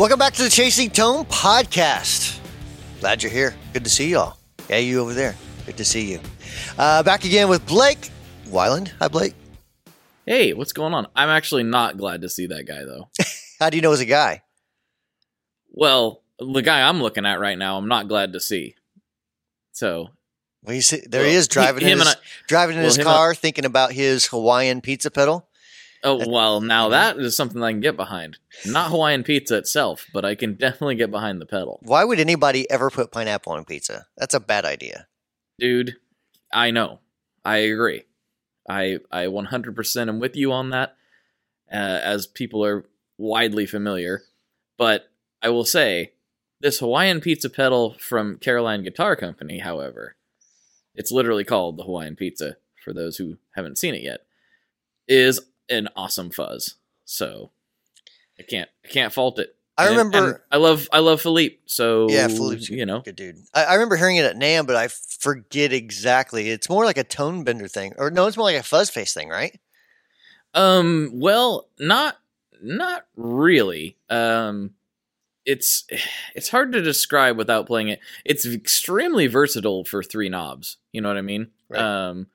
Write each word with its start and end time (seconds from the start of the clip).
Welcome 0.00 0.18
back 0.18 0.32
to 0.32 0.42
the 0.42 0.48
Chasing 0.48 0.88
Tone 0.88 1.26
podcast. 1.26 2.40
Glad 3.00 3.22
you're 3.22 3.30
here. 3.30 3.54
Good 3.74 3.84
to 3.84 3.90
see 3.90 4.08
y'all. 4.08 4.38
Yeah, 4.70 4.78
you 4.78 4.98
over 4.98 5.12
there. 5.12 5.36
Good 5.66 5.76
to 5.76 5.84
see 5.84 6.10
you. 6.10 6.20
Uh, 6.78 7.02
back 7.02 7.26
again 7.26 7.50
with 7.50 7.66
Blake 7.66 8.10
Wyland. 8.46 8.92
Hi, 8.98 9.08
Blake. 9.08 9.34
Hey, 10.24 10.54
what's 10.54 10.72
going 10.72 10.94
on? 10.94 11.06
I'm 11.14 11.28
actually 11.28 11.64
not 11.64 11.98
glad 11.98 12.22
to 12.22 12.30
see 12.30 12.46
that 12.46 12.66
guy 12.66 12.82
though. 12.86 13.10
How 13.60 13.68
do 13.68 13.76
you 13.76 13.82
know 13.82 13.92
as 13.92 14.00
a 14.00 14.06
guy? 14.06 14.40
well, 15.70 16.22
the 16.38 16.62
guy 16.62 16.80
I'm 16.88 17.02
looking 17.02 17.26
at 17.26 17.38
right 17.38 17.58
now, 17.58 17.76
I'm 17.76 17.88
not 17.88 18.08
glad 18.08 18.32
to 18.32 18.40
see. 18.40 18.76
So 19.72 20.08
Well, 20.62 20.76
you 20.76 20.80
see, 20.80 21.02
there 21.06 21.20
Well, 21.20 21.30
he 21.30 21.36
is 21.36 21.46
driving 21.46 21.84
he- 21.84 21.92
in 21.92 21.98
him 21.98 22.06
his, 22.06 22.14
and 22.14 22.16
driving 22.48 22.76
in 22.76 22.84
well, 22.84 22.94
his 22.94 23.04
car, 23.04 23.34
thinking 23.34 23.66
about 23.66 23.92
his 23.92 24.24
Hawaiian 24.24 24.80
pizza 24.80 25.10
pedal. 25.10 25.46
Oh 26.02 26.28
well, 26.28 26.60
now 26.60 26.88
that 26.88 27.18
is 27.18 27.36
something 27.36 27.62
I 27.62 27.72
can 27.72 27.80
get 27.80 27.96
behind. 27.96 28.38
Not 28.66 28.90
Hawaiian 28.90 29.22
pizza 29.22 29.58
itself, 29.58 30.06
but 30.14 30.24
I 30.24 30.34
can 30.34 30.54
definitely 30.54 30.94
get 30.94 31.10
behind 31.10 31.40
the 31.40 31.46
pedal, 31.46 31.78
Why 31.82 32.04
would 32.04 32.18
anybody 32.20 32.70
ever 32.70 32.90
put 32.90 33.12
pineapple 33.12 33.52
on 33.52 33.64
pizza? 33.64 34.06
That's 34.16 34.34
a 34.34 34.40
bad 34.40 34.64
idea. 34.64 35.06
dude. 35.58 35.96
I 36.52 36.70
know, 36.72 36.98
I 37.44 37.58
agree. 37.58 38.02
I 38.68 38.98
I 39.12 39.26
100% 39.26 40.08
am 40.08 40.18
with 40.20 40.34
you 40.36 40.52
on 40.52 40.70
that, 40.70 40.96
uh, 41.72 41.76
as 41.76 42.26
people 42.26 42.64
are 42.64 42.86
widely 43.18 43.66
familiar. 43.66 44.22
But 44.78 45.10
I 45.42 45.50
will 45.50 45.64
say, 45.64 46.12
this 46.60 46.80
Hawaiian 46.80 47.20
pizza 47.20 47.48
pedal 47.50 47.94
from 48.00 48.38
Caroline 48.38 48.82
Guitar 48.82 49.14
Company, 49.16 49.58
however, 49.60 50.16
it's 50.94 51.12
literally 51.12 51.44
called 51.44 51.76
the 51.76 51.84
Hawaiian 51.84 52.16
Pizza 52.16 52.56
for 52.82 52.92
those 52.92 53.18
who 53.18 53.36
haven't 53.54 53.78
seen 53.78 53.94
it 53.94 54.02
yet, 54.02 54.20
is 55.06 55.40
an 55.70 55.88
awesome 55.96 56.30
fuzz. 56.30 56.74
So 57.04 57.50
I 58.38 58.42
can't 58.42 58.68
I 58.84 58.88
can't 58.88 59.12
fault 59.12 59.38
it. 59.38 59.54
I 59.78 59.86
And- 59.88 59.96
remember- 59.96 60.28
and 60.32 60.38
I 60.52 60.56
love 60.58 60.88
I 60.92 60.98
love 60.98 61.22
Philippe. 61.22 61.58
So 61.66 62.08
Yeah, 62.10 62.28
Philippe's 62.28 62.68
you 62.68 62.84
know 62.86 63.00
Good 63.00 63.16
dude. 63.16 63.36
I, 63.54 63.64
I 63.64 63.74
remember 63.74 63.96
hearing 63.96 64.16
it 64.16 64.24
at 64.26 64.36
NAMM, 64.36 64.66
but 64.66 64.76
I 64.76 64.88
forget 64.88 65.72
exactly. 65.72 66.50
It's 66.50 66.68
more 66.68 66.84
like 66.84 66.98
a 66.98 67.04
tone 67.04 67.44
bender 67.44 67.68
thing, 67.68 67.94
or 67.96 68.10
no, 68.10 68.26
it's 68.26 68.36
more 68.36 68.44
like 68.44 68.56
a 68.56 68.62
fuzz 68.62 68.90
face 68.90 69.14
thing, 69.14 69.28
right? 69.28 69.58
Um. 70.54 71.10
Well, 71.14 71.68
not 71.78 72.16
not 72.62 73.06
really. 73.16 73.96
Um. 74.08 74.74
It's 75.46 75.84
it's 76.34 76.48
hard 76.50 76.72
to 76.72 76.82
describe 76.82 77.36
without 77.38 77.66
playing 77.66 77.88
it. 77.88 78.00
It's 78.24 78.44
extremely 78.46 79.26
versatile 79.26 79.84
for 79.84 80.02
three 80.02 80.28
knobs. 80.28 80.76
You 80.92 81.00
know 81.00 81.08
what 81.08 81.16
I 81.16 81.22
mean? 81.22 81.48
Right. 81.68 81.80
Um. 81.80 82.26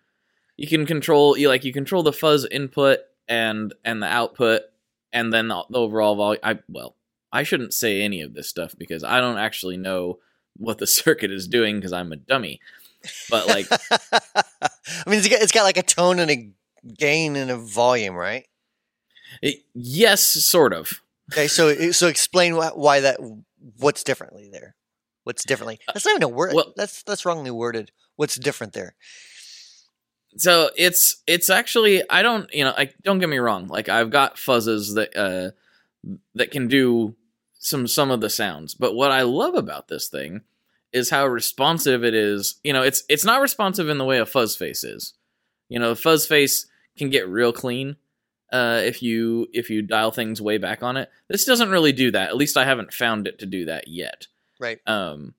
You 0.58 0.68
can 0.68 0.86
control 0.86 1.38
you 1.38 1.50
like 1.50 1.64
you 1.66 1.74
control 1.74 2.02
the 2.04 2.14
fuzz 2.14 2.46
input 2.50 3.00
and 3.28 3.74
and 3.84 4.02
the 4.02 4.08
output, 4.08 4.62
and 5.14 5.34
then 5.34 5.48
the, 5.48 5.64
overall 5.74 6.16
volume. 6.16 6.42
I 6.44 6.60
well, 6.70 6.96
I 7.32 7.44
shouldn't 7.44 7.74
say 7.74 8.02
any 8.02 8.22
of 8.22 8.34
this 8.34 8.48
stuff 8.50 8.76
because 8.78 9.04
I 9.04 9.20
don't 9.20 9.38
actually 9.38 9.78
know 9.78 10.20
what 10.58 10.78
the 10.78 10.88
circuit 11.02 11.32
is 11.32 11.48
doing 11.48 11.76
because 11.78 11.94
I'm 11.94 12.12
a 12.12 12.18
dummy. 12.18 12.60
But 13.30 13.48
like 13.48 13.68
I 14.02 15.10
mean, 15.10 15.20
it's 15.20 15.28
got, 15.28 15.42
it's 15.42 15.52
got 15.52 15.64
like 15.64 15.78
a 15.78 15.84
tone 15.84 16.20
and 16.20 16.32
a 16.32 16.50
gain 16.98 17.36
and 17.36 17.52
a 17.52 17.58
volume, 17.58 18.16
right? 18.16 18.46
it, 19.42 19.58
yes, 19.74 20.22
sort 20.24 20.74
of. 20.74 21.02
Okay, 21.32 21.48
so 21.48 21.92
so 21.92 22.08
explain 22.08 22.54
wh- 22.54 22.78
why 22.78 23.00
that. 23.02 23.20
What's 23.78 24.04
differently 24.04 24.50
there? 24.52 24.76
What's 25.24 25.44
differently? 25.44 25.80
Uh, 25.88 25.94
that's 25.94 26.06
not 26.06 26.12
even 26.12 26.24
a 26.24 26.30
word. 26.30 26.54
well- 26.54 26.74
that's 26.76 27.04
that's 27.04 27.26
wrongly 27.26 27.52
worded. 27.52 27.92
What's 28.16 28.38
different 28.38 28.74
there? 28.74 28.96
So 30.38 30.70
it's 30.76 31.22
it's 31.28 31.50
actually 31.50 32.04
I 32.10 32.22
don't 32.22 32.52
you 32.54 32.64
know 32.64 32.74
I 32.78 32.92
don't 33.04 33.20
get 33.20 33.30
me 33.30 33.38
wrong 33.38 33.68
like 33.68 33.90
I've 33.90 34.10
got 34.10 34.36
fuzzes 34.36 34.96
that 34.96 35.16
uh 35.16 35.52
that 36.36 36.52
can 36.52 36.68
do 36.68 37.16
some 37.54 37.88
some 37.88 38.12
of 38.12 38.22
the 38.22 38.30
sounds 38.30 38.74
but 38.74 38.94
what 38.94 39.12
I 39.12 39.22
love 39.24 39.56
about 39.56 39.88
this 39.88 40.08
thing 40.08 40.42
is 40.92 41.10
how 41.10 41.28
responsive 41.28 42.04
it 42.06 42.14
is. 42.14 42.56
You 42.64 42.74
know 42.74 42.82
it's 42.82 43.04
it's 43.10 43.26
not 43.26 43.42
responsive 43.42 43.90
in 43.90 43.98
the 43.98 44.06
way 44.06 44.20
a 44.20 44.26
fuzz 44.26 44.56
face 44.56 44.84
is. 44.84 45.14
You 45.70 45.80
know 45.80 45.92
a 45.92 45.96
fuzz 45.96 46.26
face 46.26 46.68
can 46.98 47.10
get 47.10 47.28
real 47.28 47.52
clean 47.52 47.98
uh 48.52 48.82
if 48.84 49.02
you 49.02 49.48
if 49.54 49.70
you 49.70 49.82
dial 49.82 50.12
things 50.12 50.42
way 50.42 50.58
back 50.58 50.84
on 50.84 50.98
it. 50.98 51.10
This 51.28 51.46
doesn't 51.46 51.70
really 51.70 51.92
do 51.92 52.12
that. 52.12 52.30
At 52.30 52.38
least 52.38 52.58
I 52.58 52.66
haven't 52.66 52.94
found 52.94 53.28
it 53.28 53.40
to 53.40 53.46
do 53.46 53.66
that 53.66 53.88
yet. 53.88 54.28
Right. 54.60 54.80
um 54.88 55.34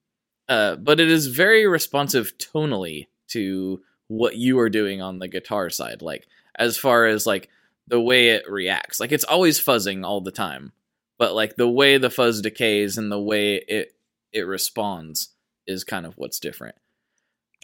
uh 0.49 0.77
but 0.77 1.01
it 1.01 1.11
is 1.11 1.27
very 1.29 1.67
responsive 1.67 2.37
tonally 2.39 3.07
to 3.29 3.81
what 4.09 4.37
you 4.37 4.59
are 4.59 4.71
doing 4.71 5.01
on 5.03 5.19
the 5.19 5.29
guitar 5.29 5.71
side 5.71 6.03
like 6.03 6.27
as 6.59 6.77
far 6.77 7.07
as 7.07 7.27
like 7.27 7.49
the 7.89 8.01
way 8.01 8.29
it 8.29 8.49
reacts 8.51 9.01
like 9.01 9.13
it's 9.13 9.25
always 9.25 9.63
fuzzing 9.63 10.05
all 10.05 10.21
the 10.21 10.31
time 10.31 10.73
but 11.19 11.35
like 11.35 11.57
the 11.57 11.69
way 11.69 11.99
the 11.99 12.11
fuzz 12.11 12.41
decays 12.41 12.99
and 12.99 13.11
the 13.11 13.21
way 13.21 13.57
it 13.57 13.93
it 14.33 14.43
responds 14.43 15.31
is 15.67 15.85
kind 15.85 16.07
of 16.07 16.15
what's 16.17 16.39
different 16.39 16.77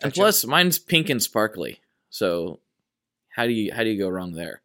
and 0.03 0.13
plus 0.13 0.45
mine's 0.45 0.79
pink 0.79 1.09
and 1.09 1.23
sparkly 1.23 1.81
so 2.11 2.59
how 3.31 3.47
do 3.47 3.53
you 3.53 3.73
how 3.73 3.85
do 3.85 3.91
you 3.91 3.99
go 3.99 4.09
wrong 4.09 4.33
there 4.33 4.61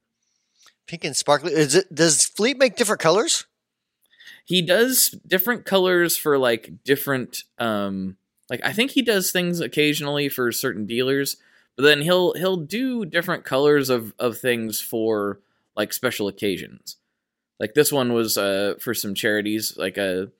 Pink 0.88 1.04
and 1.04 1.18
sparkly. 1.18 1.52
Is 1.52 1.76
it? 1.76 1.94
Does 1.94 2.26
Fleet 2.26 2.58
make 2.58 2.78
different 2.78 3.02
colors? 3.02 3.46
he 4.48 4.62
does 4.62 5.10
different 5.28 5.66
colors 5.66 6.16
for 6.16 6.38
like 6.38 6.72
different 6.86 7.44
um 7.60 8.16
like 8.50 8.62
I 8.64 8.72
think 8.72 8.92
he 8.92 9.02
does 9.02 9.30
things 9.30 9.60
occasionally 9.60 10.30
for 10.30 10.54
certain 10.54 10.86
dealers, 10.86 11.36
but 11.78 11.84
then 11.84 12.02
he'll 12.02 12.34
he'll 12.34 12.58
do 12.58 13.06
different 13.06 13.46
colors 13.46 13.90
of 13.90 14.14
of 14.20 14.38
things 14.38 14.82
for 14.82 15.40
like 15.76 15.94
special 15.94 16.28
occasions. 16.28 16.98
Like 17.60 17.76
this 17.76 17.92
one 17.92 18.14
was 18.14 18.38
uh 18.38 18.76
for 18.82 18.94
some 18.94 19.14
charities, 19.14 19.76
like 19.78 19.98
a 19.98 20.32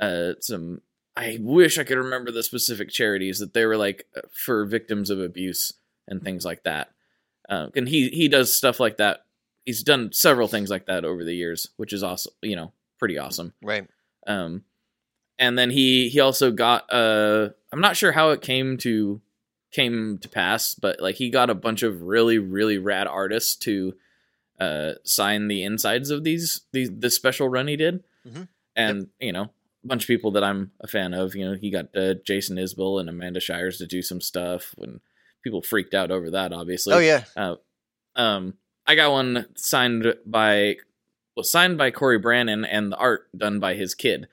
uh 0.00 0.34
some 0.40 0.80
I 1.16 1.38
wish 1.40 1.76
I 1.76 1.84
could 1.84 1.98
remember 1.98 2.30
the 2.30 2.44
specific 2.44 2.88
charities 2.88 3.40
that 3.40 3.52
they 3.52 3.66
were 3.66 3.76
like 3.76 4.06
uh, 4.16 4.22
for 4.32 4.64
victims 4.64 5.10
of 5.10 5.20
abuse 5.20 5.72
and 6.06 6.22
things 6.22 6.44
like 6.44 6.62
that. 6.62 6.92
Uh, 7.48 7.66
and 7.74 7.88
he 7.88 8.08
he 8.08 8.28
does 8.28 8.56
stuff 8.56 8.78
like 8.78 8.98
that. 8.98 9.24
He's 9.64 9.82
done 9.82 10.12
several 10.12 10.46
things 10.48 10.70
like 10.70 10.86
that 10.86 11.04
over 11.04 11.24
the 11.24 11.34
years, 11.34 11.68
which 11.76 11.92
is 11.92 12.04
awesome. 12.04 12.32
You 12.42 12.54
know, 12.54 12.72
pretty 12.98 13.18
awesome. 13.18 13.54
Right. 13.60 13.88
Um, 14.26 14.62
and 15.36 15.58
then 15.58 15.70
he 15.70 16.08
he 16.08 16.20
also 16.20 16.52
got 16.52 16.92
uh 16.92 17.48
I'm 17.72 17.80
not 17.80 17.96
sure 17.96 18.12
how 18.12 18.30
it 18.30 18.40
came 18.40 18.76
to 18.78 19.20
came 19.72 20.18
to 20.18 20.28
pass, 20.28 20.74
but 20.74 21.00
like 21.00 21.16
he 21.16 21.30
got 21.30 21.50
a 21.50 21.54
bunch 21.54 21.82
of 21.82 22.02
really 22.02 22.38
really 22.38 22.78
rad 22.78 23.06
artists 23.06 23.54
to 23.56 23.94
uh 24.58 24.92
sign 25.04 25.48
the 25.48 25.62
insides 25.62 26.10
of 26.10 26.24
these 26.24 26.62
these 26.72 26.90
this 26.92 27.14
special 27.16 27.48
run 27.48 27.66
he 27.68 27.76
did, 27.76 28.02
Mhm. 28.26 28.48
and 28.76 29.06
you 29.20 29.32
know 29.32 29.44
a 29.84 29.86
bunch 29.86 30.02
of 30.04 30.08
people 30.08 30.30
that 30.32 30.44
I'm 30.44 30.72
a 30.80 30.86
fan 30.86 31.14
of. 31.14 31.34
You 31.34 31.46
know 31.50 31.54
he 31.56 31.70
got 31.70 31.94
uh, 31.96 32.14
Jason 32.26 32.56
Isbell 32.56 33.00
and 33.00 33.08
Amanda 33.08 33.40
Shires 33.40 33.78
to 33.78 33.86
do 33.86 34.02
some 34.02 34.20
stuff 34.20 34.74
when 34.76 35.00
people 35.42 35.62
freaked 35.62 35.94
out 35.94 36.10
over 36.10 36.30
that. 36.32 36.52
Obviously, 36.52 36.92
oh 36.94 36.98
yeah. 36.98 37.24
uh, 37.36 37.54
um, 38.16 38.54
I 38.86 38.94
got 38.96 39.12
one 39.12 39.46
signed 39.56 40.14
by 40.26 40.76
well, 41.36 41.44
signed 41.44 41.78
by 41.78 41.90
Cory 41.90 42.20
Branan 42.20 42.66
and 42.68 42.92
the 42.92 42.96
art 42.96 43.28
done 43.36 43.60
by 43.60 43.74
his 43.74 43.94
kid, 43.94 44.26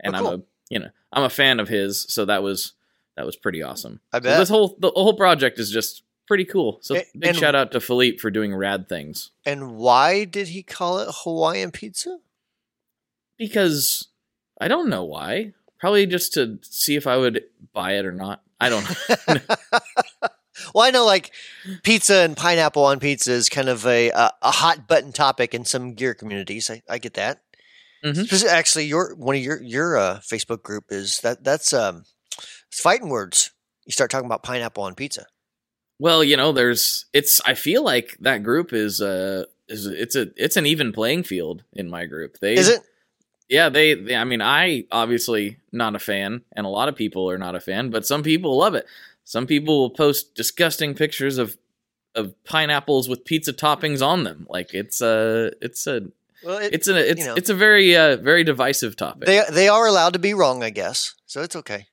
and 0.00 0.16
Oh, 0.16 0.18
I'm 0.18 0.26
a 0.26 0.42
you 0.70 0.78
know 0.80 0.88
I'm 1.12 1.22
a 1.22 1.30
fan 1.30 1.60
of 1.60 1.68
his, 1.68 2.00
so 2.08 2.24
that 2.24 2.42
was 2.42 2.72
that 3.18 3.26
was 3.26 3.36
pretty 3.36 3.62
awesome. 3.62 4.00
I 4.12 4.20
So 4.20 4.38
this 4.38 4.48
whole 4.48 4.76
the 4.78 4.90
whole 4.90 5.14
project 5.14 5.58
is 5.58 5.70
just 5.70 6.02
pretty 6.26 6.44
cool. 6.44 6.78
So 6.82 6.94
A- 6.96 7.04
big 7.18 7.30
and- 7.30 7.36
shout 7.36 7.54
out 7.54 7.72
to 7.72 7.80
Philippe 7.80 8.18
for 8.18 8.30
doing 8.30 8.54
rad 8.54 8.88
things 8.88 9.30
And 9.44 9.76
why 9.76 10.24
did 10.24 10.48
he 10.48 10.62
call 10.62 10.98
it 11.00 11.08
Hawaiian 11.22 11.70
pizza? 11.72 12.18
because 13.38 14.08
I 14.60 14.68
don't 14.68 14.88
know 14.88 15.04
why. 15.04 15.52
Probably 15.78 16.06
just 16.06 16.34
to 16.34 16.58
see 16.62 16.96
if 16.96 17.06
I 17.06 17.16
would 17.16 17.44
buy 17.72 17.92
it 17.92 18.04
or 18.04 18.12
not. 18.12 18.42
I 18.60 18.68
don't 18.68 18.84
know. 19.28 19.36
well, 20.74 20.84
I 20.84 20.90
know 20.90 21.04
like 21.06 21.30
pizza 21.84 22.16
and 22.16 22.36
pineapple 22.36 22.84
on 22.84 22.98
pizza 22.98 23.30
is 23.32 23.48
kind 23.48 23.68
of 23.68 23.86
a 23.86 24.10
a, 24.10 24.32
a 24.42 24.50
hot 24.50 24.88
button 24.88 25.12
topic 25.12 25.54
in 25.54 25.64
some 25.64 25.94
gear 25.94 26.14
communities. 26.14 26.68
I, 26.70 26.82
I 26.88 26.98
get 26.98 27.14
that. 27.14 27.42
Mhm. 28.04 28.44
Actually, 28.46 28.86
your 28.86 29.14
one 29.14 29.36
of 29.36 29.42
your 29.42 29.62
your 29.62 29.96
uh, 29.96 30.18
Facebook 30.18 30.62
group 30.64 30.86
is 30.90 31.20
that 31.20 31.44
that's 31.44 31.72
um 31.72 32.04
it's 32.70 32.80
fighting 32.80 33.08
words. 33.08 33.50
You 33.86 33.92
start 33.92 34.10
talking 34.10 34.26
about 34.26 34.42
pineapple 34.42 34.84
on 34.84 34.94
pizza. 34.94 35.26
Well, 35.98 36.22
you 36.22 36.36
know, 36.36 36.52
there's 36.52 37.06
it's 37.12 37.40
I 37.44 37.54
feel 37.54 37.82
like 37.82 38.16
that 38.20 38.42
group 38.42 38.72
is 38.72 39.00
uh 39.00 39.44
is 39.68 39.86
it's 39.86 40.14
a 40.14 40.28
it's 40.36 40.56
an 40.56 40.66
even 40.66 40.92
playing 40.92 41.24
field 41.24 41.64
in 41.72 41.90
my 41.90 42.06
group. 42.06 42.38
They 42.40 42.54
Is 42.54 42.68
it? 42.68 42.82
Yeah, 43.48 43.70
they, 43.70 43.94
they 43.94 44.14
I 44.14 44.24
mean, 44.24 44.42
I 44.42 44.84
obviously 44.92 45.56
not 45.72 45.96
a 45.96 45.98
fan 45.98 46.42
and 46.52 46.66
a 46.66 46.68
lot 46.68 46.88
of 46.88 46.96
people 46.96 47.30
are 47.30 47.38
not 47.38 47.54
a 47.54 47.60
fan, 47.60 47.90
but 47.90 48.06
some 48.06 48.22
people 48.22 48.58
love 48.58 48.74
it. 48.74 48.86
Some 49.24 49.46
people 49.46 49.78
will 49.80 49.90
post 49.90 50.34
disgusting 50.34 50.94
pictures 50.94 51.38
of 51.38 51.56
of 52.14 52.34
pineapples 52.44 53.08
with 53.08 53.24
pizza 53.24 53.52
toppings 53.52 54.06
on 54.06 54.24
them. 54.24 54.46
Like 54.48 54.74
it's 54.74 55.00
a 55.00 55.52
it's 55.60 55.86
a 55.86 56.08
Well, 56.44 56.58
it, 56.58 56.74
it's 56.74 56.88
a 56.88 57.10
it's 57.10 57.20
you 57.20 57.26
know. 57.26 57.34
it's 57.34 57.50
a 57.50 57.54
very 57.54 57.96
uh 57.96 58.16
very 58.16 58.44
divisive 58.44 58.96
topic. 58.96 59.26
they 59.26 59.42
they 59.50 59.68
are 59.68 59.86
allowed 59.86 60.12
to 60.12 60.18
be 60.18 60.34
wrong, 60.34 60.62
I 60.62 60.70
guess. 60.70 61.14
So 61.26 61.42
it's 61.42 61.56
okay. 61.56 61.86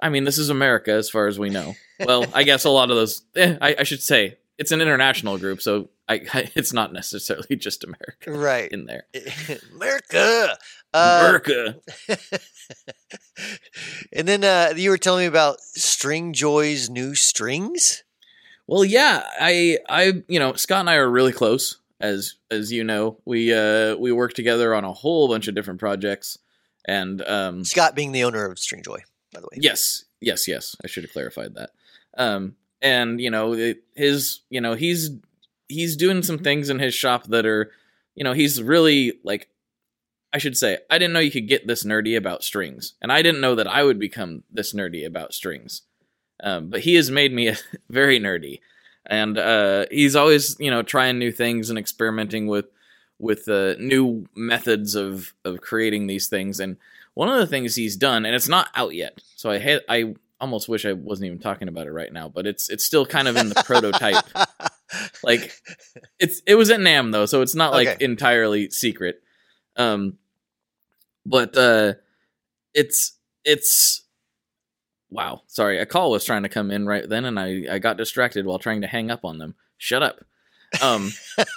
I 0.00 0.08
mean, 0.10 0.24
this 0.24 0.38
is 0.38 0.50
America 0.50 0.92
as 0.92 1.08
far 1.10 1.26
as 1.26 1.38
we 1.38 1.48
know. 1.50 1.74
Well, 2.04 2.26
I 2.34 2.42
guess 2.42 2.64
a 2.64 2.70
lot 2.70 2.90
of 2.90 2.96
those. 2.96 3.22
Eh, 3.34 3.56
I, 3.60 3.76
I 3.78 3.82
should 3.84 4.02
say 4.02 4.36
it's 4.58 4.72
an 4.72 4.80
international 4.80 5.38
group, 5.38 5.62
so 5.62 5.88
I, 6.08 6.22
I 6.34 6.50
it's 6.54 6.72
not 6.72 6.92
necessarily 6.92 7.56
just 7.56 7.84
America 7.84 8.30
Right. 8.32 8.70
in 8.70 8.84
there. 8.86 9.06
America. 9.74 10.56
Uh, 10.92 11.18
America. 11.20 11.76
and 14.12 14.26
then 14.28 14.44
uh, 14.44 14.72
you 14.76 14.90
were 14.90 14.98
telling 14.98 15.22
me 15.22 15.26
about 15.26 15.58
Stringjoy's 15.76 16.88
new 16.90 17.14
strings. 17.14 18.02
Well, 18.66 18.84
yeah, 18.84 19.22
I 19.40 19.78
I 19.88 20.22
you 20.28 20.38
know 20.38 20.54
Scott 20.54 20.80
and 20.80 20.90
I 20.90 20.96
are 20.96 21.08
really 21.08 21.32
close 21.32 21.78
as 22.00 22.34
as 22.50 22.72
you 22.72 22.82
know. 22.84 23.18
We 23.24 23.52
uh 23.54 23.96
we 23.96 24.10
work 24.12 24.32
together 24.34 24.74
on 24.74 24.84
a 24.84 24.92
whole 24.92 25.28
bunch 25.28 25.48
of 25.48 25.54
different 25.54 25.78
projects, 25.80 26.36
and 26.86 27.22
um 27.22 27.64
Scott 27.64 27.94
being 27.94 28.12
the 28.12 28.24
owner 28.24 28.44
of 28.44 28.56
Stringjoy, 28.58 28.98
by 29.36 29.40
the 29.40 29.48
way. 29.52 29.58
Yes, 29.60 30.04
yes, 30.20 30.48
yes. 30.48 30.74
I 30.82 30.86
should 30.86 31.04
have 31.04 31.12
clarified 31.12 31.54
that. 31.54 31.70
Um, 32.16 32.56
and 32.80 33.20
you 33.20 33.30
know, 33.30 33.52
it, 33.52 33.82
his, 33.94 34.40
you 34.48 34.60
know, 34.60 34.74
he's 34.74 35.10
he's 35.68 35.96
doing 35.96 36.22
some 36.22 36.38
things 36.38 36.70
in 36.70 36.78
his 36.78 36.94
shop 36.94 37.24
that 37.24 37.44
are, 37.44 37.70
you 38.14 38.24
know, 38.24 38.32
he's 38.32 38.62
really 38.62 39.14
like, 39.24 39.48
I 40.32 40.38
should 40.38 40.56
say, 40.56 40.78
I 40.90 40.98
didn't 40.98 41.12
know 41.12 41.20
you 41.20 41.30
could 41.30 41.48
get 41.48 41.66
this 41.66 41.84
nerdy 41.84 42.16
about 42.16 42.44
strings, 42.44 42.94
and 43.02 43.12
I 43.12 43.22
didn't 43.22 43.40
know 43.40 43.54
that 43.54 43.66
I 43.66 43.82
would 43.82 43.98
become 43.98 44.44
this 44.50 44.72
nerdy 44.72 45.06
about 45.06 45.34
strings. 45.34 45.82
Um, 46.42 46.68
but 46.68 46.80
he 46.80 46.94
has 46.94 47.10
made 47.10 47.32
me 47.32 47.54
very 47.90 48.18
nerdy, 48.18 48.60
and 49.04 49.36
uh, 49.38 49.86
he's 49.90 50.16
always, 50.16 50.56
you 50.58 50.70
know, 50.70 50.82
trying 50.82 51.18
new 51.18 51.32
things 51.32 51.68
and 51.68 51.78
experimenting 51.78 52.46
with 52.46 52.66
with 53.18 53.48
uh, 53.48 53.74
new 53.78 54.26
methods 54.34 54.94
of 54.94 55.34
of 55.44 55.60
creating 55.60 56.06
these 56.06 56.26
things. 56.28 56.58
And 56.60 56.76
one 57.16 57.28
of 57.30 57.38
the 57.38 57.46
things 57.46 57.74
he's 57.74 57.96
done, 57.96 58.24
and 58.26 58.34
it's 58.34 58.46
not 58.48 58.68
out 58.74 58.94
yet, 58.94 59.18
so 59.34 59.50
I 59.50 59.58
had 59.58 59.80
I 59.88 60.14
almost 60.38 60.68
wish 60.68 60.84
I 60.84 60.92
wasn't 60.92 61.26
even 61.28 61.38
talking 61.38 61.66
about 61.66 61.86
it 61.86 61.92
right 61.92 62.12
now, 62.12 62.28
but 62.28 62.46
it's 62.46 62.68
it's 62.68 62.84
still 62.84 63.06
kind 63.06 63.26
of 63.26 63.36
in 63.36 63.48
the 63.48 63.54
prototype. 63.64 64.24
Like 65.24 65.50
it's 66.18 66.42
it 66.46 66.54
was 66.56 66.68
at 66.70 66.78
NAMM 66.80 67.12
though, 67.12 67.24
so 67.26 67.40
it's 67.40 67.54
not 67.54 67.72
like 67.72 67.88
Okay. 67.88 68.04
entirely 68.04 68.68
secret. 68.70 69.22
Um, 69.76 70.18
but 71.24 71.56
uh, 71.56 71.94
it's 72.74 73.14
it's 73.44 74.02
wow. 75.10 75.40
Sorry, 75.46 75.78
a 75.78 75.86
call 75.86 76.10
was 76.10 76.24
trying 76.24 76.42
to 76.42 76.48
come 76.50 76.70
in 76.70 76.86
right 76.86 77.08
then, 77.08 77.24
and 77.24 77.40
I 77.40 77.64
I 77.70 77.78
got 77.78 77.96
distracted 77.96 78.44
while 78.44 78.58
trying 78.58 78.82
to 78.82 78.86
hang 78.86 79.10
up 79.10 79.24
on 79.24 79.38
them. 79.38 79.54
Shut 79.78 80.02
up. 80.02 80.24
Um. 80.82 81.12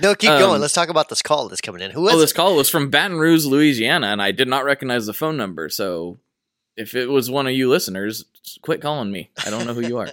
No, 0.00 0.14
keep 0.14 0.30
Um, 0.30 0.38
going. 0.40 0.60
Let's 0.60 0.72
talk 0.74 0.88
about 0.88 1.08
this 1.08 1.22
call 1.22 1.48
that's 1.48 1.60
coming 1.60 1.82
in. 1.82 1.90
Who 1.90 2.06
is 2.08 2.14
Oh, 2.14 2.18
it? 2.18 2.20
this 2.20 2.32
call 2.32 2.56
was 2.56 2.68
from 2.70 2.88
Baton 2.90 3.18
Rouge, 3.18 3.44
Louisiana, 3.44 4.08
and 4.08 4.22
I 4.22 4.30
did 4.32 4.48
not 4.48 4.64
recognize 4.64 5.06
the 5.06 5.12
phone 5.12 5.36
number. 5.36 5.68
So, 5.68 6.18
if 6.76 6.94
it 6.94 7.06
was 7.10 7.30
one 7.30 7.46
of 7.46 7.52
you 7.52 7.68
listeners, 7.68 8.24
quit 8.62 8.80
calling 8.80 9.10
me. 9.12 9.30
I 9.44 9.50
don't 9.50 9.66
know 9.66 9.74
who 9.74 9.86
you 9.86 9.98
are. 9.98 10.08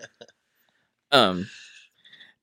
um. 1.12 1.50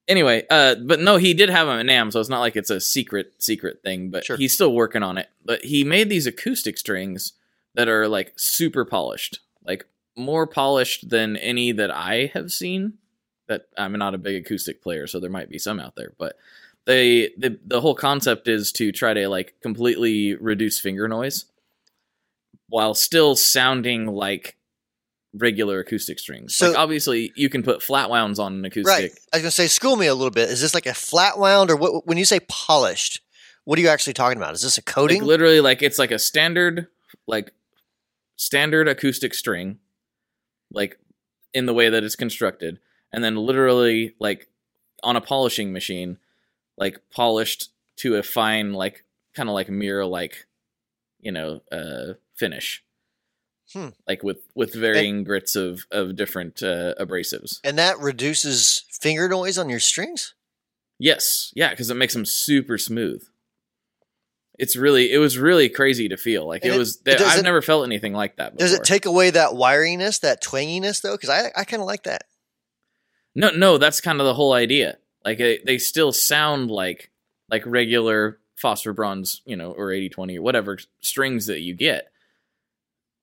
Anyway, 0.09 0.45
uh, 0.51 0.75
but 0.75 0.99
no, 0.99 1.19
he 1.19 1.35
did 1.35 1.51
have 1.51 1.69
a 1.69 1.83
NAMM, 1.83 2.13
so 2.13 2.19
it's 2.19 2.29
not 2.29 2.41
like 2.41 2.57
it's 2.57 2.71
a 2.71 2.81
secret 2.81 3.33
secret 3.39 3.81
thing. 3.85 4.11
But 4.11 4.25
Sure. 4.25 4.37
he's 4.37 4.53
still 4.53 4.73
working 4.75 5.03
on 5.05 5.19
it. 5.19 5.29
But 5.45 5.65
he 5.65 5.85
made 5.85 6.09
these 6.09 6.27
acoustic 6.27 6.79
strings 6.79 7.35
that 7.75 7.87
are 7.89 8.09
like 8.09 8.33
super 8.37 8.85
polished, 8.85 9.39
like 9.65 9.87
more 10.17 10.49
polished 10.49 11.11
than 11.11 11.37
any 11.37 11.71
that 11.73 11.93
I 11.93 12.31
have 12.35 12.51
seen. 12.51 12.95
That 13.47 13.69
I'm 13.79 13.93
not 13.93 14.15
a 14.15 14.19
big 14.19 14.45
acoustic 14.45 14.83
player, 14.83 15.07
so 15.07 15.21
there 15.21 15.31
might 15.31 15.49
be 15.49 15.59
some 15.59 15.79
out 15.79 15.95
there, 15.97 16.13
but 16.19 16.37
they 16.91 17.31
the 17.39 17.57
the 17.65 17.81
whole 17.81 17.95
concept 17.95 18.49
is 18.49 18.73
to 18.73 18.91
try 18.91 19.15
to 19.15 19.29
like 19.29 19.55
completely 19.63 20.35
reduce 20.35 20.81
finger 20.81 21.07
noise 21.07 21.45
while 22.69 22.95
still 22.95 23.37
sounding 23.37 24.07
like 24.07 24.57
regular 25.33 25.79
acoustic 25.79 26.19
strings. 26.19 26.57
So- 26.57 26.71
like 26.71 26.79
obviously 26.79 27.33
you 27.37 27.49
can 27.49 27.63
put 27.63 27.81
flat 27.83 28.11
wounds 28.11 28.39
on 28.41 28.55
an 28.55 28.65
acoustic. 28.65 28.93
Right. 28.93 29.11
I 29.33 29.37
was 29.37 29.43
gonna 29.43 29.51
say, 29.53 29.69
school 29.69 29.95
me 29.97 30.07
a 30.07 30.15
little 30.15 30.33
bit. 30.33 30.51
Is 30.51 30.61
this 30.61 30.75
like 30.75 30.87
a 30.87 30.95
flat 30.95 31.39
wound, 31.39 31.71
or 31.71 31.77
what? 31.77 32.07
When 32.09 32.19
you 32.19 32.25
say 32.25 32.41
polished, 32.49 33.21
what 33.65 33.79
are 33.79 33.83
you 33.83 33.89
actually 33.89 34.15
talking 34.15 34.39
about? 34.39 34.55
Is 34.55 34.63
this 34.63 34.77
a 34.79 34.81
Like 34.81 34.87
coating? 34.87 35.23
literally 35.23 35.61
like 35.61 35.83
it's 35.83 35.99
like 35.99 36.11
a 36.11 36.19
standard 36.19 36.89
like 37.29 37.53
standard 38.37 38.89
acoustic 38.89 39.35
string 39.35 39.79
like 40.73 40.99
in 41.55 41.67
the 41.67 41.75
way 41.75 41.89
that 41.91 42.03
it's 42.03 42.17
constructed 42.17 42.79
and 43.13 43.23
then 43.23 43.37
literally 43.37 44.15
like 44.19 44.49
on 45.03 45.15
a 45.17 45.21
polishing 45.21 45.73
machine 45.73 46.17
like 46.81 47.01
polished 47.13 47.69
to 47.99 48.17
a 48.17 48.23
fine 48.25 48.73
like 48.73 49.05
kind 49.37 49.49
of 49.49 49.55
like 49.55 49.69
mirror 49.69 50.05
like 50.07 50.47
you 51.21 51.31
know 51.31 51.61
uh 51.71 52.15
finish 52.35 52.83
Hmm. 53.73 53.91
like 54.09 54.25
with 54.25 54.39
with 54.57 54.75
varying 54.75 55.23
grits 55.23 55.55
of 55.55 55.87
of 55.93 56.17
different 56.17 56.61
uh, 56.61 56.93
abrasives 56.99 57.61
and 57.63 57.79
that 57.79 58.01
reduces 58.01 58.83
finger 59.01 59.29
noise 59.29 59.59
on 59.59 59.69
your 59.71 59.79
strings. 59.79 60.35
yes 60.99 61.53
yeah 61.55 61.71
because 61.71 61.89
it 61.89 61.95
makes 61.95 62.13
them 62.15 62.25
super 62.25 62.77
smooth 62.79 63.23
it's 64.59 64.75
really 64.75 65.13
it 65.13 65.19
was 65.19 65.39
really 65.39 65.69
crazy 65.69 66.09
to 66.09 66.17
feel 66.17 66.49
like 66.49 66.65
it, 66.65 66.75
it- 66.75 66.79
was 66.79 67.01
it 67.07 67.21
i've 67.21 67.45
never 67.45 67.63
felt 67.63 67.87
anything 67.87 68.13
like 68.13 68.37
that 68.39 68.55
before. 68.57 68.67
Does 68.67 68.73
it 68.73 68.83
take 68.83 69.07
away 69.07 69.31
that 69.31 69.51
wiriness, 69.51 70.19
that 70.21 70.43
twanginess, 70.43 71.01
though? 71.01 71.15
Because 71.15 71.31
I, 71.31 71.53
I 71.57 71.63
kind 71.65 71.81
of 71.81 71.87
like 71.87 72.03
that. 72.03 72.25
No, 73.37 73.51
no, 73.51 73.79
that's 73.79 74.01
kind 74.01 74.21
of 74.21 74.27
the 74.27 74.35
whole 74.35 74.53
idea. 74.53 74.99
Like 75.25 75.39
they, 75.39 75.59
they 75.65 75.79
still 75.79 76.13
sound 76.13 76.71
like 76.71 77.11
like 77.51 77.65
regular 77.67 78.39
phosphor 78.57 78.93
bronze, 78.93 79.43
you 79.45 79.57
know, 79.57 79.73
or 79.73 79.91
8020 79.91 80.39
or 80.39 80.43
whatever 80.43 80.79
strings 81.01 81.47
that 81.47 81.61
you 81.61 81.75
get. 81.75 82.09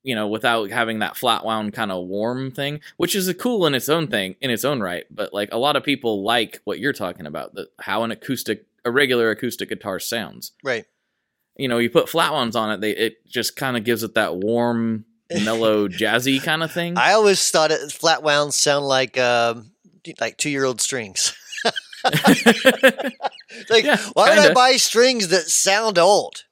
You 0.04 0.16
know, 0.16 0.28
without 0.28 0.70
having 0.70 1.00
that 1.00 1.18
flat 1.18 1.44
wound 1.44 1.74
kind 1.74 1.92
of 1.92 2.08
warm 2.08 2.52
thing, 2.52 2.80
which 2.96 3.14
is 3.14 3.28
a 3.28 3.34
cool 3.34 3.66
in 3.66 3.76
its 3.76 3.90
own 3.90 4.08
thing, 4.08 4.36
in 4.40 4.50
its 4.50 4.64
own 4.64 4.80
right. 4.80 5.06
But 5.12 5.34
like 5.34 5.50
a 5.52 5.58
lot 5.58 5.76
of 5.76 5.84
people 5.84 6.24
like 6.24 6.62
what 6.64 6.80
you're 6.80 6.94
talking 6.94 7.26
about, 7.26 7.56
that 7.56 7.68
how 7.80 8.04
an 8.04 8.12
acoustic, 8.12 8.68
a 8.86 8.92
regular 8.92 9.32
acoustic 9.32 9.68
guitar 9.68 10.00
sounds. 10.00 10.54
Right. 10.64 10.86
You 11.58 11.68
know, 11.68 11.78
you 11.80 11.90
put 11.90 12.08
flat 12.08 12.32
ones 12.32 12.56
on 12.56 12.72
it, 12.72 12.80
they 12.80 12.92
it 12.92 13.28
just 13.28 13.58
kind 13.58 13.76
of 13.76 13.84
gives 13.84 14.04
it 14.04 14.14
that 14.14 14.38
warm, 14.38 15.06
mellow, 15.44 15.90
jazzy 15.90 16.42
kind 16.42 16.64
of 16.64 16.72
thing. 16.72 16.98
I 16.98 17.14
always 17.14 17.50
thought 17.52 17.72
it 17.72 17.92
flat 17.92 18.24
wounds 18.24 18.56
sound 18.56 18.86
like 18.86 19.18
um, 19.18 19.72
like 20.22 20.38
two 20.38 20.50
year 20.50 20.64
old 20.64 20.80
strings. 20.80 21.36
like, 22.04 23.84
Yeah, 23.84 23.98
why 24.14 24.30
would 24.30 24.40
I 24.40 24.54
buy 24.54 24.74
strings 24.74 25.30
that 25.30 25.48
sound 25.48 25.98
old? 25.98 26.44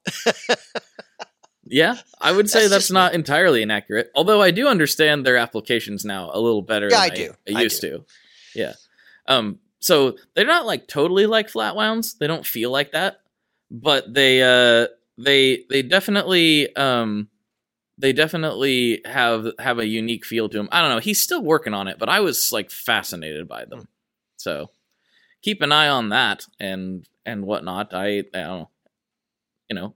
Yeah, 1.68 1.98
I 2.22 2.32
would 2.32 2.50
say 2.50 2.62
That's 2.62 2.72
that's, 2.72 2.92
not 2.92 3.16
entirely 3.16 3.62
inaccurate. 3.62 4.12
Although 4.16 4.42
I 4.42 4.52
do 4.52 4.68
understand 4.68 5.26
their 5.26 5.38
applications 5.38 6.06
now 6.06 6.30
a 6.32 6.40
little 6.40 6.62
better 6.62 6.90
Yeah, 6.90 7.02
than 7.02 7.12
I 7.12 7.16
do. 7.16 7.34
I, 7.48 7.60
I 7.60 7.62
used 7.64 7.82
to. 7.82 8.06
Yeah. 8.54 8.74
Um 9.28 9.60
so 9.80 10.18
they're 10.36 10.46
not 10.46 10.66
like 10.66 10.88
totally 10.88 11.26
like 11.26 11.50
flat 11.50 11.76
wounds. 11.76 12.16
They 12.16 12.28
don't 12.28 12.46
feel 12.46 12.72
like 12.72 12.92
that. 12.92 13.20
But 13.72 14.14
they 14.14 14.44
uh 14.44 14.88
they 15.18 15.64
they 15.70 15.82
definitely 15.82 16.76
um 16.76 17.30
they 17.98 18.14
definitely 18.14 19.02
have 19.06 19.48
have 19.58 19.80
a 19.80 19.88
unique 19.88 20.26
feel 20.26 20.50
to 20.50 20.58
them. 20.58 20.70
I 20.72 20.82
don't 20.82 20.92
know. 20.92 21.00
He's 21.00 21.22
still 21.22 21.42
working 21.42 21.74
on 21.74 21.88
it, 21.88 21.98
but 21.98 22.10
I 22.10 22.20
was 22.20 22.52
like 22.52 22.70
fascinated 22.70 23.48
by 23.48 23.66
them. 23.66 23.88
So 24.38 24.70
keep 25.46 25.62
an 25.62 25.72
eye 25.72 25.88
on 25.88 26.10
that 26.10 26.48
and 26.60 27.08
and 27.26 27.46
whatnot. 27.46 27.94
I, 27.94 28.20
I 28.34 28.42
don't 28.42 28.60
know. 28.60 28.70
You 29.70 29.76
know, 29.76 29.94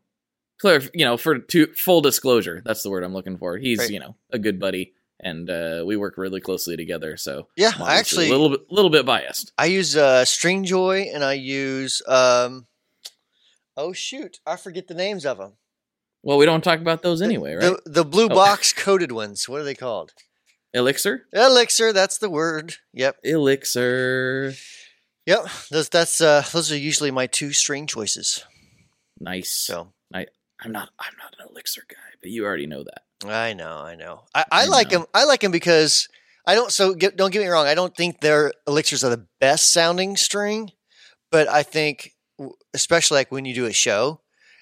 clear. 0.62 0.82
You 0.94 1.06
know, 1.06 1.18
for 1.18 1.40
to 1.40 1.68
full 1.74 2.02
disclosure, 2.02 2.62
that's 2.64 2.84
the 2.84 2.90
word 2.90 3.04
I'm 3.04 3.14
looking 3.14 3.38
for. 3.38 3.58
He's 3.58 3.80
Right. 3.80 3.90
you 3.90 4.00
know 4.00 4.16
a 4.32 4.40
good 4.40 4.60
buddy, 4.60 4.94
and 5.20 5.50
uh, 5.50 5.84
we 5.86 5.98
work 5.98 6.16
really 6.18 6.40
closely 6.42 6.78
together. 6.78 7.18
So 7.18 7.48
Yeah, 7.58 7.72
I 7.80 7.98
actually 7.98 8.28
a 8.30 8.32
little 8.32 8.50
bit 8.50 8.72
little 8.72 8.92
bit 8.92 9.06
biased. 9.06 9.52
I 9.58 9.66
use 9.66 9.98
uh, 9.98 10.24
Stringjoy 10.26 11.14
and 11.14 11.24
I 11.24 11.34
use 11.34 12.02
um, 12.08 12.68
oh 13.76 13.92
shoot, 13.94 14.40
I 14.46 14.56
forget 14.56 14.88
the 14.88 14.94
names 14.96 15.26
of 15.26 15.38
them. 15.38 15.54
Well, 16.22 16.38
we 16.38 16.46
don't 16.46 16.64
talk 16.64 16.80
about 16.82 17.02
those 17.02 17.22
anyway, 17.22 17.54
right? 17.56 17.62
The 17.62 17.82
the 17.86 18.06
blue 18.06 18.26
Oh. 18.26 18.36
box 18.36 18.74
coated 18.74 19.12
ones. 19.12 19.48
What 19.50 19.62
are 19.62 19.66
they 19.66 19.76
called? 19.76 20.14
Elixir, 20.74 21.26
Elixir. 21.34 21.94
That's 21.94 22.18
the 22.20 22.30
word. 22.30 22.76
Yep. 22.94 23.18
elixir, 23.24 24.54
Yep. 25.26 25.46
Those 25.70 25.90
that's 25.90 26.22
uh, 26.22 26.44
those 26.52 26.72
are 26.72 26.78
usually 26.78 27.12
my 27.12 27.28
two 27.28 27.54
string 27.54 27.88
choices. 27.88 28.44
nice. 29.20 29.52
So 29.52 29.94
I 30.14 30.26
I'm 30.62 30.72
not 30.72 30.90
I'm 31.00 31.14
not 31.18 31.36
an 31.40 31.48
elixir 31.52 31.84
guy, 31.88 31.96
but 32.22 32.32
you 32.32 32.46
already 32.46 32.68
know 32.68 32.84
that. 32.84 33.04
I 33.30 33.54
know, 33.54 33.78
I 33.78 33.96
know. 33.96 34.22
I, 34.34 34.46
I 34.52 34.64
I 34.64 34.66
like 34.66 34.92
know. 34.92 35.00
them. 35.00 35.08
I 35.14 35.26
like 35.26 35.42
them 35.42 35.52
because 35.52 36.08
I 36.48 36.56
don't. 36.56 36.72
So 36.72 36.94
get, 36.94 37.16
don't 37.18 37.32
get 37.32 37.42
me 37.42 37.48
wrong. 37.48 37.68
I 37.68 37.76
don't 37.76 37.96
think 37.96 38.22
their 38.22 38.54
elixirs 38.66 39.04
are 39.04 39.10
the 39.10 39.26
best 39.40 39.72
sounding 39.74 40.16
string, 40.18 40.72
but 41.32 41.48
I 41.50 41.64
think, 41.64 42.14
especially 42.74 43.18
like 43.18 43.32
when 43.32 43.46
you 43.46 43.54
do 43.54 43.66
a 43.66 43.74
show, 43.74 44.22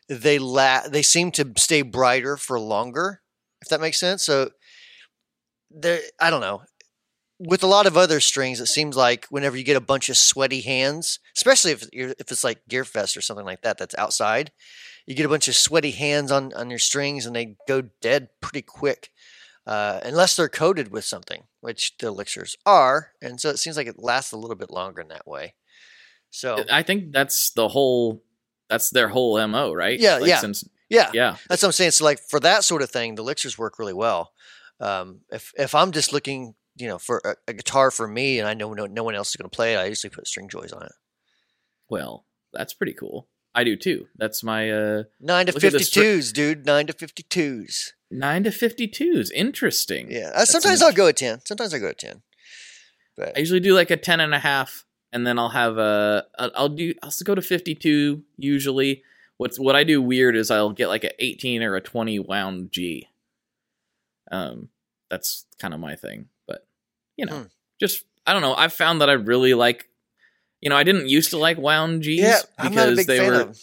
they 0.09 0.39
la- 0.39 0.87
They 0.87 1.03
seem 1.03 1.31
to 1.33 1.53
stay 1.57 1.81
brighter 1.83 2.35
for 2.35 2.59
longer. 2.59 3.21
If 3.61 3.69
that 3.69 3.79
makes 3.81 3.99
sense. 3.99 4.23
So 4.23 4.49
there, 5.69 5.99
I 6.19 6.29
don't 6.29 6.41
know. 6.41 6.63
With 7.39 7.61
a 7.63 7.67
lot 7.67 7.85
of 7.85 7.95
other 7.97 8.19
strings, 8.19 8.59
it 8.59 8.65
seems 8.67 8.95
like 8.95 9.27
whenever 9.29 9.55
you 9.57 9.63
get 9.63 9.77
a 9.77 9.81
bunch 9.81 10.09
of 10.09 10.17
sweaty 10.17 10.61
hands, 10.61 11.19
especially 11.35 11.71
if 11.71 11.87
you're, 11.93 12.09
if 12.17 12.31
it's 12.31 12.43
like 12.43 12.61
Gearfest 12.67 13.15
or 13.15 13.21
something 13.21 13.45
like 13.45 13.61
that, 13.61 13.77
that's 13.77 13.93
outside, 13.95 14.51
you 15.05 15.13
get 15.15 15.25
a 15.25 15.29
bunch 15.29 15.47
of 15.47 15.55
sweaty 15.55 15.91
hands 15.91 16.31
on 16.31 16.51
on 16.53 16.69
your 16.69 16.79
strings 16.79 17.25
and 17.25 17.35
they 17.35 17.55
go 17.67 17.81
dead 18.01 18.29
pretty 18.41 18.61
quick. 18.63 19.11
uh, 19.67 19.99
unless 20.03 20.35
they're 20.35 20.47
coated 20.49 20.91
with 20.91 21.03
something, 21.03 21.43
which 21.59 21.97
the 21.97 22.07
elixirs 22.07 22.55
are, 22.65 23.11
and 23.21 23.39
so 23.41 23.49
it 23.49 23.57
seems 23.57 23.75
like 23.75 23.87
it 23.87 23.99
lasts 23.99 24.31
a 24.31 24.37
little 24.37 24.55
bit 24.55 24.71
longer 24.71 25.01
in 25.01 25.09
that 25.09 25.27
way. 25.27 25.53
So 26.29 26.63
I 26.71 26.83
think 26.83 27.11
that's 27.11 27.51
the 27.51 27.67
whole. 27.67 28.23
That's 28.69 28.89
their 28.89 29.09
whole 29.09 29.45
mo, 29.47 29.73
right? 29.73 29.99
Yeah, 29.99 30.17
Like, 30.17 30.29
yeah. 30.29 30.39
Since 30.39 30.63
yeah, 30.89 31.11
yeah, 31.13 31.35
That's 31.49 31.61
what 31.63 31.69
I'm 31.69 31.73
saying. 31.73 31.91
So 31.91 32.05
like 32.05 32.19
for 32.19 32.39
that 32.39 32.63
sort 32.63 32.81
of 32.81 32.89
thing, 32.89 33.15
the 33.15 33.21
elixirs 33.23 33.57
work 33.57 33.77
really 33.77 33.93
well. 33.93 34.31
Um, 34.79 35.21
if 35.31 35.51
if 35.57 35.75
I'm 35.75 35.91
just 35.91 36.13
looking, 36.13 36.55
you 36.77 36.87
know, 36.87 36.97
for 36.97 37.21
a, 37.25 37.35
a 37.47 37.53
guitar 37.53 37.91
for 37.91 38.07
me, 38.07 38.39
and 38.39 38.47
I 38.47 38.53
know 38.53 38.73
no, 38.73 38.85
no 38.85 39.03
one 39.03 39.15
else 39.15 39.29
is 39.29 39.35
going 39.35 39.49
to 39.49 39.55
play 39.55 39.73
it, 39.73 39.77
I 39.77 39.85
usually 39.85 40.11
put 40.11 40.27
string 40.27 40.49
joys 40.49 40.71
on 40.71 40.83
it. 40.83 40.93
well, 41.89 42.25
that's 42.53 42.73
pretty 42.73 42.93
cool. 42.93 43.27
I 43.53 43.63
do 43.63 43.75
too. 43.75 44.07
That's 44.15 44.43
my 44.43 44.69
uh 44.69 45.03
Nine 45.19 45.47
to 45.47 45.51
fifty 45.51 45.69
twos, 45.69 45.73
at 45.75 45.79
fifty 45.79 45.99
the 45.99 46.01
stri- 46.01 46.13
twos, 46.13 46.31
dude. 46.31 46.65
Nine 46.65 46.87
to 46.87 46.93
fifty 46.93 47.23
twos. 47.23 47.93
nine 48.11 48.43
to 48.43 48.51
fifty 48.51 48.87
twos. 48.87 49.31
Interesting. 49.31 50.11
Yeah. 50.11 50.31
Uh, 50.35 50.45
sometimes 50.45 50.81
I'll 50.81 50.93
go 50.93 51.07
at 51.07 51.17
ten. 51.17 51.39
Sometimes 51.43 51.73
I 51.73 51.79
go 51.79 51.87
at 51.89 51.97
ten. 51.97 52.21
But 53.15 53.35
I 53.35 53.39
usually 53.39 53.59
do 53.59 53.73
like 53.73 53.89
a 53.89 53.97
10 53.97 54.19
and 54.19 54.35
a 54.35 54.39
half 54.39 54.85
and 55.11 55.25
then 55.25 55.39
I'll 55.39 55.49
have 55.49 55.77
a 55.79 56.25
I'll 56.37 56.69
do 56.69 56.93
I'll 57.01 57.11
go 57.23 57.33
to 57.33 57.41
52 57.41 58.21
usually. 58.37 59.03
What's 59.37 59.59
what 59.59 59.75
I 59.75 59.83
do 59.83 60.01
weird 60.01 60.35
is 60.35 60.51
I'll 60.51 60.71
get 60.71 60.87
like 60.87 61.03
a 61.03 61.23
18 61.23 61.63
or 61.63 61.75
a 61.75 61.81
20 61.81 62.19
wound 62.19 62.71
G. 62.71 63.07
Um 64.31 64.69
that's 65.09 65.45
kind 65.59 65.73
of 65.73 65.79
my 65.79 65.95
thing, 65.95 66.27
you 67.17 67.25
know, 67.25 67.41
Hmm. 67.41 67.47
just 67.79 68.05
I 68.25 68.33
don't 68.33 68.41
know, 68.41 68.53
I've 68.53 68.73
found 68.73 69.01
that 69.01 69.09
I 69.09 69.13
really 69.13 69.53
like 69.53 69.89
you 70.61 70.69
know, 70.69 70.75
I 70.75 70.83
didn't 70.83 71.07
used 71.09 71.29
to 71.31 71.37
like 71.37 71.57
wound 71.57 72.01
Gs 72.01 72.07
yeah, 72.07 72.39
I'm 72.57 72.73
not 72.73 72.87
a 72.89 72.91
because 72.91 72.97
big 72.97 73.07
they 73.07 73.17
fan 73.19 73.27
were 73.31 73.41
of. 73.41 73.59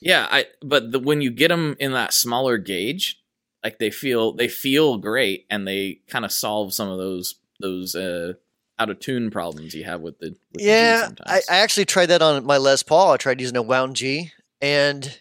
yeah, 0.00 0.26
I 0.30 0.46
but 0.62 0.92
the, 0.92 0.98
when 0.98 1.20
you 1.20 1.30
get 1.30 1.48
them 1.48 1.76
in 1.78 1.92
that 1.92 2.12
smaller 2.12 2.58
gauge, 2.58 3.22
like 3.64 3.78
they 3.78 3.90
feel 3.90 4.32
they 4.32 4.48
feel 4.48 4.98
great 4.98 5.46
and 5.50 5.66
they 5.66 6.00
kind 6.08 6.24
of 6.24 6.32
solve 6.32 6.74
some 6.74 6.88
of 6.88 6.98
those 6.98 7.36
those 7.60 7.94
uh 7.94 8.34
out 8.78 8.90
of 8.90 9.00
tune 9.00 9.30
problems 9.30 9.74
you 9.74 9.84
have 9.84 10.00
with 10.00 10.18
the 10.20 10.36
with 10.52 10.62
the 10.62 10.64
Yeah, 10.64 11.08
I. 11.26 11.40
I 11.50 11.56
actually 11.56 11.86
tried 11.86 12.06
that 12.06 12.22
on 12.22 12.44
my 12.44 12.58
Les 12.58 12.82
Paul. 12.82 13.12
I 13.12 13.16
tried 13.16 13.40
using 13.40 13.56
a 13.56 13.62
wound 13.62 13.96
G, 13.96 14.32
and 14.60 15.18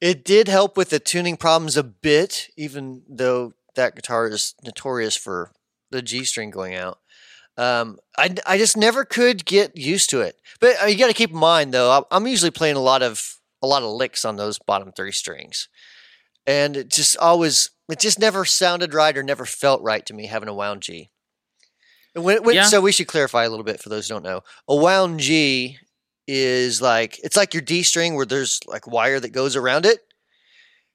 it 0.00 0.24
did 0.24 0.46
help 0.48 0.76
with 0.76 0.90
the 0.90 1.00
tuning 1.00 1.36
problems 1.36 1.76
a 1.76 1.82
bit, 1.82 2.48
even 2.56 3.02
though 3.08 3.54
that 3.74 3.96
guitar 3.96 4.28
is 4.28 4.54
notorious 4.62 5.16
for 5.16 5.50
the 5.90 6.02
G 6.02 6.24
string 6.24 6.50
going 6.50 6.74
out. 6.74 6.98
Um, 7.56 7.98
I, 8.16 8.34
I 8.46 8.56
just 8.58 8.76
never 8.76 9.04
could 9.04 9.44
get 9.44 9.76
used 9.76 10.10
to 10.10 10.20
it. 10.20 10.36
But 10.60 10.76
uh, 10.82 10.86
you 10.86 10.96
got 10.96 11.08
to 11.08 11.12
keep 11.14 11.30
in 11.30 11.36
mind, 11.38 11.74
though, 11.74 12.06
I'm- 12.10 12.26
usually 12.26 12.50
playing 12.52 12.76
a 12.76 12.80
lot 12.80 13.02
of 13.02 13.34
a 13.62 13.66
lot 13.66 13.82
of 13.82 13.90
licks 13.90 14.24
on 14.24 14.36
those 14.36 14.58
bottom 14.60 14.92
three 14.92 15.10
strings, 15.10 15.68
and 16.46 16.76
it 16.76 16.90
just 16.90 17.16
always 17.16 17.70
it 17.90 17.98
just 17.98 18.18
never 18.20 18.44
sounded 18.44 18.94
right 18.94 19.16
or 19.16 19.22
never 19.24 19.44
felt 19.44 19.82
right 19.82 20.04
to 20.06 20.14
me 20.14 20.26
having 20.26 20.48
a 20.48 20.54
wound 20.54 20.82
G. 20.82 21.10
And 22.14 22.22
when, 22.24 22.42
when, 22.44 22.54
Yeah. 22.54 22.64
So 22.64 22.80
we 22.80 22.92
should 22.92 23.06
clarify 23.08 23.44
a 23.44 23.50
little 23.50 23.64
bit 23.64 23.80
for 23.82 23.88
those 23.88 24.08
who 24.08 24.14
don't 24.14 24.22
know. 24.24 24.42
A 24.68 24.76
wound 24.76 25.18
G 25.20 25.78
is 26.28 26.80
like 26.80 27.18
it's 27.24 27.36
like 27.36 27.54
your 27.54 27.60
D 27.62 27.82
string 27.82 28.14
where 28.14 28.26
there's 28.26 28.60
like 28.66 28.86
wire 28.86 29.18
that 29.18 29.30
goes 29.32 29.56
around 29.56 29.84
it, 29.86 29.98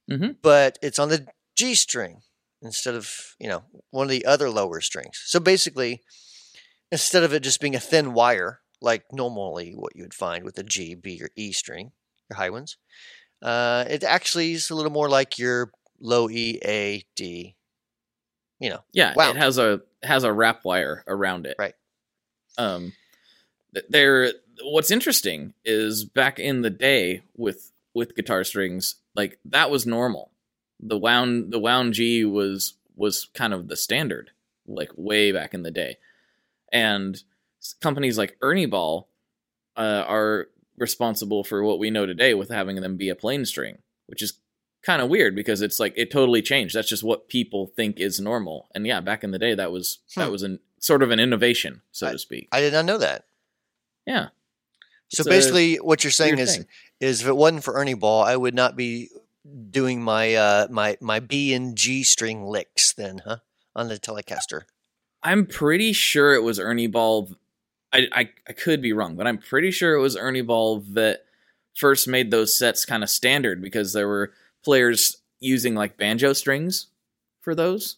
Mhm. 0.10 0.38
but 0.42 0.80
it's 0.82 1.00
on 1.00 1.10
the 1.10 1.28
G 1.58 1.76
string 1.76 2.22
instead 2.63 2.96
of 2.96 3.36
you 3.39 3.48
know 3.48 3.63
one 3.91 4.05
of 4.05 4.10
the 4.10 4.25
other 4.25 4.50
lower 4.50 4.82
strings. 4.82 5.22
So 5.25 5.39
basically, 5.39 6.01
instead 6.91 7.24
of 7.24 7.34
it 7.34 7.41
just 7.43 7.62
being 7.62 7.75
a 7.75 7.79
thin 7.79 8.13
wire 8.13 8.62
like 8.82 9.05
normally 9.13 9.72
what 9.75 9.96
you 9.96 10.03
would 10.03 10.13
find 10.13 10.43
with 10.43 10.58
a 10.58 10.63
G, 10.63 10.93
B, 10.96 11.20
or 11.22 11.29
E 11.38 11.51
string, 11.53 11.91
your 12.29 12.36
high 12.38 12.50
ones, 12.50 12.77
uh, 13.41 13.86
it 13.89 14.03
actually 14.03 14.53
is 14.53 14.70
a 14.70 14.75
little 14.75 14.91
more 14.91 15.10
like 15.10 15.39
your 15.39 15.72
low 16.00 16.29
E, 16.29 16.60
A, 16.65 17.03
D. 17.15 17.55
You 18.60 18.72
know, 18.72 18.84
yeah, 18.91 19.13
Wow. 19.15 19.29
it 19.32 19.38
has 19.38 19.58
a 19.58 19.82
has 20.03 20.24
a 20.24 20.34
wrap 20.34 20.65
wire 20.65 21.03
around 21.08 21.46
it. 21.46 21.55
Right. 21.58 21.75
Um 22.58 22.93
there 23.89 24.32
what's 24.62 24.91
interesting 24.91 25.53
is 25.65 26.05
back 26.05 26.39
in 26.39 26.62
the 26.62 26.70
day 26.70 27.24
with 27.36 27.72
with 27.93 28.15
guitar 28.15 28.43
strings, 28.43 28.96
like 29.15 29.39
that 29.46 29.72
was 29.72 29.86
normal. 29.86 30.32
The 30.86 30.98
wound 30.98 31.52
the 31.52 31.60
wound 31.60 31.94
G 31.94 32.25
was 32.25 32.74
was 32.96 33.30
kind 33.34 33.54
of 33.54 33.68
the 33.68 33.75
standard 33.78 34.32
like 34.68 34.92
way 34.96 35.32
back 35.32 35.54
in 35.54 35.63
the 35.63 35.72
day. 35.72 35.98
And 36.72 37.22
companies 37.82 38.18
like 38.18 38.38
Ernie 38.42 38.66
Ball 38.66 39.08
uh, 39.78 40.04
are 40.08 40.48
responsible 40.78 41.44
for 41.44 41.63
what 41.63 41.80
we 41.80 41.90
know 41.90 42.06
today 42.06 42.34
with 42.34 42.50
having 42.50 42.82
them 42.82 42.98
be 42.98 43.10
a 43.10 43.16
plain 43.16 43.46
string, 43.46 43.78
which 44.08 44.22
is 44.22 44.34
kind 44.84 45.02
of 45.02 45.10
weird 45.10 45.36
because 45.36 45.62
it's 45.62 45.80
like 45.80 45.94
it 45.96 46.12
totally 46.12 46.42
changed. 46.42 46.75
That's 46.75 46.90
just 46.90 47.04
what 47.04 47.30
people 47.30 47.68
think 47.68 48.00
is 48.00 48.20
normal. 48.20 48.68
And 48.75 48.86
yeah, 48.86 49.00
back 49.02 49.24
in 49.24 49.32
the 49.32 49.40
day, 49.40 49.56
that 49.56 49.72
was 49.72 50.00
that 50.16 50.25
Hmm. 50.25 50.32
was 50.32 50.44
an 50.44 50.60
sort 50.80 51.02
of 51.04 51.12
an 51.12 51.20
innovation, 51.20 51.82
so 51.92 52.12
to 52.12 52.18
speak. 52.20 52.50
I 52.52 52.60
did 52.60 52.74
not 52.74 52.86
know 52.86 52.98
that. 52.98 53.25
Yeah. 54.06 54.30
So 55.10 55.22
It's 55.22 55.30
basically, 55.30 55.75
what 55.75 56.04
you're 56.04 56.12
saying 56.12 56.40
is, 56.40 56.58
thing. 56.58 56.66
is 57.00 57.22
if 57.22 57.28
it 57.28 57.38
wasn't 57.38 57.63
for 57.63 57.75
Ernie 57.75 57.94
Ball, 57.94 58.24
I 58.24 58.36
would 58.36 58.56
not 58.56 58.75
be 58.75 59.10
doing 59.70 60.02
my 60.02 60.36
uh, 60.36 60.68
my 60.70 60.98
my 61.02 61.20
B 61.20 61.54
and 61.54 61.76
G 61.76 62.04
string 62.04 62.46
licks 62.46 62.94
then, 62.94 63.22
huh? 63.26 63.38
On 63.76 63.88
the 63.88 63.98
Telecaster. 64.00 64.62
I'm 65.22 65.46
pretty 65.46 65.94
sure 65.94 66.34
it 66.34 66.44
was 66.44 66.60
Ernie 66.60 66.88
Ball. 66.88 67.30
I, 67.92 68.08
I 68.12 68.30
I 68.48 68.54
could 68.54 68.82
be 68.82 68.94
wrong, 68.94 69.16
but 69.16 69.28
I'm 69.28 69.38
pretty 69.38 69.72
sure 69.72 69.96
it 69.96 70.02
was 70.02 70.16
Ernie 70.18 70.42
Ball 70.42 70.80
that 70.94 71.26
first 71.76 72.08
made 72.08 72.30
those 72.32 72.58
sets 72.58 72.86
kind 72.86 73.04
of 73.04 73.10
standard 73.10 73.62
because 73.62 73.94
there 73.94 74.08
were 74.08 74.32
players 74.64 75.18
using 75.40 75.76
like 75.76 75.98
banjo 75.98 76.34
strings 76.34 76.88
for 77.42 77.56
those. 77.56 77.98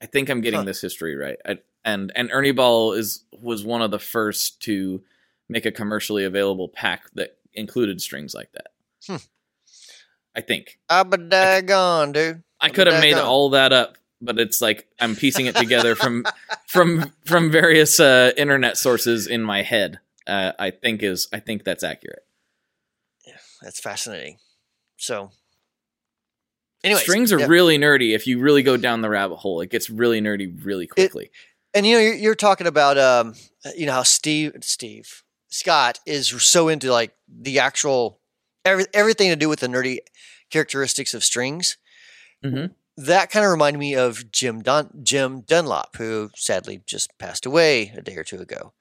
I 0.00 0.06
think 0.06 0.28
I'm 0.28 0.40
getting 0.40 0.60
Huh. 0.60 0.64
this 0.66 0.80
history 0.80 1.16
right. 1.16 1.38
I, 1.44 1.58
and 1.84 2.12
and 2.14 2.30
Ernie 2.32 2.52
Ball 2.52 2.92
is 2.92 3.24
was 3.32 3.64
one 3.64 3.82
of 3.82 3.90
the 3.90 3.98
first 3.98 4.60
to 4.62 5.02
make 5.48 5.64
a 5.66 5.72
commercially 5.72 6.24
available 6.24 6.68
pack 6.68 7.10
that 7.14 7.36
included 7.54 8.00
strings 8.00 8.34
like 8.34 8.50
that. 8.52 8.68
Hmm. 9.06 9.16
I 10.36 10.42
think. 10.42 10.78
I'm 10.88 11.12
a 11.12 11.16
daggone, 11.16 12.12
dude. 12.12 12.42
I 12.60 12.68
could 12.68 12.86
have 12.86 13.00
made 13.00 13.14
all 13.14 13.50
that 13.50 13.72
up, 13.72 13.96
but 14.20 14.38
it's 14.38 14.60
like 14.60 14.86
I'm 15.00 15.16
piecing 15.16 15.46
it 15.46 15.56
together 15.56 15.94
from 15.94 16.24
from 16.66 17.12
from 17.24 17.50
various 17.50 17.98
uh, 17.98 18.32
internet 18.36 18.76
sources 18.76 19.26
in 19.26 19.42
my 19.42 19.62
head. 19.62 19.98
Uh, 20.26 20.52
I 20.58 20.70
think 20.70 21.02
is 21.02 21.28
I 21.32 21.40
think 21.40 21.64
that's 21.64 21.82
accurate. 21.82 22.22
That's 23.62 23.80
fascinating. 23.80 24.36
So, 24.98 25.30
anyways, 26.84 27.02
Strings 27.02 27.32
are 27.32 27.40
yeah. 27.40 27.46
really 27.46 27.78
nerdy. 27.78 28.14
If 28.14 28.26
you 28.26 28.38
really 28.38 28.62
go 28.62 28.76
down 28.76 29.00
the 29.00 29.08
rabbit 29.08 29.36
hole, 29.36 29.60
it 29.62 29.70
gets 29.70 29.88
really 29.88 30.20
nerdy 30.20 30.62
really 30.64 30.86
quickly. 30.86 31.30
and 31.74 31.86
you 31.86 31.94
know 31.94 32.00
you're, 32.00 32.14
you're 32.14 32.34
talking 32.34 32.66
about 32.66 32.98
um 32.98 33.34
you 33.76 33.86
know 33.86 33.92
how 33.92 34.02
steve 34.02 34.52
steve 34.60 35.22
scott 35.48 35.98
is 36.06 36.28
so 36.28 36.68
into 36.68 36.90
like 36.90 37.12
the 37.28 37.58
actual 37.58 38.20
every, 38.66 38.84
everything 38.92 39.30
to 39.30 39.36
do 39.36 39.48
with 39.48 39.60
the 39.60 39.66
nerdy 39.68 39.98
characteristics 40.50 41.14
of 41.14 41.24
strings. 41.24 41.76
Mhm. 42.44 42.74
that 42.98 43.30
kind 43.30 43.44
of 43.44 43.50
reminded 43.50 43.78
me 43.78 43.94
of 43.94 44.30
jim 44.30 44.62
Dun- 44.62 44.90
jim 45.02 45.40
dunlop 45.42 45.96
who 45.96 46.30
sadly 46.36 46.82
just 46.86 47.10
passed 47.18 47.44
away 47.46 47.92
a 47.96 48.02
day 48.02 48.16
or 48.16 48.24
two 48.24 48.40
ago. 48.40 48.72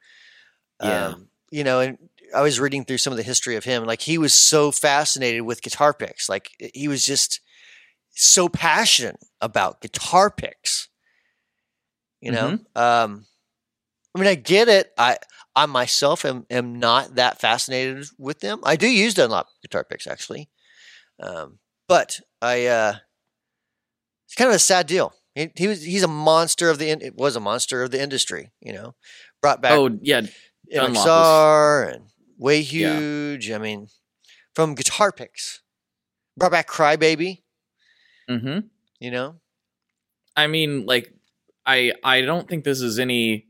Yeah. 0.82 1.08
um, 1.08 1.30
you 1.52 1.64
know 1.64 1.80
and 1.80 1.98
i 2.36 2.42
was 2.42 2.60
reading 2.60 2.84
through 2.86 2.98
some 2.98 3.12
of 3.14 3.18
the 3.18 3.24
history 3.24 3.56
of 3.56 3.64
him 3.64 3.86
like 3.86 4.02
he 4.02 4.18
was 4.18 4.34
so 4.34 4.72
fascinated 4.72 5.42
with 5.44 5.62
guitar 5.62 5.94
picks 5.94 6.28
like 6.30 6.50
he 6.74 6.88
was 6.90 7.06
just 7.06 7.40
so 8.12 8.48
passionate 8.50 9.18
about 9.42 9.82
guitar 9.82 10.30
picks. 10.30 10.88
You 12.22 12.32
know? 12.32 12.48
Um 12.76 13.26
i 14.16 14.20
mean 14.20 14.28
i 14.28 14.36
get 14.36 14.68
it. 14.68 14.92
I 14.98 15.18
i 15.56 15.66
myself 15.66 16.26
am, 16.26 16.46
am 16.50 16.80
not 16.80 17.16
that 17.16 17.40
fascinated 17.40 18.06
with 18.18 18.40
them. 18.40 18.60
I 18.64 18.76
do 18.76 18.88
use 18.88 19.14
dunlop 19.14 19.48
guitar 19.62 19.84
picks 19.84 20.08
actually. 20.08 20.50
Um 21.22 21.60
but 21.88 22.20
i 22.42 22.66
uh 22.66 22.96
it's 24.28 24.36
kind 24.36 24.50
of 24.50 24.56
a 24.56 24.60
sad 24.60 24.88
deal. 24.88 25.14
He, 25.36 25.52
he 25.56 25.68
was 25.68 25.84
he's 25.84 26.04
a 26.04 26.08
monster 26.08 26.70
of 26.70 26.80
the 26.80 26.90
in, 26.90 27.02
it 27.02 27.16
was 27.16 27.36
a 27.36 27.40
monster 27.40 27.84
of 27.84 27.92
the 27.92 28.02
industry 28.02 28.52
you 28.62 28.74
know? 28.74 28.96
Brought 29.42 29.62
back 29.62 29.74
Oh 29.74 29.98
yeah, 30.02 30.22
Dunlop 30.72 31.06
MXR 31.06 31.94
and 31.94 32.06
way 32.38 32.60
Yeah. 32.60 33.00
huge. 33.00 33.52
I 33.52 33.58
mean 33.58 33.88
from 34.54 34.76
guitar 34.76 35.12
picks. 35.12 35.62
Brought 36.38 36.52
back 36.52 36.68
crybaby. 36.68 37.44
Hmm 38.30 38.60
you 39.00 39.12
know? 39.12 39.36
I 40.38 40.48
mean, 40.48 40.86
like, 40.86 41.14
I 41.66 41.94
I 42.04 42.22
don't 42.22 42.48
think 42.48 42.64
this 42.64 42.82
is 42.82 43.00
any 43.00 43.48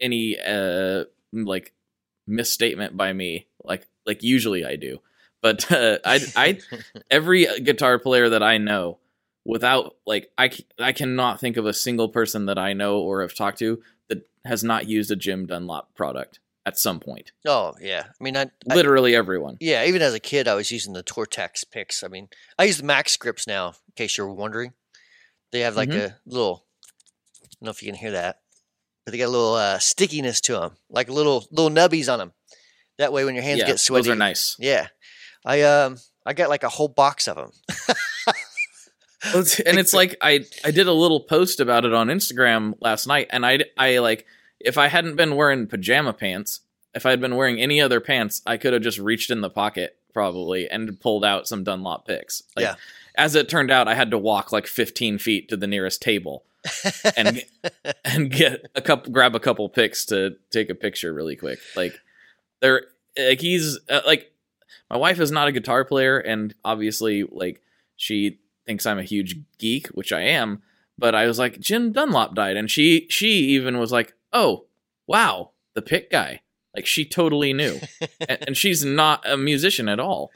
any 0.00 0.38
uh 0.38 1.04
like 1.32 1.72
misstatement 2.26 2.96
by 2.96 3.12
me. 3.12 3.46
Like 3.64 3.86
like 4.06 4.22
usually 4.22 4.64
I 4.64 4.76
do, 4.76 5.00
but 5.40 5.70
uh, 5.72 5.98
I 6.04 6.20
I 6.36 6.58
every 7.10 7.46
guitar 7.60 7.98
player 7.98 8.28
that 8.30 8.42
I 8.42 8.58
know, 8.58 8.98
without 9.44 9.96
like 10.06 10.30
I 10.38 10.50
I 10.78 10.92
cannot 10.92 11.40
think 11.40 11.56
of 11.56 11.66
a 11.66 11.72
single 11.72 12.08
person 12.08 12.46
that 12.46 12.58
I 12.58 12.72
know 12.72 12.98
or 12.98 13.22
have 13.22 13.34
talked 13.34 13.58
to 13.60 13.82
that 14.08 14.28
has 14.44 14.62
not 14.64 14.88
used 14.88 15.10
a 15.10 15.16
Jim 15.16 15.46
Dunlop 15.46 15.94
product 15.94 16.38
at 16.64 16.78
some 16.78 17.00
point. 17.00 17.32
oh 17.44 17.74
yeah 17.80 18.04
i 18.20 18.22
mean 18.22 18.36
I, 18.36 18.42
I 18.70 18.74
Literally 18.76 19.16
everyone. 19.16 19.56
Yeah, 19.58 19.84
even 19.84 20.00
as 20.00 20.14
a 20.14 20.20
kid, 20.20 20.46
I 20.46 20.54
was 20.54 20.70
using 20.70 20.92
the 20.92 21.02
Tortex 21.02 21.64
picks. 21.68 22.04
I 22.04 22.08
mean, 22.08 22.28
I 22.56 22.64
use 22.64 22.78
the 22.78 22.84
Max 22.84 23.16
grips 23.16 23.48
now, 23.48 23.68
in 23.70 23.74
case 23.96 24.16
you're 24.16 24.32
wondering. 24.32 24.72
They 25.50 25.60
have 25.62 25.74
like 25.76 25.88
Mhm. 25.88 26.10
a 26.12 26.16
little 26.24 26.64
I 27.42 27.46
don't 27.60 27.62
know 27.66 27.70
if 27.70 27.82
you 27.82 27.88
can 27.90 27.98
hear 27.98 28.12
that, 28.12 28.41
but 29.04 29.12
they 29.12 29.18
got 29.18 29.26
a 29.26 29.28
little 29.28 29.54
uh, 29.54 29.78
stickiness 29.78 30.40
to 30.42 30.54
them, 30.54 30.76
like 30.90 31.08
little 31.08 31.46
little 31.50 31.70
nubbies 31.70 32.12
on 32.12 32.18
them. 32.18 32.32
That 32.98 33.12
way, 33.12 33.24
when 33.24 33.34
your 33.34 33.44
hands 33.44 33.60
yeah, 33.60 33.66
get 33.66 33.80
sweaty, 33.80 34.04
those 34.04 34.12
are 34.12 34.18
nice. 34.18 34.56
Yeah, 34.58 34.88
I 35.44 35.62
um 35.62 35.98
I 36.24 36.34
got 36.34 36.48
like 36.50 36.62
a 36.62 36.68
whole 36.68 36.88
box 36.88 37.28
of 37.28 37.36
them. 37.36 37.52
And 39.24 39.78
it's 39.78 39.94
like 39.94 40.16
I 40.20 40.44
I 40.64 40.72
did 40.72 40.88
a 40.88 40.92
little 40.92 41.20
post 41.20 41.60
about 41.60 41.84
it 41.84 41.94
on 41.94 42.08
Instagram 42.08 42.74
last 42.80 43.06
night, 43.06 43.28
and 43.30 43.46
I 43.46 43.60
I 43.78 43.98
like 43.98 44.26
if 44.58 44.76
I 44.78 44.88
hadn't 44.88 45.16
been 45.16 45.36
wearing 45.36 45.68
pajama 45.68 46.12
pants, 46.12 46.60
if 46.94 47.06
I 47.06 47.10
had 47.10 47.20
been 47.20 47.36
wearing 47.36 47.60
any 47.60 47.80
other 47.80 48.00
pants, 48.00 48.42
I 48.46 48.56
could 48.56 48.72
have 48.72 48.82
just 48.82 48.98
reached 48.98 49.30
in 49.30 49.40
the 49.40 49.50
pocket 49.50 49.96
probably 50.12 50.68
and 50.68 51.00
pulled 51.00 51.24
out 51.24 51.48
some 51.48 51.64
Dunlop 51.64 52.06
picks. 52.06 52.42
Like, 52.56 52.64
Yeah. 52.64 52.74
As 53.16 53.34
it 53.34 53.48
turned 53.48 53.70
out, 53.70 53.88
I 53.88 53.94
had 53.94 54.10
to 54.10 54.18
walk 54.18 54.52
like 54.52 54.66
15 54.66 55.18
feet 55.18 55.48
to 55.48 55.56
the 55.56 55.66
nearest 55.66 56.00
table 56.00 56.44
and 57.16 57.42
and 58.04 58.30
get 58.30 58.70
a 58.74 58.80
couple, 58.80 59.12
grab 59.12 59.34
a 59.34 59.40
couple 59.40 59.68
picks 59.68 60.04
to 60.06 60.36
take 60.50 60.70
a 60.70 60.74
picture 60.74 61.12
really 61.12 61.36
quick. 61.36 61.58
Like 61.76 61.94
there, 62.60 62.82
like 63.18 63.40
he's 63.40 63.78
uh, 63.88 64.00
like 64.06 64.32
my 64.90 64.96
wife 64.96 65.20
is 65.20 65.30
not 65.30 65.48
a 65.48 65.52
guitar 65.52 65.84
player, 65.84 66.18
and 66.18 66.54
obviously 66.64 67.24
like 67.24 67.60
she 67.96 68.38
thinks 68.66 68.86
I'm 68.86 68.98
a 68.98 69.04
huge 69.04 69.36
geek, 69.58 69.88
which 69.88 70.12
I 70.12 70.20
am. 70.20 70.62
But 70.98 71.14
I 71.14 71.26
was 71.26 71.38
like, 71.38 71.58
Jim 71.58 71.92
Dunlop 71.92 72.34
died, 72.34 72.56
and 72.56 72.70
she 72.70 73.06
she 73.10 73.26
even 73.50 73.78
was 73.78 73.92
like, 73.92 74.14
oh 74.32 74.66
wow, 75.06 75.50
the 75.74 75.82
pick 75.82 76.10
guy. 76.10 76.40
Like 76.74 76.86
she 76.86 77.04
totally 77.04 77.52
knew, 77.52 77.80
and, 78.28 78.38
and 78.48 78.56
she's 78.56 78.84
not 78.84 79.28
a 79.28 79.36
musician 79.36 79.88
at 79.88 80.00
all. 80.00 80.30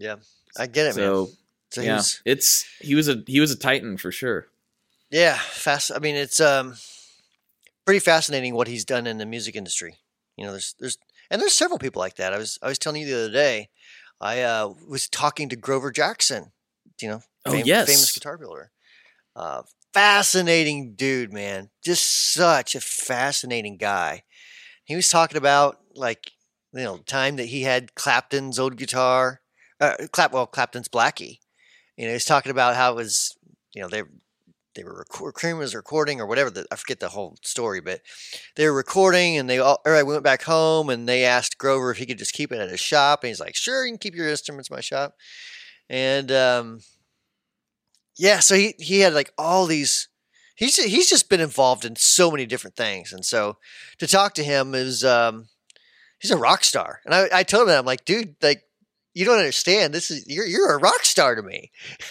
Yeah, 0.00 0.16
I 0.58 0.66
get 0.66 0.86
it, 0.86 0.96
man. 0.96 1.06
So 1.06 1.28
So 1.70 1.80
yeah, 1.82 2.02
it's 2.24 2.64
he 2.80 2.94
was 2.96 3.08
a 3.08 3.22
he 3.26 3.38
was 3.38 3.52
a 3.52 3.56
titan 3.56 3.96
for 3.96 4.10
sure. 4.10 4.46
yeah, 5.10 5.36
fast. 5.38 5.92
I 5.94 5.98
mean, 6.00 6.16
it's 6.16 6.40
um 6.40 6.74
pretty 7.84 8.00
fascinating 8.00 8.54
what 8.54 8.68
he's 8.68 8.84
done 8.84 9.06
in 9.06 9.18
the 9.18 9.26
music 9.26 9.54
industry. 9.56 9.96
You 10.36 10.46
know, 10.46 10.52
there's 10.52 10.74
there's 10.80 10.98
and 11.30 11.40
there's 11.40 11.54
several 11.54 11.78
people 11.78 12.00
like 12.00 12.16
that. 12.16 12.32
I 12.32 12.38
was 12.38 12.58
I 12.62 12.68
was 12.68 12.78
telling 12.78 13.02
you 13.02 13.06
the 13.06 13.24
other 13.24 13.32
day, 13.32 13.68
I 14.20 14.42
uh, 14.42 14.72
was 14.88 15.08
talking 15.08 15.48
to 15.50 15.56
Grover 15.56 15.90
Jackson. 15.92 16.52
You 17.00 17.08
know, 17.08 17.20
Oh, 17.46 17.52
fam- 17.52 17.66
yes. 17.66 17.86
famous 17.86 18.12
guitar 18.12 18.36
builder. 18.36 18.70
Uh, 19.34 19.62
fascinating 19.94 20.94
dude, 20.94 21.32
man. 21.32 21.70
Just 21.82 22.32
such 22.34 22.74
a 22.74 22.80
fascinating 22.80 23.76
guy. 23.78 24.24
He 24.84 24.96
was 24.96 25.08
talking 25.08 25.38
about 25.38 25.78
like 25.94 26.32
you 26.74 26.82
know 26.82 26.96
the 26.98 27.04
time 27.04 27.36
that 27.36 27.46
he 27.46 27.62
had 27.62 27.94
Clapton's 27.94 28.58
old 28.58 28.76
guitar, 28.76 29.39
uh, 29.80 29.94
Clap 30.12 30.32
well 30.32 30.46
Clapton's 30.46 30.88
Blackie. 30.88 31.38
You 31.96 32.06
know, 32.06 32.12
he's 32.12 32.24
talking 32.24 32.50
about 32.50 32.76
how 32.76 32.92
it 32.92 32.96
was 32.96 33.36
you 33.74 33.82
know 33.82 33.88
they 33.88 34.02
they 34.74 34.84
were 34.84 34.98
record, 34.98 35.34
Cream 35.34 35.58
was 35.58 35.74
recording 35.74 36.20
or 36.20 36.26
whatever. 36.26 36.50
The, 36.50 36.66
I 36.70 36.76
forget 36.76 37.00
the 37.00 37.08
whole 37.08 37.36
story, 37.42 37.80
but 37.80 38.00
they 38.56 38.66
were 38.66 38.74
recording 38.74 39.36
and 39.36 39.50
they 39.50 39.58
all. 39.58 39.80
Right, 39.84 40.06
we 40.06 40.12
went 40.12 40.24
back 40.24 40.42
home 40.42 40.90
and 40.90 41.08
they 41.08 41.24
asked 41.24 41.58
Grover 41.58 41.90
if 41.90 41.98
he 41.98 42.06
could 42.06 42.18
just 42.18 42.34
keep 42.34 42.52
it 42.52 42.60
at 42.60 42.70
his 42.70 42.80
shop, 42.80 43.22
and 43.22 43.28
he's 43.28 43.40
like, 43.40 43.56
"Sure, 43.56 43.84
you 43.84 43.92
can 43.92 43.98
keep 43.98 44.14
your 44.14 44.28
instruments 44.28 44.70
in 44.70 44.76
my 44.76 44.80
shop." 44.80 45.14
And 45.88 46.30
um, 46.30 46.80
yeah, 48.16 48.40
so 48.40 48.54
he 48.54 48.74
he 48.78 49.00
had 49.00 49.14
like 49.14 49.32
all 49.36 49.66
these. 49.66 50.08
He's 50.54 50.76
he's 50.76 51.08
just 51.08 51.30
been 51.30 51.40
involved 51.40 51.84
in 51.84 51.96
so 51.96 52.30
many 52.30 52.46
different 52.46 52.76
things, 52.76 53.12
and 53.12 53.24
so 53.24 53.56
to 53.98 54.06
talk 54.06 54.34
to 54.34 54.44
him 54.44 54.74
is 54.74 55.04
um, 55.04 55.48
he's 56.18 56.30
a 56.30 56.36
rock 56.36 56.64
star. 56.64 57.00
And 57.04 57.14
I, 57.14 57.28
I 57.32 57.42
told 57.42 57.62
him 57.62 57.68
that 57.68 57.78
I'm 57.78 57.86
like, 57.86 58.04
dude, 58.04 58.36
like 58.42 58.62
you 59.14 59.24
don't 59.24 59.38
understand. 59.38 59.92
This 59.92 60.10
is 60.10 60.26
you're 60.26 60.46
you're 60.46 60.72
a 60.72 60.78
rock 60.78 61.04
star 61.04 61.34
to 61.34 61.42
me. 61.42 61.70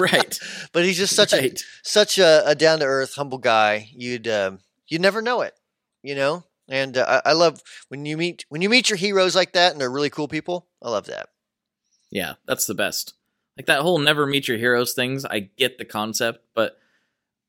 right, 0.00 0.38
but 0.72 0.84
he's 0.84 0.98
just 0.98 1.16
such 1.16 1.32
a 1.32 1.52
such 1.82 2.18
a, 2.18 2.42
a 2.46 2.54
down 2.54 2.80
to 2.80 2.84
earth, 2.84 3.14
humble 3.14 3.38
guy. 3.38 3.88
You'd 3.92 4.28
um, 4.28 4.60
you'd 4.88 5.00
never 5.00 5.22
know 5.22 5.42
it, 5.42 5.54
you 6.02 6.14
know. 6.14 6.44
And 6.68 6.96
uh, 6.96 7.20
I, 7.24 7.30
I 7.30 7.32
love 7.32 7.60
when 7.88 8.06
you 8.06 8.16
meet 8.16 8.44
when 8.48 8.62
you 8.62 8.68
meet 8.68 8.88
your 8.88 8.96
heroes 8.96 9.34
like 9.34 9.52
that, 9.52 9.72
and 9.72 9.80
they're 9.80 9.90
really 9.90 10.10
cool 10.10 10.28
people. 10.28 10.68
I 10.82 10.90
love 10.90 11.06
that. 11.06 11.28
Yeah, 12.10 12.34
that's 12.46 12.66
the 12.66 12.74
best. 12.74 13.14
Like 13.56 13.66
that 13.66 13.82
whole 13.82 13.98
never 13.98 14.26
meet 14.26 14.48
your 14.48 14.58
heroes 14.58 14.94
things, 14.94 15.24
I 15.24 15.50
get 15.56 15.78
the 15.78 15.84
concept, 15.84 16.40
but 16.54 16.78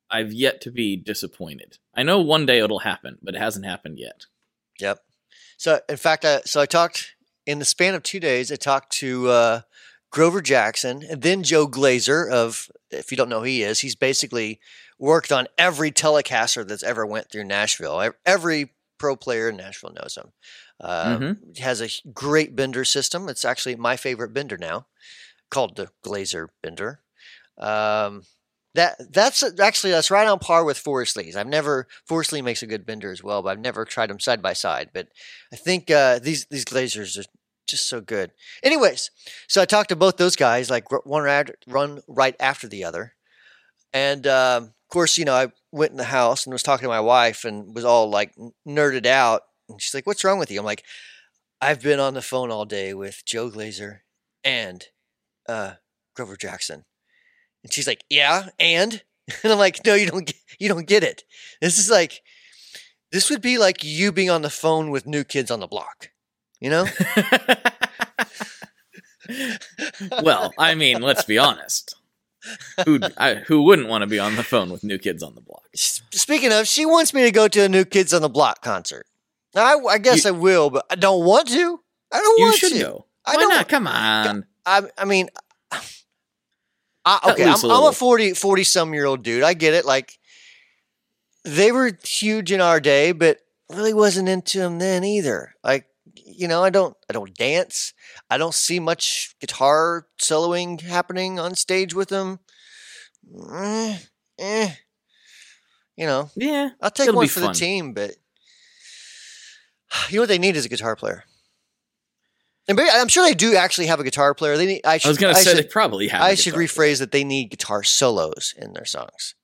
I've 0.09 0.33
yet 0.33 0.61
to 0.61 0.71
be 0.71 0.97
disappointed. 0.97 1.77
I 1.95 2.03
know 2.03 2.19
one 2.19 2.45
day 2.45 2.59
it'll 2.59 2.79
happen, 2.79 3.17
but 3.21 3.35
it 3.35 3.39
hasn't 3.39 3.65
happened 3.65 3.97
yet. 3.97 4.25
Yep. 4.79 4.99
So 5.57 5.79
in 5.87 5.97
fact, 5.97 6.25
I, 6.25 6.41
so 6.41 6.59
I 6.59 6.65
talked 6.65 7.15
in 7.45 7.59
the 7.59 7.65
span 7.65 7.95
of 7.95 8.03
two 8.03 8.19
days. 8.19 8.51
I 8.51 8.55
talked 8.55 8.91
to 8.93 9.29
uh, 9.29 9.61
Grover 10.11 10.41
Jackson 10.41 11.03
and 11.09 11.21
then 11.21 11.43
Joe 11.43 11.67
Glaser 11.67 12.27
of. 12.29 12.69
If 12.91 13.09
you 13.09 13.15
don't 13.15 13.29
know 13.29 13.39
who 13.39 13.45
he 13.45 13.63
is, 13.63 13.79
he's 13.79 13.95
basically 13.95 14.59
worked 14.99 15.31
on 15.31 15.47
every 15.57 15.91
Telecaster 15.91 16.67
that's 16.67 16.83
ever 16.83 17.05
went 17.05 17.29
through 17.31 17.45
Nashville. 17.45 18.11
Every 18.25 18.73
pro 18.97 19.15
player 19.15 19.47
in 19.49 19.55
Nashville 19.57 19.93
knows 19.93 20.17
him. 20.17 20.33
Uh, 20.79 21.17
Mhm. 21.17 21.57
Has 21.59 21.79
a 21.81 21.89
great 22.13 22.53
bender 22.55 22.83
system. 22.83 23.29
It's 23.29 23.45
actually 23.45 23.75
my 23.77 23.95
favorite 23.95 24.33
bender 24.33 24.57
now, 24.57 24.87
called 25.49 25.75
the 25.77 25.89
Glaser 26.01 26.49
bender. 26.61 26.99
Um, 27.57 28.25
that 28.73 28.95
that's 29.11 29.43
actually 29.59 29.91
that's 29.91 30.11
right 30.11 30.27
on 30.27 30.39
par 30.39 30.63
with 30.63 30.77
Forrest 30.77 31.17
Lee's. 31.17 31.35
I've 31.35 31.47
never 31.47 31.87
Forrest 32.07 32.31
Lee 32.31 32.41
makes 32.41 32.63
a 32.63 32.67
good 32.67 32.85
bender 32.85 33.11
as 33.11 33.23
well, 33.23 33.41
but 33.41 33.49
I've 33.49 33.59
never 33.59 33.85
tried 33.85 34.09
them 34.09 34.19
side 34.19 34.41
by 34.41 34.53
side. 34.53 34.91
But 34.93 35.09
I 35.51 35.57
think 35.57 35.91
uh, 35.91 36.19
these 36.19 36.45
these 36.45 36.65
Glasers 36.65 37.19
are 37.19 37.29
just 37.67 37.89
so 37.89 38.01
good. 38.01 38.31
Anyways, 38.63 39.11
so 39.47 39.61
I 39.61 39.65
talked 39.65 39.89
to 39.89 39.95
both 39.95 40.17
those 40.17 40.35
guys, 40.35 40.69
like 40.69 40.85
one 41.05 41.23
right, 41.23 41.49
run 41.67 42.01
right 42.07 42.35
after 42.39 42.67
the 42.67 42.83
other, 42.83 43.13
and 43.93 44.25
um, 44.27 44.63
of 44.63 44.89
course, 44.89 45.17
you 45.17 45.25
know, 45.25 45.35
I 45.35 45.47
went 45.71 45.91
in 45.91 45.97
the 45.97 46.05
house 46.05 46.45
and 46.45 46.53
was 46.53 46.63
talking 46.63 46.85
to 46.85 46.89
my 46.89 46.99
wife 47.01 47.43
and 47.45 47.75
was 47.75 47.85
all 47.85 48.09
like 48.09 48.33
nerded 48.67 49.05
out. 49.05 49.41
And 49.69 49.81
she's 49.81 49.93
like, 49.93 50.07
"What's 50.07 50.23
wrong 50.23 50.39
with 50.39 50.49
you?" 50.49 50.59
I'm 50.59 50.65
like, 50.65 50.83
"I've 51.59 51.81
been 51.81 51.99
on 51.99 52.13
the 52.13 52.21
phone 52.21 52.51
all 52.51 52.65
day 52.65 52.93
with 52.93 53.23
Joe 53.25 53.49
Glaser 53.49 54.03
and 54.45 54.85
uh, 55.49 55.73
Grover 56.15 56.37
Jackson." 56.37 56.85
And 57.63 57.71
she's 57.73 57.87
like, 57.87 58.03
"Yeah, 58.09 58.49
and?" 58.59 59.01
And 59.43 59.51
I'm 59.53 59.59
like, 59.59 59.85
"No, 59.85 59.93
you 59.95 60.07
don't. 60.07 60.25
Get, 60.25 60.35
you 60.59 60.67
don't 60.67 60.87
get 60.87 61.03
it. 61.03 61.23
This 61.61 61.77
is 61.77 61.89
like, 61.89 62.21
this 63.11 63.29
would 63.29 63.41
be 63.41 63.57
like 63.57 63.83
you 63.83 64.11
being 64.11 64.29
on 64.29 64.41
the 64.41 64.49
phone 64.49 64.89
with 64.91 65.05
New 65.07 65.23
Kids 65.23 65.49
on 65.51 65.59
the 65.59 65.67
Block. 65.67 66.09
You 66.59 66.69
know? 66.69 66.85
well, 70.21 70.53
I 70.57 70.75
mean, 70.75 71.01
let's 71.01 71.23
be 71.23 71.37
honest. 71.37 71.95
Who 72.85 72.99
who 73.47 73.63
wouldn't 73.63 73.87
want 73.87 74.01
to 74.01 74.07
be 74.07 74.19
on 74.19 74.35
the 74.35 74.43
phone 74.43 74.71
with 74.71 74.83
new 74.83 74.97
kids 74.97 75.21
on 75.21 75.35
the 75.35 75.41
block? 75.41 75.63
Speaking 75.75 76.51
of, 76.51 76.67
she 76.67 76.85
wants 76.85 77.13
me 77.13 77.21
to 77.23 77.31
go 77.31 77.47
to 77.47 77.61
a 77.63 77.69
New 77.69 77.85
Kids 77.85 78.13
on 78.13 78.21
the 78.23 78.29
Block 78.29 78.61
concert. 78.63 79.05
I, 79.55 79.75
I 79.75 79.97
guess 79.99 80.25
I 80.25 80.31
will, 80.31 80.69
but 80.71 80.85
I 80.89 80.95
don't 80.95 81.23
want 81.23 81.47
to. 81.49 81.79
I 82.11 82.17
don't 82.19 82.39
You 82.39 82.45
want 82.45 82.57
should 82.57 82.73
to. 82.73 82.79
go. 82.79 83.05
I 83.25 83.35
Why 83.35 83.41
don't. 83.41 83.49
not? 83.49 83.69
Come 83.69 83.87
on. 83.87 84.45
I, 84.65 84.81
I 84.97 85.05
mean, 85.05 85.29
I, 87.05 87.31
okay, 87.31 87.43
I'm, 87.43 87.49
a 87.49 87.53
I'm 87.53 87.63
a 87.63 87.67
little. 87.67 87.91
40, 87.91 88.33
40 88.33 88.63
some 88.63 88.93
year 88.93 89.05
old 89.05 89.23
dude. 89.23 89.43
I 89.43 89.53
get 89.53 89.73
it. 89.73 89.85
Like, 89.85 90.17
they 91.43 91.71
were 91.71 91.97
huge 92.03 92.51
in 92.51 92.61
our 92.61 92.79
day, 92.79 93.11
but 93.11 93.39
really 93.69 93.93
wasn't 93.93 94.29
into 94.29 94.59
them 94.59 94.79
then 94.79 95.03
either. 95.03 95.53
Like, 95.63 95.87
you 96.13 96.47
know, 96.47 96.63
I 96.63 96.69
don't, 96.69 96.95
I 97.09 97.13
don't 97.13 97.33
dance. 97.35 97.93
I 98.29 98.37
don't 98.37 98.53
see 98.53 98.79
much 98.79 99.35
guitar 99.39 100.07
soloing 100.21 100.81
happening 100.81 101.39
on 101.39 101.55
stage 101.55 101.93
with 101.95 102.09
them. 102.09 102.39
Eh, 103.53 103.97
eh. 104.39 104.71
You 105.95 106.05
know, 106.05 106.29
Yeah. 106.35 106.69
I'll 106.81 106.91
take 106.91 107.13
one 107.13 107.27
for 107.27 107.41
fun. 107.41 107.53
the 107.53 107.59
team, 107.59 107.93
but 107.93 108.11
you 110.09 110.15
know 110.15 110.21
what 110.21 110.29
they 110.29 110.39
need 110.39 110.55
is 110.55 110.65
a 110.65 110.69
guitar 110.69 110.95
player. 110.95 111.23
And 112.71 112.77
maybe, 112.77 112.89
I'm 112.89 113.09
sure 113.09 113.27
they 113.27 113.33
do 113.33 113.57
actually 113.57 113.87
have 113.87 113.99
a 113.99 114.03
guitar 114.05 114.33
player. 114.33 114.55
They 114.55 114.65
need. 114.65 114.81
I, 114.85 114.97
should, 114.97 115.09
I 115.09 115.11
was 115.11 115.17
gonna 115.17 115.35
say 115.35 115.49
should, 115.49 115.57
they 115.57 115.67
probably 115.67 116.07
have. 116.07 116.21
I 116.21 116.35
should 116.35 116.53
rephrase 116.53 116.99
that. 116.99 117.11
They 117.11 117.25
need 117.25 117.49
guitar 117.49 117.83
solos 117.83 118.53
in 118.57 118.71
their 118.71 118.85
songs. 118.85 119.35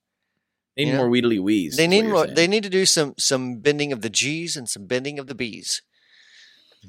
They 0.77 0.85
need 0.85 0.91
you 0.91 0.93
know, 0.93 1.01
more 1.01 1.09
Weedly 1.09 1.37
Wees. 1.37 1.75
They 1.75 1.87
need 1.87 2.05
more. 2.05 2.23
saying. 2.23 2.35
They 2.35 2.47
need 2.47 2.63
to 2.63 2.69
do 2.69 2.85
some 2.85 3.15
some 3.17 3.57
bending 3.57 3.91
of 3.91 4.01
the 4.01 4.09
G's 4.09 4.55
and 4.55 4.69
some 4.69 4.85
bending 4.85 5.19
of 5.19 5.27
the 5.27 5.35
B's. 5.35 5.81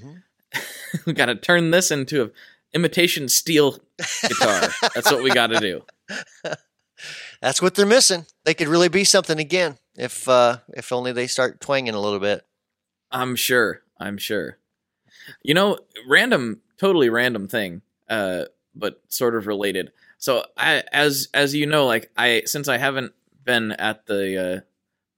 we 1.06 1.12
got 1.12 1.26
to 1.26 1.34
turn 1.34 1.72
this 1.72 1.90
into 1.90 2.22
a 2.22 2.30
imitation 2.72 3.28
steel 3.28 3.80
guitar. 4.22 4.68
That's 4.94 5.10
what 5.10 5.24
we 5.24 5.30
got 5.30 5.48
to 5.48 5.58
do. 5.58 5.82
That's 7.42 7.60
what 7.60 7.74
they're 7.74 7.84
missing. 7.84 8.26
They 8.44 8.54
could 8.54 8.68
really 8.68 8.88
be 8.88 9.02
something 9.02 9.40
again 9.40 9.78
if 9.96 10.28
uh, 10.28 10.58
if 10.68 10.92
only 10.92 11.10
they 11.10 11.26
start 11.26 11.60
twanging 11.60 11.94
a 11.94 12.00
little 12.00 12.20
bit. 12.20 12.46
I'm 13.10 13.34
sure. 13.34 13.82
I'm 13.98 14.18
sure. 14.18 14.58
You 15.42 15.54
know, 15.54 15.78
random, 16.06 16.60
totally 16.78 17.08
random 17.08 17.48
thing, 17.48 17.82
uh, 18.08 18.44
but 18.74 19.00
sort 19.08 19.34
of 19.34 19.46
related. 19.46 19.92
So 20.18 20.44
I, 20.56 20.82
as 20.92 21.28
as 21.34 21.54
you 21.54 21.66
know, 21.66 21.86
like 21.86 22.10
I, 22.16 22.42
since 22.44 22.68
I 22.68 22.78
haven't 22.78 23.12
been 23.44 23.72
at 23.72 24.06
the 24.06 24.56
uh, 24.56 24.60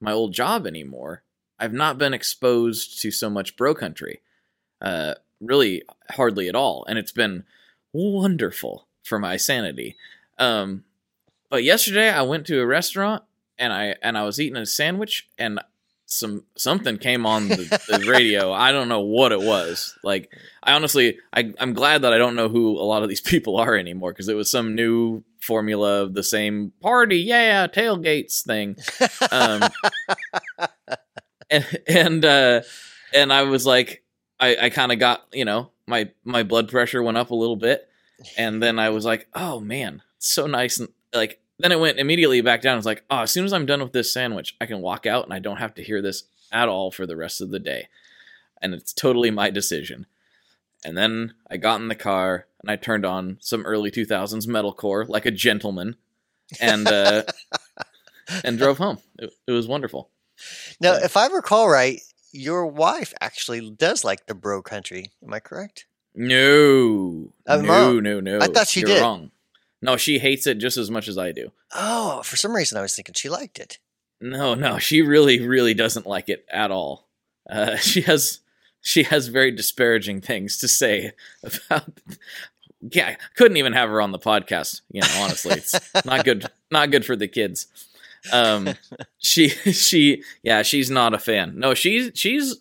my 0.00 0.12
old 0.12 0.32
job 0.32 0.66
anymore, 0.66 1.22
I've 1.58 1.72
not 1.72 1.98
been 1.98 2.14
exposed 2.14 3.00
to 3.02 3.10
so 3.10 3.30
much 3.30 3.56
bro 3.56 3.74
country, 3.74 4.20
uh, 4.80 5.14
really 5.40 5.82
hardly 6.10 6.48
at 6.48 6.54
all, 6.54 6.84
and 6.88 6.98
it's 6.98 7.12
been 7.12 7.44
wonderful 7.92 8.86
for 9.02 9.18
my 9.18 9.36
sanity. 9.36 9.96
Um, 10.38 10.84
but 11.48 11.64
yesterday 11.64 12.10
I 12.10 12.22
went 12.22 12.46
to 12.46 12.60
a 12.60 12.66
restaurant 12.66 13.24
and 13.58 13.72
I 13.72 13.96
and 14.02 14.16
I 14.16 14.24
was 14.24 14.40
eating 14.40 14.56
a 14.56 14.66
sandwich 14.66 15.28
and 15.38 15.60
some 16.10 16.42
something 16.56 16.98
came 16.98 17.24
on 17.24 17.48
the, 17.48 17.56
the 17.88 18.10
radio. 18.10 18.52
I 18.52 18.72
don't 18.72 18.88
know 18.88 19.00
what 19.00 19.30
it 19.30 19.40
was. 19.40 19.96
Like 20.02 20.36
I 20.62 20.72
honestly, 20.72 21.18
I, 21.32 21.54
I'm 21.58 21.72
glad 21.72 22.02
that 22.02 22.12
I 22.12 22.18
don't 22.18 22.34
know 22.34 22.48
who 22.48 22.76
a 22.78 22.82
lot 22.82 23.02
of 23.04 23.08
these 23.08 23.20
people 23.32 23.56
are 23.56 23.76
anymore 23.76 24.12
because 24.12 24.28
it 24.28 24.34
was 24.34 24.50
some 24.50 24.74
new 24.74 25.22
formula 25.40 26.02
of 26.02 26.14
the 26.14 26.24
same 26.24 26.72
party, 26.80 27.18
yeah, 27.18 27.66
tailgates 27.68 28.42
thing. 28.42 28.76
Um, 29.30 29.62
and 31.50 31.80
and 31.86 32.24
uh, 32.24 32.62
and 33.14 33.32
I 33.32 33.42
was 33.42 33.64
like, 33.64 34.02
I, 34.40 34.56
I 34.62 34.70
kind 34.70 34.90
of 34.90 34.98
got 34.98 35.22
you 35.32 35.44
know 35.44 35.70
my 35.86 36.10
my 36.24 36.42
blood 36.42 36.68
pressure 36.68 37.02
went 37.02 37.18
up 37.18 37.30
a 37.30 37.36
little 37.36 37.56
bit, 37.56 37.88
and 38.36 38.60
then 38.60 38.80
I 38.80 38.90
was 38.90 39.04
like, 39.04 39.28
oh 39.32 39.60
man, 39.60 40.02
so 40.18 40.48
nice 40.48 40.80
and 40.80 40.88
like 41.14 41.39
then 41.62 41.72
it 41.72 41.80
went 41.80 41.98
immediately 41.98 42.40
back 42.40 42.62
down. 42.62 42.74
I 42.74 42.76
was 42.76 42.86
like, 42.86 43.04
oh, 43.10 43.20
as 43.20 43.30
soon 43.32 43.44
as 43.44 43.52
I'm 43.52 43.66
done 43.66 43.82
with 43.82 43.92
this 43.92 44.12
sandwich, 44.12 44.56
I 44.60 44.66
can 44.66 44.80
walk 44.80 45.06
out 45.06 45.24
and 45.24 45.32
I 45.34 45.38
don't 45.38 45.58
have 45.58 45.74
to 45.74 45.82
hear 45.82 46.00
this 46.02 46.24
at 46.52 46.68
all 46.68 46.90
for 46.90 47.06
the 47.06 47.16
rest 47.16 47.40
of 47.40 47.50
the 47.50 47.58
day, 47.60 47.88
and 48.60 48.74
it's 48.74 48.92
totally 48.92 49.30
my 49.30 49.50
decision. 49.50 50.06
And 50.84 50.96
then 50.96 51.34
I 51.50 51.58
got 51.58 51.80
in 51.80 51.88
the 51.88 51.94
car 51.94 52.46
and 52.62 52.70
I 52.70 52.76
turned 52.76 53.04
on 53.04 53.36
some 53.40 53.64
early 53.66 53.90
2000s 53.90 54.46
metalcore 54.46 55.06
like 55.08 55.26
a 55.26 55.30
gentleman, 55.30 55.96
and 56.60 56.88
uh, 56.88 57.22
and 58.44 58.58
drove 58.58 58.78
home. 58.78 58.98
It, 59.18 59.32
it 59.46 59.52
was 59.52 59.68
wonderful. 59.68 60.10
Now, 60.80 60.94
So- 60.98 61.04
if 61.04 61.16
I 61.16 61.26
recall 61.26 61.68
right, 61.68 62.00
your 62.32 62.66
wife 62.66 63.12
actually 63.20 63.70
does 63.70 64.04
like 64.04 64.26
the 64.26 64.34
bro 64.34 64.62
country. 64.62 65.10
Am 65.24 65.34
I 65.34 65.40
correct? 65.40 65.86
No, 66.14 67.32
I'm 67.46 67.62
no, 67.62 67.68
wrong. 67.68 68.02
no, 68.02 68.20
no. 68.20 68.38
I 68.40 68.46
thought 68.48 68.68
she 68.68 68.80
You're 68.80 68.88
did. 68.88 69.00
Wrong. 69.02 69.30
No, 69.82 69.96
she 69.96 70.18
hates 70.18 70.46
it 70.46 70.58
just 70.58 70.76
as 70.76 70.90
much 70.90 71.08
as 71.08 71.16
I 71.16 71.32
do. 71.32 71.52
Oh, 71.74 72.22
for 72.22 72.36
some 72.36 72.54
reason 72.54 72.78
I 72.78 72.82
was 72.82 72.94
thinking 72.94 73.14
she 73.14 73.28
liked 73.28 73.58
it. 73.58 73.78
No, 74.20 74.54
no, 74.54 74.78
she 74.78 75.00
really, 75.00 75.40
really 75.46 75.72
doesn't 75.72 76.06
like 76.06 76.28
it 76.28 76.44
at 76.50 76.70
all. 76.70 77.08
Uh, 77.48 77.76
she 77.76 78.02
has, 78.02 78.40
she 78.80 79.04
has 79.04 79.28
very 79.28 79.50
disparaging 79.50 80.20
things 80.20 80.58
to 80.58 80.68
say 80.68 81.12
about. 81.42 82.00
Yeah, 82.82 83.16
couldn't 83.36 83.58
even 83.58 83.74
have 83.74 83.90
her 83.90 84.00
on 84.00 84.12
the 84.12 84.18
podcast. 84.18 84.80
You 84.90 85.02
know, 85.02 85.08
honestly, 85.18 85.52
it's 85.52 85.78
not 86.04 86.24
good. 86.24 86.46
Not 86.72 86.92
good 86.92 87.04
for 87.04 87.16
the 87.16 87.26
kids. 87.26 87.66
Um, 88.32 88.74
she, 89.18 89.48
she, 89.72 90.22
yeah, 90.44 90.62
she's 90.62 90.88
not 90.88 91.14
a 91.14 91.18
fan. 91.18 91.58
No, 91.58 91.74
she's, 91.74 92.12
she's. 92.14 92.60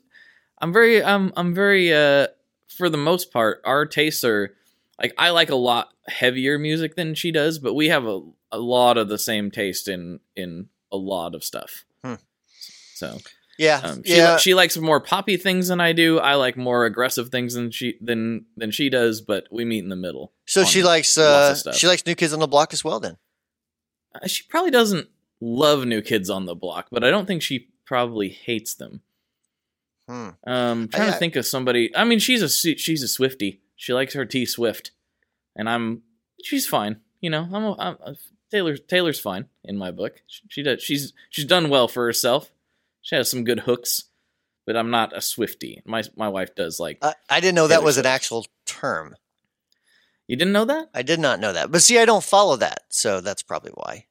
I'm 0.59 0.73
very, 0.73 1.03
um, 1.03 1.31
I'm 1.37 1.53
very. 1.53 1.93
Uh, 1.93 2.27
for 2.67 2.89
the 2.89 2.97
most 2.97 3.31
part, 3.31 3.61
our 3.65 3.85
tastes 3.85 4.23
are 4.23 4.55
like 4.99 5.13
I 5.17 5.29
like 5.31 5.49
a 5.49 5.55
lot 5.55 5.93
heavier 6.07 6.57
music 6.59 6.95
than 6.95 7.15
she 7.15 7.31
does, 7.31 7.59
but 7.59 7.73
we 7.73 7.89
have 7.89 8.05
a, 8.05 8.21
a 8.51 8.59
lot 8.59 8.97
of 8.97 9.09
the 9.09 9.17
same 9.17 9.51
taste 9.51 9.87
in 9.87 10.19
in 10.35 10.69
a 10.91 10.97
lot 10.97 11.35
of 11.35 11.43
stuff. 11.43 11.85
Hmm. 12.03 12.15
So 12.95 13.17
Yeah, 13.57 13.81
um, 13.83 14.03
she 14.03 14.17
yeah. 14.17 14.37
she 14.37 14.53
likes 14.53 14.77
more 14.77 14.99
poppy 14.99 15.37
things 15.37 15.67
than 15.67 15.79
I 15.81 15.93
do. 15.93 16.19
I 16.19 16.35
like 16.35 16.57
more 16.57 16.85
aggressive 16.85 17.29
things 17.29 17.53
than 17.53 17.71
she 17.71 17.97
than 18.01 18.45
than 18.57 18.71
she 18.71 18.89
does. 18.89 19.21
But 19.21 19.47
we 19.51 19.65
meet 19.65 19.83
in 19.83 19.89
the 19.89 19.95
middle. 19.95 20.33
so 20.45 20.63
she 20.65 20.83
likes 20.83 21.17
uh, 21.17 21.55
she 21.73 21.87
likes 21.87 22.05
New 22.05 22.15
Kids 22.15 22.33
on 22.33 22.39
the 22.39 22.47
Block 22.47 22.73
as 22.73 22.83
well. 22.83 22.99
Then 22.99 23.17
Uh, 24.15 24.27
She 24.27 24.43
probably 24.49 24.71
doesn't 24.71 25.07
love 25.41 25.85
New 25.85 26.01
Kids 26.01 26.29
on 26.29 26.45
the 26.45 26.55
Block, 26.55 26.87
but 26.91 27.03
I 27.03 27.11
don't 27.11 27.25
think 27.25 27.41
she 27.41 27.69
probably 27.85 28.29
hates 28.29 28.73
them. 28.75 29.01
Hmm. 30.07 30.29
Um, 30.45 30.87
trying 30.87 31.09
I- 31.09 31.11
to 31.13 31.17
think 31.19 31.35
of 31.35 31.45
somebody. 31.45 31.95
I 31.95 32.03
mean, 32.03 32.19
she's 32.19 32.41
a 32.41 32.49
she's 32.49 33.03
a 33.03 33.07
Swifty. 33.07 33.61
She 33.79 33.93
likes 33.93 34.13
her 34.13 34.25
T 34.25 34.45
Swift, 34.45 34.91
and 35.55 35.69
I'm 35.69 36.01
she's 36.43 36.67
fine. 36.67 36.99
You 37.21 37.29
know, 37.29 37.47
I'm, 37.53 37.63
a, 37.63 37.75
I'm 37.79 37.97
a, 38.01 38.15
Taylor 38.51 38.75
Taylor's 38.75 39.21
fine 39.21 39.45
in 39.63 39.77
my 39.77 39.89
book. 39.89 40.21
She, 40.27 40.41
she 40.49 40.63
does 40.63 40.83
she's 40.83 41.13
she's 41.29 41.45
done 41.45 41.69
well 41.69 41.87
for 41.87 42.03
herself. 42.03 42.51
She 43.01 43.15
has 43.15 43.31
some 43.31 43.45
good 43.45 43.61
hooks, 43.61 44.03
but 44.65 44.75
I'm 44.75 44.91
not 44.91 45.15
a 45.15 45.21
Swifty. 45.21 45.81
My 45.85 46.03
my 46.17 46.27
wife 46.27 46.55
does 46.55 46.77
like. 46.77 46.97
I, 47.01 47.13
I 47.29 47.39
didn't 47.39 47.55
know 47.55 47.67
that 47.67 47.75
Taylor 47.75 47.85
was 47.85 47.97
an 47.97 48.05
actual 48.05 48.45
term. 48.65 49.15
you 50.27 50.35
didn't 50.35 50.51
know 50.51 50.65
that? 50.65 50.89
I 50.93 51.01
did 51.01 51.21
not 51.21 51.39
know 51.39 51.53
that. 51.53 51.71
But 51.71 51.81
see, 51.81 51.99
I 51.99 52.05
don't 52.05 52.23
follow 52.23 52.57
that, 52.57 52.81
so 52.89 53.21
that's 53.21 53.43
probably 53.43 53.71
why. 53.75 54.07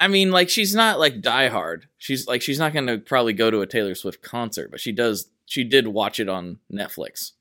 I 0.00 0.08
mean, 0.08 0.30
like 0.30 0.48
she's 0.48 0.74
not 0.74 0.98
like 0.98 1.20
diehard. 1.20 1.82
She's 1.98 2.26
like 2.26 2.40
she's 2.40 2.58
not 2.58 2.72
going 2.72 2.86
to 2.86 2.96
probably 2.96 3.34
go 3.34 3.50
to 3.50 3.60
a 3.60 3.66
Taylor 3.66 3.94
Swift 3.94 4.22
concert, 4.22 4.70
but 4.70 4.80
she 4.80 4.92
does. 4.92 5.28
She 5.44 5.62
did 5.62 5.88
watch 5.88 6.18
it 6.18 6.30
on 6.30 6.60
Netflix, 6.72 7.32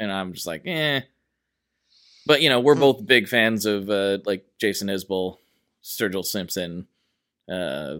and 0.00 0.10
I'm 0.10 0.32
just 0.32 0.46
like, 0.48 0.62
eh. 0.66 1.02
But 2.26 2.42
you 2.42 2.48
know, 2.48 2.60
we're 2.60 2.74
Hmm. 2.74 2.80
both 2.80 3.06
big 3.06 3.28
fans 3.28 3.66
of 3.66 3.88
uh, 3.88 4.18
like 4.24 4.44
Jason 4.58 4.88
Isbell, 4.88 5.38
Sturgill 5.82 6.24
Simpson, 6.24 6.86
uh, 7.48 7.98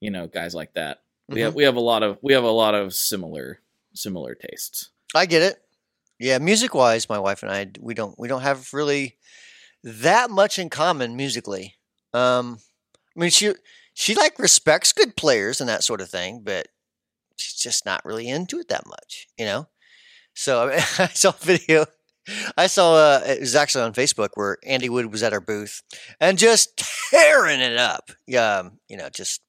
you 0.00 0.10
know, 0.10 0.26
guys 0.26 0.54
like 0.54 0.74
that. 0.74 1.02
We 1.28 1.40
have 1.40 1.54
Mhm. 1.54 1.56
we 1.56 1.64
have 1.64 1.76
a 1.76 1.80
lot 1.80 2.02
of 2.02 2.18
we 2.22 2.32
have 2.34 2.44
a 2.44 2.50
lot 2.50 2.74
of 2.74 2.94
similar 2.94 3.60
similar 3.94 4.34
tastes. 4.34 4.90
I 5.14 5.26
get 5.26 5.42
it. 5.42 5.62
Yeah, 6.18 6.38
music 6.38 6.74
wise, 6.74 7.08
my 7.08 7.18
wife 7.18 7.42
and 7.42 7.50
I 7.52 7.70
we 7.80 7.94
don't 7.94 8.18
we 8.18 8.28
don't 8.28 8.42
have 8.42 8.72
really 8.72 9.16
that 9.82 10.30
much 10.30 10.58
in 10.58 10.70
common 10.70 11.16
musically. 11.16 11.76
Um, 12.12 12.60
I 13.16 13.20
mean, 13.20 13.30
she 13.30 13.52
she 13.94 14.14
like 14.14 14.38
respects 14.38 14.92
good 14.92 15.16
players 15.16 15.60
and 15.60 15.68
that 15.68 15.82
sort 15.84 16.00
of 16.00 16.08
thing, 16.08 16.40
but 16.44 16.68
she's 17.36 17.54
just 17.54 17.84
not 17.84 18.04
really 18.04 18.28
into 18.28 18.58
it 18.60 18.68
that 18.68 18.86
much, 18.86 19.26
you 19.36 19.44
know. 19.44 19.68
So 20.36 20.68
I, 20.68 20.70
mean, 20.70 20.78
I 20.98 21.08
saw 21.08 21.30
a 21.30 21.44
video. 21.44 21.86
I 22.56 22.66
saw 22.66 22.94
uh, 22.96 23.20
it 23.24 23.40
was 23.40 23.54
actually 23.54 23.84
on 23.84 23.92
Facebook 23.92 24.30
where 24.34 24.58
Andy 24.64 24.88
Wood 24.88 25.12
was 25.12 25.22
at 25.22 25.32
our 25.32 25.40
booth 25.40 25.82
and 26.20 26.36
just 26.38 26.76
tearing 27.10 27.60
it 27.60 27.76
up. 27.76 28.10
Um, 28.36 28.78
you 28.88 28.96
know, 28.96 29.08
just 29.08 29.40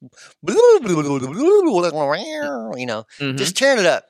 you 2.78 2.86
know, 2.86 3.06
Mhm. 3.20 3.36
just 3.38 3.58
tearing 3.58 3.80
it 3.80 3.86
up. 3.88 4.06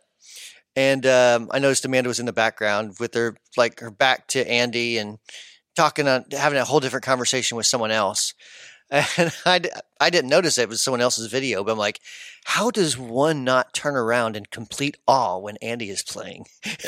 And 0.75 1.05
um, 1.05 1.49
I 1.51 1.59
noticed 1.59 1.85
Amanda 1.85 2.09
was 2.09 2.19
in 2.19 2.25
the 2.25 2.33
background 2.33 2.97
with 2.99 3.13
her 3.15 3.37
like 3.55 3.79
her 3.79 3.89
back 3.89 4.27
to 4.29 4.47
Andy 4.47 4.97
and 4.97 5.17
talking 5.75 6.07
on 6.07 6.25
having 6.31 6.59
a 6.59 6.65
whole 6.65 6.79
different 6.81 7.05
conversation 7.05 7.55
with 7.55 7.65
someone 7.67 7.91
else. 7.91 8.33
And 8.89 9.33
I, 9.45 9.61
I 9.99 10.09
didn't 10.09 10.29
notice 10.29 10.57
it 10.57 10.69
was 10.69 10.81
someone 10.81 11.01
else's 11.01 11.31
video, 11.31 11.63
but 11.63 11.71
I'm 11.73 11.77
like, 11.77 11.99
how 12.45 12.71
does 12.71 12.97
one 12.97 13.43
not 13.43 13.73
turn 13.73 13.95
around 13.95 14.37
in 14.37 14.45
complete 14.45 14.97
awe 15.07 15.37
when 15.37 15.57
Andy 15.57 15.89
is 15.89 16.03
playing? 16.03 16.45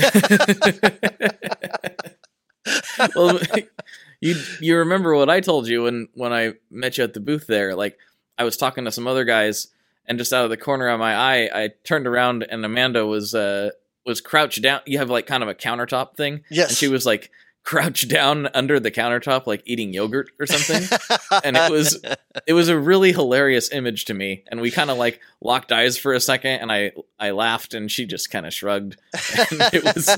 well, 3.16 3.40
you 4.22 4.42
you 4.60 4.78
remember 4.78 5.16
what 5.16 5.30
I 5.30 5.40
told 5.42 5.68
you 5.68 5.84
when 5.84 6.08
when 6.14 6.34
I 6.34 6.54
met 6.70 6.98
you 6.98 7.04
at 7.04 7.14
the 7.14 7.20
booth 7.20 7.48
there? 7.48 7.76
Like 7.76 7.98
I 8.38 8.44
was 8.44 8.58
talking 8.58 8.86
to 8.86 8.92
some 8.92 9.08
other 9.08 9.26
guys, 9.26 9.68
and 10.06 10.18
just 10.18 10.34
out 10.34 10.44
of 10.44 10.50
the 10.50 10.58
corner 10.58 10.88
of 10.88 11.00
my 11.00 11.16
eye, 11.16 11.50
I 11.54 11.70
turned 11.84 12.08
around 12.08 12.44
and 12.50 12.64
Amanda 12.66 13.06
was 13.06 13.34
uh 13.36 13.72
was 14.06 14.22
crouched 14.22 14.62
down. 14.62 14.82
You 14.86 14.98
have 15.00 15.10
like 15.10 15.28
kind 15.28 15.44
of 15.44 15.50
a 15.50 15.56
countertop 15.56 16.16
thing, 16.16 16.44
Yes. 16.50 16.70
and 16.70 16.78
she 16.78 16.88
was 16.88 17.06
like 17.06 17.32
crouched 17.63 18.10
down 18.10 18.48
under 18.54 18.80
the 18.80 18.89
countertop, 18.91 19.45
like 19.45 19.62
eating 19.65 19.93
yogurt 19.93 20.32
or 20.39 20.48
something. 20.48 20.98
and 21.43 21.56
it 21.56 21.72
was 21.72 22.02
it 22.48 22.54
was 22.54 22.67
a 22.69 22.78
really 22.80 23.12
hilarious 23.12 23.72
image 23.72 24.06
to 24.06 24.13
me, 24.13 24.43
and 24.50 24.62
we 24.62 24.72
kind 24.72 24.89
of 24.89 24.98
like 24.98 25.19
locked 25.41 25.72
eyes 25.72 25.98
for 25.98 26.13
a 26.13 26.19
second, 26.19 26.52
and 26.62 26.72
I 26.72 26.91
I 27.19 27.32
laughed, 27.32 27.74
and 27.74 27.91
she 27.91 28.06
just 28.06 28.32
kind 28.32 28.45
of 28.45 28.54
shrugged. 28.54 28.98
And 29.52 29.62
it 29.74 29.84
was 29.84 30.17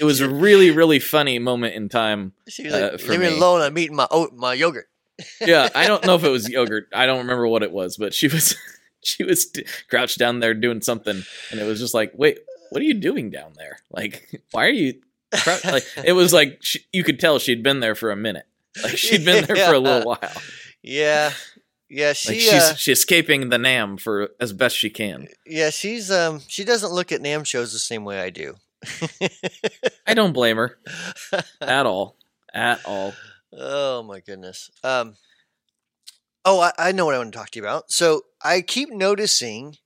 it 0.00 0.04
was 0.04 0.20
a 0.20 0.28
really 0.28 0.70
really 0.70 0.98
funny 0.98 1.38
moment 1.38 1.74
in 1.74 1.88
time. 1.88 2.32
she 2.48 2.64
was 2.64 2.74
uh, 2.74 2.90
like, 2.92 3.08
leave 3.08 3.20
me 3.20 3.28
me. 3.30 3.36
alone. 3.36 3.62
I'm 3.62 3.76
eating 3.78 3.96
my 3.96 4.06
oat, 4.10 4.32
my 4.34 4.54
yogurt. 4.54 4.88
Yeah, 5.40 5.68
I 5.74 5.86
don't 5.86 6.04
know 6.04 6.14
if 6.16 6.24
it 6.24 6.30
was 6.30 6.48
yogurt. 6.50 6.88
I 6.92 7.06
don't 7.06 7.18
remember 7.18 7.46
what 7.48 7.62
it 7.62 7.72
was, 7.72 7.96
but 7.96 8.12
she 8.12 8.28
was 8.28 8.54
she 9.02 9.24
was 9.24 9.46
d- 9.46 9.64
crouched 9.88 10.18
down 10.18 10.40
there 10.40 10.54
doing 10.54 10.80
something, 10.80 11.22
and 11.50 11.60
it 11.60 11.64
was 11.64 11.78
just 11.80 11.94
like, 11.94 12.12
wait, 12.14 12.38
what 12.70 12.80
are 12.82 12.84
you 12.84 12.94
doing 12.94 13.30
down 13.30 13.52
there? 13.56 13.78
Like, 13.90 14.28
why 14.50 14.66
are 14.66 14.70
you? 14.70 15.00
Like, 15.64 15.84
it 16.04 16.12
was 16.12 16.32
like 16.32 16.58
she, 16.62 16.80
you 16.92 17.04
could 17.04 17.18
tell 17.20 17.38
she'd 17.38 17.62
been 17.62 17.80
there 17.80 17.94
for 17.94 18.10
a 18.10 18.16
minute. 18.16 18.46
Like 18.82 18.96
she'd 18.96 19.24
been 19.24 19.44
there 19.44 19.56
for 19.56 19.74
a 19.74 19.78
little 19.78 20.08
while. 20.20 20.32
Yeah, 20.82 21.32
yeah. 21.88 22.12
She 22.12 22.28
Like 22.30 22.40
she's 22.40 22.52
uh, 22.52 22.74
she's 22.74 22.98
escaping 22.98 23.48
the 23.48 23.56
NAMM 23.56 23.98
for 24.00 24.30
as 24.40 24.52
best 24.52 24.76
she 24.76 24.90
can. 24.90 25.28
yeah 25.46 25.70
she's 25.70 26.10
um 26.10 26.40
she 26.46 26.64
doesn't 26.64 26.92
look 26.92 27.10
at 27.12 27.20
NAMM 27.20 27.46
shows 27.46 27.72
the 27.72 27.78
same 27.78 28.04
way 28.04 28.20
I 28.20 28.30
do. 28.30 28.54
I 30.06 30.14
don't 30.14 30.32
blame 30.32 30.56
her 30.58 30.78
at 31.60 31.86
all, 31.86 32.16
at 32.52 32.84
all. 32.84 33.14
Oh 33.52 34.02
my 34.02 34.20
goodness. 34.20 34.70
Um. 34.84 35.16
Oh, 36.44 36.60
I, 36.60 36.72
I 36.78 36.92
know 36.92 37.06
what 37.06 37.14
I 37.14 37.18
want 37.18 37.32
to 37.32 37.38
talk 37.38 37.50
to 37.50 37.58
you 37.58 37.64
about. 37.64 37.90
So 37.90 38.22
I 38.44 38.60
keep 38.60 38.90
noticing 38.92 39.76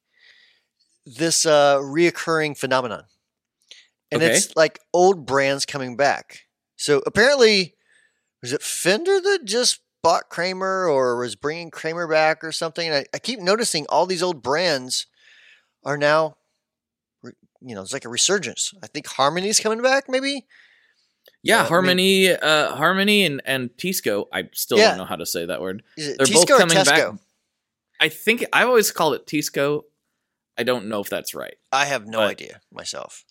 this 1.07 1.47
uh 1.47 1.77
reoccurring 1.79 2.59
phenomenon, 2.59 3.05
and 4.11 4.23
Okay. 4.23 4.35
it's 4.35 4.55
like 4.57 4.81
old 4.93 5.27
brands 5.27 5.65
coming 5.67 5.97
back. 5.97 6.43
So 6.77 7.03
apparently, 7.07 7.75
was 8.43 8.53
it 8.53 8.63
Fender 8.63 9.21
that 9.21 9.45
just 9.45 9.81
bought 10.03 10.29
Kramer 10.31 10.89
or 10.89 11.19
was 11.19 11.37
bringing 11.37 11.71
Kramer 11.71 12.07
back 12.09 12.43
or 12.43 12.53
something? 12.53 12.89
And 12.89 12.97
I, 12.97 13.05
I 13.15 13.19
keep 13.19 13.39
noticing 13.41 13.87
all 13.89 14.07
these 14.07 14.23
old 14.23 14.43
brands 14.43 15.07
are 15.85 15.97
now, 15.99 16.37
you 17.23 17.75
know, 17.75 17.83
it's 17.83 17.93
like 17.93 18.05
a 18.07 18.09
resurgence. 18.09 18.73
I 18.83 18.87
think 18.87 19.07
Harmony's 19.07 19.61
coming 19.61 19.83
back, 19.83 20.09
maybe. 20.09 20.47
Yeah, 21.43 21.61
Uh, 21.61 21.65
I 21.65 21.67
Harmony, 21.69 22.31
uh, 22.31 22.75
Harmony, 22.77 23.25
and 23.27 23.43
and 23.45 23.71
Tisco. 23.77 24.27
I 24.33 24.49
still 24.55 24.79
Yeah. 24.79 24.89
don't 24.91 24.99
know 24.99 25.05
how 25.05 25.17
to 25.17 25.27
say 25.27 25.45
that 25.47 25.61
word. 25.61 25.83
Is 25.97 26.09
it 26.09 26.19
They're 26.19 26.27
Tisco 26.27 26.47
both 26.49 26.59
coming 26.59 26.77
Tesco? 26.77 27.13
back. 27.13 27.21
I 28.01 28.09
think 28.09 28.45
I've 28.53 28.67
always 28.69 28.91
called 28.91 29.15
it 29.15 29.27
Tisco. 29.27 29.83
I 30.59 30.63
don't 30.63 30.87
know 30.87 31.01
if 31.01 31.09
that's 31.11 31.35
right. 31.35 31.57
I 31.73 31.85
have 31.87 32.07
no 32.07 32.19
But- 32.19 32.31
idea 32.31 32.61
myself. 32.73 33.25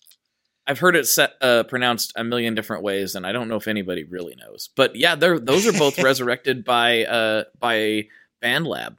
I've 0.70 0.78
heard 0.78 0.94
it 0.94 1.08
set, 1.08 1.32
uh, 1.40 1.64
pronounced 1.64 2.12
a 2.14 2.22
million 2.22 2.54
different 2.54 2.84
ways, 2.84 3.16
and 3.16 3.26
I 3.26 3.32
don't 3.32 3.48
know 3.48 3.56
if 3.56 3.66
anybody 3.66 4.04
really 4.04 4.36
knows. 4.36 4.68
But 4.76 4.94
yeah, 4.94 5.16
they're 5.16 5.40
those 5.40 5.66
are 5.66 5.72
both 5.72 5.98
resurrected 6.02 6.64
by 6.64 7.04
uh, 7.06 7.44
by 7.58 8.06
BandLab, 8.40 8.96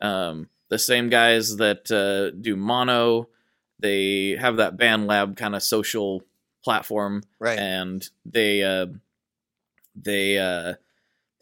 um, 0.00 0.48
the 0.70 0.78
same 0.78 1.10
guys 1.10 1.56
that 1.58 1.90
uh, 1.90 2.30
do 2.40 2.56
Mono. 2.56 3.28
They 3.78 4.30
have 4.40 4.56
that 4.56 4.78
BandLab 4.78 5.36
kind 5.36 5.54
of 5.54 5.62
social 5.62 6.22
platform, 6.64 7.22
Right. 7.38 7.58
and 7.58 8.08
they 8.24 8.62
uh, 8.62 8.86
they 9.94 10.38
uh, 10.38 10.74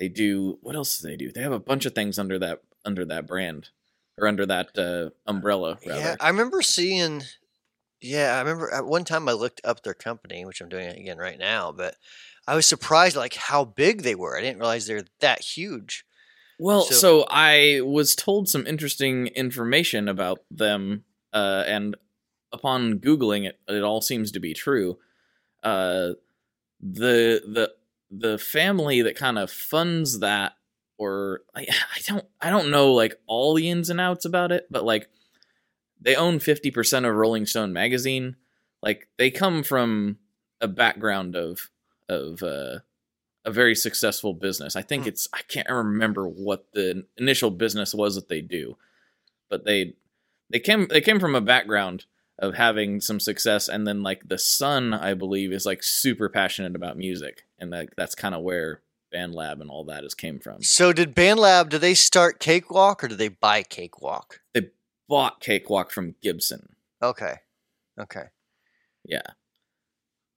they 0.01 0.09
do 0.09 0.59
what 0.61 0.75
else 0.75 0.99
do 0.99 1.09
they 1.09 1.17
do? 1.17 1.31
They 1.31 1.43
have 1.43 1.53
a 1.53 1.61
bunch 1.61 1.87
of 1.87 1.95
things 1.95 2.19
under 2.19 2.39
that 2.41 2.63
under 2.85 3.05
that 3.05 3.29
brand 3.29 3.69
or 4.19 4.27
under 4.27 4.45
that 4.47 4.77
uh, 4.77 5.11
umbrella. 5.31 5.79
Rather. 5.87 6.01
Yeah, 6.01 6.17
I 6.19 6.31
remember 6.31 6.63
seeing. 6.63 7.23
Yeah, 8.07 8.37
I 8.37 8.38
remember 8.40 8.73
at 8.73 8.87
one 8.87 9.05
time 9.05 9.29
I 9.29 9.33
looked 9.33 9.61
up 9.64 9.83
their 9.83 9.95
company, 9.95 10.45
which 10.45 10.61
I'm 10.61 10.69
doing 10.69 10.88
again 10.88 11.19
right 11.19 11.38
now. 11.38 11.73
But 11.73 11.97
I 12.47 12.55
was 12.55 12.66
surprised 12.66 13.16
like 13.16 13.35
how 13.35 13.64
big 13.64 14.03
they 14.03 14.14
were. 14.14 14.37
I 14.37 14.40
didn't 14.40 14.59
realize 14.61 14.87
they're 14.87 15.05
that 15.21 15.40
huge. 15.42 16.05
Well, 16.59 16.85
So- 16.85 16.95
so, 16.95 17.27
I 17.29 17.81
was 17.85 18.14
told 18.14 18.49
some 18.49 18.66
interesting 18.66 19.27
information 19.29 20.09
about 20.09 20.38
them, 20.51 21.05
uh, 21.33 21.64
and 21.66 21.97
upon 22.53 22.99
googling 22.99 23.47
it, 23.47 23.59
it 23.69 23.83
all 23.83 24.01
seems 24.01 24.33
to 24.33 24.40
be 24.40 24.55
true. 24.55 24.99
Uh, 25.62 26.12
the 26.81 27.42
the 27.47 27.73
the 28.11 28.38
family 28.38 29.03
that 29.03 29.16
kind 29.16 29.38
of 29.38 29.51
funds 29.51 30.21
that, 30.21 30.53
or 30.97 31.40
I, 31.55 31.62
I 31.97 32.01
don't 32.07 32.25
I 32.40 32.51
don't 32.51 32.71
know 32.71 32.92
like 32.95 33.19
all 33.27 33.55
the 33.55 33.69
ins 33.69 33.90
and 33.90 34.01
outs 34.01 34.25
about 34.25 34.53
it, 34.53 34.66
but 34.71 34.85
like 34.85 35.09
they 36.07 36.14
own 36.16 36.38
fifty 36.38 36.71
percent 36.71 37.05
of 37.05 37.14
Rolling 37.14 37.45
Stone 37.45 37.75
magazine. 37.75 38.37
Like 38.83 39.09
they 39.19 39.31
come 39.31 39.62
from 39.62 40.19
a 40.62 40.69
background 40.69 41.37
of 41.37 41.71
of 42.09 42.42
uh, 42.42 42.79
a 43.45 43.51
very 43.51 43.75
successful 43.75 44.33
business. 44.33 44.77
I 44.77 44.83
think 44.83 45.03
Hmm. 45.03 45.09
it's 45.09 45.29
I 45.35 45.42
can't 45.49 45.69
remember 45.69 46.27
what 46.27 46.73
the 46.73 47.05
initial 47.19 47.51
business 47.51 47.92
was 47.92 48.14
that 48.14 48.29
they 48.29 48.40
do, 48.40 48.79
but 49.51 49.64
they 49.66 49.95
they 50.49 50.61
came 50.61 50.87
they 50.88 51.01
came 51.03 51.21
from 51.21 51.35
a 51.35 51.40
background 51.42 52.07
of 52.38 52.55
having 52.55 53.01
some 53.01 53.19
success, 53.19 53.66
and 53.69 53.87
then 53.87 54.03
like 54.03 54.29
the 54.29 54.38
son, 54.38 54.95
I 54.95 55.14
believe, 55.14 55.53
is 55.53 55.66
like 55.66 55.83
super 55.83 56.29
passionate 56.29 56.77
about 56.77 56.97
music, 56.97 57.42
and 57.59 57.73
that 57.73 57.88
that's 57.97 58.14
kind 58.14 58.35
of 58.35 58.42
where 58.42 58.83
BandLab 59.12 59.61
and 59.61 59.71
all 59.71 59.85
that 59.85 60.03
has 60.03 60.14
came 60.14 60.38
from. 60.38 60.62
So 60.62 60.92
did 60.92 61.14
BandLab? 61.16 61.71
Did 61.71 61.81
they 61.81 61.95
start 61.95 62.38
Cakewalk 62.38 63.03
or 63.03 63.09
did 63.09 63.19
they 63.19 63.29
buy 63.29 63.62
Cakewalk? 63.62 64.40
Bought 65.09 65.40
Cakewalk 65.40 65.90
from 65.90 66.14
Gibson. 66.23 66.77
Okay, 67.03 67.35
okay, 67.99 68.25
Yeah. 69.05 69.23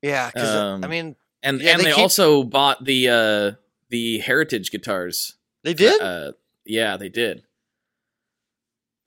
yeah. 0.01 0.29
Because 0.29 0.49
I 0.55 0.59
Um, 0.73 0.81
mean, 0.89 1.15
and 1.41 1.61
Yeah, 1.61 1.71
and 1.71 1.79
they 1.79 1.85
they, 1.85 1.91
keep- 1.91 1.99
also 1.99 2.43
bought 2.43 2.83
the 2.85 3.09
uh 3.09 3.51
the 3.89 4.19
heritage 4.19 4.69
guitars 4.71 5.35
they 5.63 5.73
did. 5.73 5.99
uh 6.01 6.33
yeah 6.65 6.95
they 6.97 7.09
did 7.09 7.43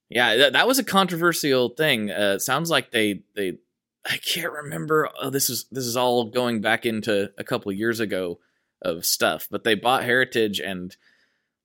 yeah 0.08 0.36
that, 0.36 0.52
that 0.54 0.66
was 0.66 0.78
a 0.78 0.84
controversial 0.84 1.68
thing 1.70 2.10
uh 2.10 2.34
it 2.36 2.40
sounds 2.40 2.68
like 2.70 2.90
they 2.90 3.22
they 3.36 3.58
i 4.04 4.16
can't 4.16 4.52
remember 4.52 5.08
oh 5.20 5.30
this 5.30 5.48
is 5.48 5.66
this 5.70 5.84
is 5.86 5.96
all 5.96 6.24
going 6.24 6.60
back 6.60 6.84
into 6.84 7.30
a 7.38 7.44
couple 7.44 7.70
years 7.72 8.00
ago 8.00 8.40
of 8.82 9.04
stuff 9.06 9.46
but 9.50 9.62
they 9.64 9.74
bought 9.76 10.02
heritage 10.04 10.58
and 10.60 10.96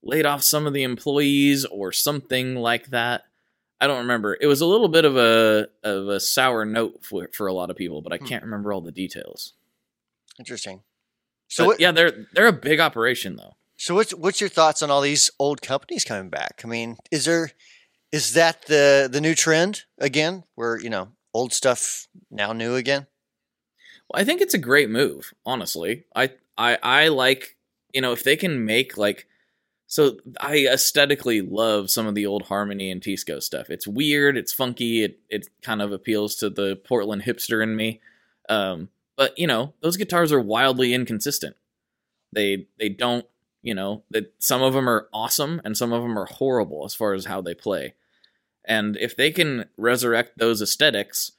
laid 0.03 0.25
off 0.25 0.43
some 0.43 0.67
of 0.67 0.73
the 0.73 0.83
employees 0.83 1.65
or 1.65 1.91
something 1.91 2.55
like 2.55 2.87
that 2.87 3.23
i 3.81 3.87
don't 3.87 3.99
remember 3.99 4.37
it 4.39 4.47
was 4.47 4.61
a 4.61 4.65
little 4.65 4.87
bit 4.87 5.05
of 5.05 5.15
a 5.17 5.67
of 5.83 6.07
a 6.07 6.19
sour 6.19 6.65
note 6.65 7.03
for, 7.03 7.27
for 7.33 7.47
a 7.47 7.53
lot 7.53 7.69
of 7.69 7.75
people 7.75 8.01
but 8.01 8.13
i 8.13 8.17
Hmm. 8.17 8.25
can't 8.25 8.43
remember 8.43 8.71
all 8.73 8.81
the 8.81 8.91
details 8.91 9.53
Interesting. 10.39 10.81
so 11.47 11.75
yeah 11.79 11.91
they're 11.91 12.27
they're 12.33 12.47
a 12.47 12.53
big 12.53 12.79
operation 12.79 13.35
though 13.35 13.55
So 13.77 13.95
what's 13.95 14.13
what's 14.13 14.39
your 14.41 14.49
thoughts 14.49 14.81
on 14.83 14.89
all 14.91 15.01
these 15.01 15.29
old 15.39 15.61
companies 15.61 16.03
coming 16.03 16.29
back? 16.29 16.61
I 16.63 16.67
mean, 16.67 16.97
is 17.11 17.25
there 17.25 17.51
is 18.11 18.33
that 18.33 18.65
the 18.65 19.07
the 19.11 19.21
new 19.21 19.35
trend 19.35 19.83
again, 19.99 20.43
where 20.55 20.79
you 20.79 20.89
know 20.89 21.09
old 21.33 21.53
stuff 21.53 22.07
now 22.31 22.53
new 22.53 22.73
again? 22.75 23.05
Well, 24.09 24.21
I 24.21 24.25
think 24.25 24.41
it's 24.41 24.55
a 24.55 24.69
great 24.69 24.89
move, 24.89 25.31
honestly. 25.45 26.05
I 26.15 26.31
I 26.57 26.77
I 26.81 27.07
like, 27.09 27.55
you 27.93 28.01
know, 28.01 28.13
if 28.13 28.23
they 28.23 28.35
can 28.35 28.65
make 28.65 28.97
like 28.97 29.27
so 29.87 30.17
I 30.39 30.67
aesthetically 30.67 31.41
love 31.41 31.89
some 31.89 32.07
of 32.07 32.15
the 32.15 32.25
old 32.25 32.43
Harmony 32.43 32.91
and 32.91 33.01
Tisco 33.01 33.41
stuff. 33.41 33.69
It's 33.69 33.87
weird, 33.87 34.37
it's 34.37 34.53
funky, 34.53 35.03
it 35.03 35.19
it 35.29 35.47
kind 35.61 35.81
of 35.81 35.91
appeals 35.93 36.35
to 36.35 36.49
the 36.49 36.75
Portland 36.75 37.23
hipster 37.23 37.63
in 37.63 37.75
me. 37.75 38.01
Um 38.49 38.89
but 39.15 39.37
you 39.39 39.47
know, 39.47 39.73
those 39.81 39.97
guitars 39.97 40.31
are 40.31 40.39
wildly 40.41 40.93
inconsistent. 40.93 41.55
They 42.33 42.67
they 42.77 42.89
don't, 42.89 43.25
you 43.63 43.73
know, 43.73 44.03
that 44.11 44.33
some 44.39 44.61
of 44.61 44.73
them 44.73 44.89
are 44.89 45.07
awesome 45.13 45.61
and 45.63 45.77
some 45.77 45.93
of 45.93 46.03
them 46.03 46.19
are 46.19 46.25
horrible 46.25 46.83
as 46.85 46.93
far 46.93 47.13
as 47.13 47.25
how 47.25 47.41
they 47.41 47.55
play. 47.55 47.95
And 48.65 48.97
if 48.97 49.15
they 49.15 49.31
can 49.31 49.65
resurrect 49.77 50.37
those 50.37 50.61
aesthetics, 50.61 51.31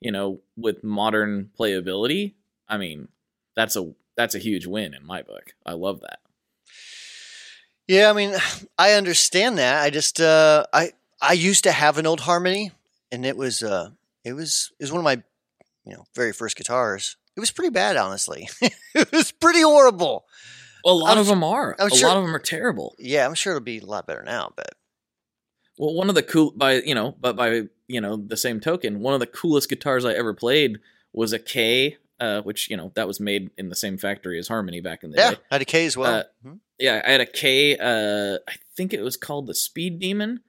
you 0.00 0.10
know, 0.10 0.40
with 0.56 0.82
modern 0.82 1.50
playability, 1.58 2.34
I 2.68 2.76
mean, 2.76 3.08
that's 3.54 3.76
a 3.76 3.92
that's 4.16 4.34
a 4.34 4.40
huge 4.40 4.66
win 4.66 4.94
in 4.94 5.06
my 5.06 5.22
book. 5.22 5.54
I 5.64 5.74
love 5.74 6.00
that. 6.00 6.18
Yeah, 7.86 8.10
I 8.10 8.12
mean, 8.12 8.34
I 8.78 8.92
understand 8.92 9.58
that. 9.58 9.82
I 9.82 9.90
just 9.90 10.20
uh, 10.20 10.64
I 10.72 10.92
I 11.20 11.32
used 11.32 11.64
to 11.64 11.72
have 11.72 11.98
an 11.98 12.06
old 12.06 12.20
Harmony, 12.20 12.72
and 13.12 13.24
it 13.26 13.36
was 13.36 13.62
uh, 13.62 13.90
it 14.24 14.32
was 14.32 14.72
it 14.78 14.84
was 14.84 14.92
one 14.92 15.00
of 15.00 15.04
my 15.04 15.22
you 15.84 15.94
know 15.94 16.04
very 16.14 16.32
first 16.32 16.56
guitars. 16.56 17.16
It 17.36 17.40
was 17.40 17.50
pretty 17.50 17.70
bad, 17.70 17.96
honestly. 17.96 18.48
it 18.94 19.10
was 19.12 19.32
pretty 19.32 19.62
horrible. 19.62 20.24
Well, 20.84 20.94
a 20.94 20.96
lot 20.98 21.12
I'm 21.12 21.18
of 21.18 21.26
them 21.26 21.42
are. 21.42 21.74
I'm 21.78 21.88
a 21.88 21.90
sure- 21.94 22.08
lot 22.08 22.16
of 22.18 22.24
them 22.24 22.34
are 22.34 22.38
terrible. 22.38 22.94
Yeah, 22.98 23.26
I'm 23.26 23.34
sure 23.34 23.54
it'll 23.54 23.64
be 23.64 23.78
a 23.78 23.86
lot 23.86 24.06
better 24.06 24.22
now, 24.22 24.52
but 24.54 24.70
Well, 25.78 25.94
one 25.94 26.08
of 26.08 26.14
the 26.14 26.22
cool 26.22 26.52
by 26.52 26.74
you 26.74 26.94
know, 26.94 27.16
but 27.20 27.36
by 27.36 27.62
you 27.88 28.00
know 28.00 28.16
the 28.16 28.36
same 28.36 28.60
token, 28.60 29.00
one 29.00 29.14
of 29.14 29.20
the 29.20 29.26
coolest 29.26 29.68
guitars 29.68 30.04
I 30.04 30.12
ever 30.12 30.32
played 30.34 30.78
was 31.12 31.32
a 31.32 31.38
Kay, 31.38 31.96
uh, 32.24 32.42
which 32.42 32.70
you 32.70 32.76
know 32.76 32.90
that 32.94 33.06
was 33.06 33.20
made 33.20 33.50
in 33.58 33.68
the 33.68 33.74
same 33.76 33.96
factory 33.98 34.38
as 34.38 34.48
Harmony 34.48 34.80
back 34.80 35.02
in 35.04 35.10
the 35.10 35.18
yeah, 35.18 35.30
day. 35.32 35.36
I 35.50 35.54
had 35.56 35.62
a 35.62 35.64
Kay 35.64 35.86
as 35.86 35.96
well. 35.96 36.14
Uh, 36.20 36.24
Mhm. 36.48 36.58
yeah, 36.78 37.02
I 37.06 37.10
had 37.12 37.20
a 37.20 37.26
Kay. 37.26 37.76
Uh, 37.76 38.38
I 38.48 38.54
think 38.76 38.92
it 38.92 39.02
was 39.02 39.16
called 39.16 39.46
the 39.46 39.54
Speed 39.54 39.98
Demon, 39.98 40.40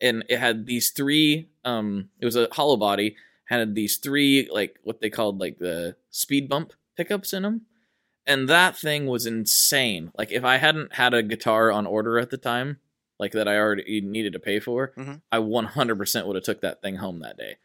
and 0.00 0.24
it 0.28 0.38
had 0.38 0.66
these 0.66 0.90
three. 0.90 1.48
Um, 1.64 2.10
it 2.20 2.24
was 2.24 2.36
a 2.36 2.48
hollow 2.52 2.76
body. 2.76 3.16
Had 3.46 3.74
these 3.74 3.96
three 3.98 4.48
like 4.52 4.78
what 4.82 5.00
they 5.00 5.08
called 5.10 5.38
like 5.40 5.58
the 5.58 5.96
speed 6.10 6.48
bump 6.48 6.72
pickups 6.96 7.32
in 7.32 7.42
them, 7.44 7.62
and 8.26 8.48
that 8.48 8.76
thing 8.76 9.06
was 9.06 9.24
insane. 9.26 10.10
Like 10.18 10.32
if 10.32 10.44
I 10.44 10.56
hadn't 10.56 10.94
had 10.94 11.14
a 11.14 11.22
guitar 11.22 11.70
on 11.70 11.86
order 11.86 12.18
at 12.18 12.30
the 12.30 12.38
time, 12.38 12.78
like 13.20 13.32
that 13.32 13.46
I 13.48 13.56
already 13.56 14.00
needed 14.00 14.32
to 14.32 14.40
pay 14.40 14.58
for, 14.58 14.92
Mhm. 14.96 15.22
I 15.30 15.38
100% 15.38 16.26
would 16.26 16.34
have 16.36 16.44
took 16.44 16.60
that 16.62 16.82
thing 16.82 16.96
home 16.96 17.20
that 17.20 17.36
day. 17.36 17.56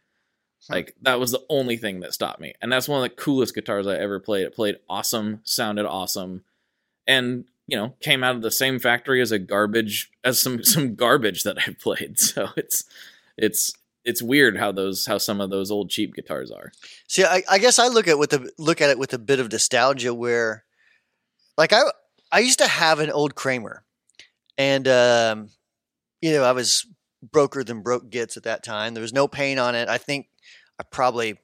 Like 0.70 0.96
that 1.02 1.20
was 1.20 1.32
the 1.32 1.44
only 1.50 1.78
thing 1.78 2.02
that 2.02 2.14
stopped 2.14 2.40
me, 2.40 2.54
and 2.62 2.72
that's 2.72 2.88
one 2.88 3.04
of 3.04 3.10
the 3.10 3.16
coolest 3.16 3.56
guitars 3.56 3.88
I 3.88 3.96
ever 3.96 4.20
played. 4.20 4.46
It 4.46 4.56
played 4.56 4.78
awesome, 4.88 5.42
sounded 5.44 5.86
awesome, 5.86 6.44
and 7.08 7.46
you 7.68 7.78
know 7.78 7.96
came 8.00 8.24
out 8.24 8.36
of 8.36 8.42
the 8.42 8.52
same 8.52 8.80
factory 8.80 9.22
as 9.22 9.32
a 9.32 9.40
garbage 9.40 10.12
as 10.24 10.40
some 10.42 10.64
some 10.64 10.96
garbage 10.96 11.44
that 11.44 11.58
I 11.68 11.74
played. 11.80 12.20
So 12.20 12.50
it's 12.56 12.84
it's 13.38 13.74
it's 14.04 14.22
weird 14.22 14.58
how 14.58 14.72
those 14.72 15.06
how 15.06 15.18
some 15.18 15.42
of 15.42 15.50
those 15.50 15.72
old 15.72 15.90
cheap 15.90 16.14
guitars 16.14 16.52
are. 16.52 16.72
See, 17.08 17.24
I, 17.24 17.44
I 17.50 17.58
guess 17.58 17.80
I 17.80 17.88
look 17.88 18.08
at 18.08 18.20
with 18.20 18.34
a 18.34 18.52
look 18.58 18.82
at 18.82 18.90
it 18.90 19.00
with 19.00 19.14
a 19.14 19.20
bit 19.20 19.40
of 19.40 19.52
nostalgia, 19.52 20.14
where, 20.14 20.64
like 21.58 21.74
I 21.74 21.82
I 22.32 22.40
used 22.40 22.60
to 22.60 22.68
have 22.68 23.00
an 23.00 23.12
old 23.12 23.34
Kramer, 23.36 23.84
and 24.58 24.88
um, 24.88 25.50
you 26.22 26.32
know 26.32 26.44
I 26.44 26.52
was 26.52 26.86
broker 27.24 27.64
than 27.64 27.82
broke 27.82 28.10
gets 28.10 28.38
at 28.38 28.44
that 28.44 28.64
time. 28.64 28.94
There 28.94 29.02
was 29.02 29.14
no 29.14 29.28
paint 29.28 29.60
on 29.60 29.76
it. 29.76 29.90
I 29.90 29.98
think 29.98 30.28
I 30.82 30.84
probably, 30.84 31.38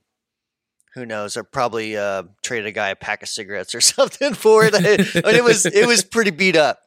who 0.95 1.05
knows, 1.05 1.37
I 1.37 1.41
probably 1.43 1.95
uh, 1.95 2.23
traded 2.41 2.65
a 2.65 2.71
guy 2.71 2.89
a 2.89 2.95
pack 2.95 3.21
of 3.21 3.29
cigarettes 3.29 3.75
or 3.75 3.81
something 3.95 4.33
for 4.33 4.65
it. 4.65 4.73
I- 4.73 5.35
it 5.35 5.43
was 5.43 5.67
it 5.67 5.85
was 5.85 6.03
pretty 6.03 6.31
beat 6.31 6.55
up, 6.55 6.79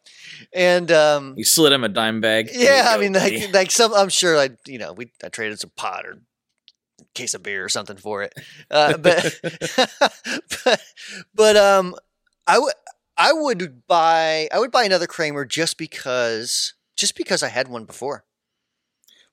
and 0.52 0.90
um, 0.90 1.34
You 1.36 1.44
slid 1.44 1.72
him 1.72 1.84
a 1.84 1.88
dime 1.88 2.20
bag. 2.20 2.48
Yeah, 2.52 2.86
I 2.88 2.98
mean, 2.98 3.12
like, 3.12 3.54
like 3.54 3.70
some, 3.70 3.94
I'm 3.94 4.08
sure 4.08 4.36
I, 4.36 4.50
you 4.66 4.78
know, 4.78 4.92
we 4.92 5.12
I 5.22 5.28
traded 5.28 5.60
some 5.60 5.70
pot 5.76 6.04
or 6.06 6.18
case 7.14 7.34
of 7.34 7.44
beer 7.44 7.64
or 7.64 7.68
something 7.68 7.96
for 7.96 8.24
it, 8.24 8.34
uh, 8.68 8.96
but, 8.98 9.38
but, 10.64 10.80
but, 11.34 11.56
um, 11.56 11.94
I 12.48 12.58
would, 12.58 12.74
I 13.16 13.32
would 13.32 13.82
buy, 13.86 14.48
I 14.52 14.58
would 14.58 14.72
buy 14.72 14.82
another 14.84 15.06
Kramer 15.06 15.44
just 15.44 15.78
because, 15.78 16.74
just 16.96 17.16
because 17.16 17.44
I 17.44 17.48
had 17.48 17.68
one 17.68 17.84
before. 17.84 18.24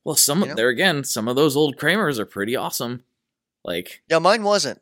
Well, 0.08 0.16
some 0.16 0.40
you 0.40 0.48
know? 0.48 0.56
there 0.56 0.70
again, 0.70 1.04
some 1.04 1.28
of 1.28 1.36
those 1.36 1.58
old 1.58 1.76
Kramers 1.76 2.18
are 2.18 2.26
pretty 2.26 2.56
awesome. 2.56 3.04
Like 3.66 4.02
Yeah, 4.10 4.20
mine 4.20 4.42
wasn't. 4.44 4.80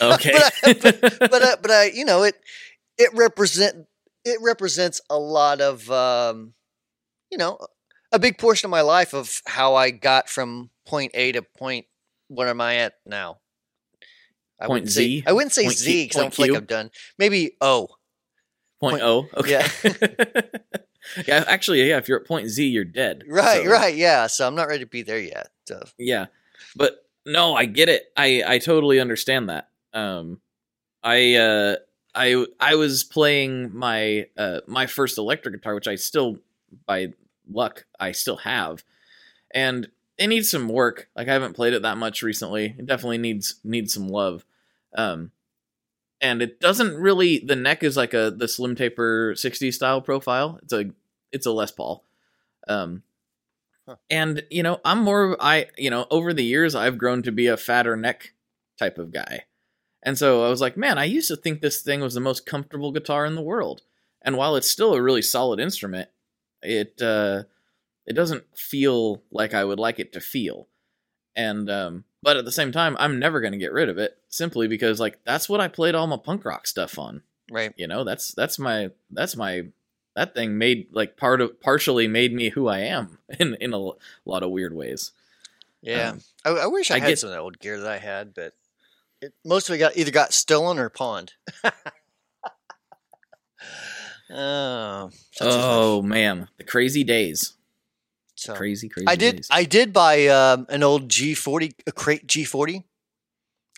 okay, 0.00 0.30
but, 0.32 0.52
I, 0.62 0.72
but, 0.72 1.18
but, 1.18 1.42
I, 1.42 1.54
but 1.60 1.70
I, 1.72 1.84
you 1.92 2.04
know, 2.04 2.22
it, 2.22 2.36
it 2.96 3.10
represent, 3.12 3.88
it 4.24 4.38
represents 4.40 5.00
a 5.10 5.18
lot 5.18 5.60
of, 5.60 5.90
um, 5.90 6.54
you 7.28 7.38
know, 7.38 7.58
a 8.12 8.20
big 8.20 8.38
portion 8.38 8.66
of 8.68 8.70
my 8.70 8.82
life 8.82 9.14
of 9.14 9.42
how 9.46 9.74
I 9.74 9.90
got 9.90 10.28
from 10.28 10.70
point 10.86 11.10
A 11.14 11.32
to 11.32 11.42
point. 11.42 11.86
What 12.28 12.46
am 12.46 12.60
I 12.60 12.76
at 12.76 12.92
now? 13.04 13.38
I 14.60 14.66
Point 14.66 14.70
wouldn't 14.70 14.92
say, 14.92 15.02
Z? 15.02 15.24
I 15.26 15.32
wouldn't 15.32 15.52
say 15.52 15.64
Point 15.64 15.76
Z 15.76 16.04
because 16.04 16.18
I 16.18 16.22
don't 16.22 16.34
feel 16.34 16.54
like? 16.54 16.56
I'm 16.62 16.66
done. 16.66 16.90
Maybe 17.18 17.56
O. 17.60 17.88
Point 18.78 19.00
Point- 19.00 19.02
O. 19.02 19.26
Okay. 19.38 19.50
Yeah. 19.82 20.40
actually, 21.28 21.88
yeah. 21.88 21.98
If 21.98 22.08
you're 22.08 22.20
at 22.20 22.26
point 22.26 22.48
Z, 22.48 22.66
you're 22.66 22.84
dead. 22.84 23.24
Right, 23.26 23.64
So, 23.64 23.70
right, 23.70 23.94
yeah. 23.94 24.26
So 24.26 24.46
I'm 24.46 24.54
not 24.54 24.68
ready 24.68 24.84
to 24.84 24.90
be 24.90 25.02
there 25.02 25.18
yet. 25.18 25.48
So 25.66 25.82
Yeah, 25.98 26.26
but 26.74 27.04
no, 27.24 27.54
I 27.54 27.64
get 27.64 27.88
it. 27.88 28.12
I 28.16 28.42
I 28.46 28.58
totally 28.58 29.00
understand 29.00 29.48
that. 29.48 29.68
Um, 29.92 30.40
I 31.02 31.34
uh, 31.34 31.76
I 32.14 32.46
I 32.60 32.74
was 32.74 33.04
playing 33.04 33.76
my 33.76 34.26
uh 34.36 34.60
my 34.66 34.86
first 34.86 35.18
electric 35.18 35.54
guitar, 35.54 35.74
which 35.74 35.88
I 35.88 35.96
still 35.96 36.38
by 36.86 37.12
luck 37.50 37.86
I 38.00 38.12
still 38.12 38.38
have, 38.38 38.84
and 39.52 39.88
it 40.18 40.28
needs 40.28 40.50
some 40.50 40.68
work. 40.68 41.08
Like 41.14 41.28
I 41.28 41.32
haven't 41.32 41.54
played 41.54 41.74
it 41.74 41.82
that 41.82 41.98
much 41.98 42.22
recently. 42.22 42.74
It 42.78 42.86
definitely 42.86 43.18
needs 43.18 43.56
needs 43.64 43.92
some 43.92 44.08
love. 44.08 44.44
Um, 44.96 45.30
and 46.20 46.42
it 46.42 46.60
doesn't 46.60 46.96
really. 46.96 47.38
The 47.38 47.56
neck 47.56 47.82
is 47.82 47.96
like 47.96 48.14
a 48.14 48.30
the 48.30 48.48
Slim 48.48 48.74
Taper 48.74 49.34
'60s 49.34 49.74
style 49.74 50.00
profile. 50.00 50.58
It's 50.62 50.72
a 50.72 50.90
it's 51.32 51.46
a 51.46 51.52
Les 51.52 51.70
Paul. 51.70 52.04
Um, 52.68 53.02
and 54.10 54.42
you 54.50 54.62
know 54.62 54.80
i'm 54.84 55.02
more 55.02 55.36
i 55.40 55.66
you 55.76 55.90
know 55.90 56.06
over 56.10 56.32
the 56.32 56.44
years 56.44 56.74
i've 56.74 56.98
grown 56.98 57.22
to 57.22 57.32
be 57.32 57.46
a 57.46 57.56
fatter 57.56 57.96
neck 57.96 58.32
type 58.78 58.98
of 58.98 59.12
guy 59.12 59.44
and 60.02 60.18
so 60.18 60.44
i 60.44 60.48
was 60.48 60.60
like 60.60 60.76
man 60.76 60.98
i 60.98 61.04
used 61.04 61.28
to 61.28 61.36
think 61.36 61.60
this 61.60 61.82
thing 61.82 62.00
was 62.00 62.14
the 62.14 62.20
most 62.20 62.46
comfortable 62.46 62.92
guitar 62.92 63.24
in 63.24 63.34
the 63.34 63.42
world 63.42 63.82
and 64.22 64.36
while 64.36 64.56
it's 64.56 64.70
still 64.70 64.94
a 64.94 65.02
really 65.02 65.22
solid 65.22 65.60
instrument 65.60 66.08
it 66.62 67.00
uh 67.00 67.42
it 68.06 68.14
doesn't 68.14 68.44
feel 68.56 69.22
like 69.30 69.54
i 69.54 69.64
would 69.64 69.78
like 69.78 69.98
it 69.98 70.12
to 70.12 70.20
feel 70.20 70.68
and 71.34 71.70
um 71.70 72.04
but 72.22 72.36
at 72.36 72.44
the 72.44 72.52
same 72.52 72.72
time 72.72 72.96
i'm 72.98 73.18
never 73.18 73.40
going 73.40 73.52
to 73.52 73.58
get 73.58 73.72
rid 73.72 73.88
of 73.88 73.98
it 73.98 74.18
simply 74.28 74.66
because 74.68 74.98
like 75.00 75.18
that's 75.24 75.48
what 75.48 75.60
i 75.60 75.68
played 75.68 75.94
all 75.94 76.06
my 76.06 76.16
punk 76.16 76.44
rock 76.44 76.66
stuff 76.66 76.98
on 76.98 77.22
right. 77.50 77.72
you 77.76 77.86
know 77.86 78.04
that's 78.04 78.32
that's 78.34 78.58
my 78.58 78.90
that's 79.10 79.36
my 79.36 79.62
that 80.14 80.34
thing 80.34 80.56
made 80.58 80.86
like 80.92 81.16
part 81.16 81.40
of 81.40 81.60
partially 81.60 82.08
made 82.08 82.32
me 82.32 82.48
who 82.50 82.66
i 82.68 82.78
am 82.80 83.18
in 83.38 83.54
in 83.60 83.72
a 83.72 83.76
l- 83.76 83.98
lot 84.24 84.42
of 84.42 84.50
weird 84.50 84.74
ways 84.74 85.12
Yeah. 85.82 86.10
Um, 86.12 86.20
I, 86.44 86.50
I 86.50 86.66
wish 86.66 86.90
I, 86.90 86.96
I 86.96 86.98
had 87.00 87.08
get- 87.08 87.18
some 87.18 87.28
of 87.28 87.34
that 87.34 87.40
old 87.40 87.58
gear 87.60 87.78
that 87.78 87.90
I 87.90 87.98
had, 87.98 88.34
but 88.34 88.54
it, 89.20 89.34
most 89.44 89.68
of 89.68 89.74
it 89.74 89.78
got 89.78 89.96
either 89.96 90.10
got 90.10 90.32
stolen 90.32 90.78
or 90.78 90.88
pawned. 90.88 91.34
oh, 94.30 95.10
such 95.32 95.48
is 95.48 95.54
life. 95.54 95.64
oh 95.64 96.02
man 96.02 96.48
the 96.56 96.64
crazy 96.64 97.04
days 97.04 97.54
So, 98.46 98.54
crazy 98.54 98.88
crazy 98.88 99.06
I 99.06 99.16
did. 99.16 99.36
days. 99.36 99.48
I 99.50 99.64
did 99.64 99.92
buy 99.92 100.26
um, 100.28 100.66
an 100.68 100.82
old 100.82 101.08
G40, 101.08 101.72
a 101.86 101.92
crate 101.92 102.26
G40, 102.26 102.84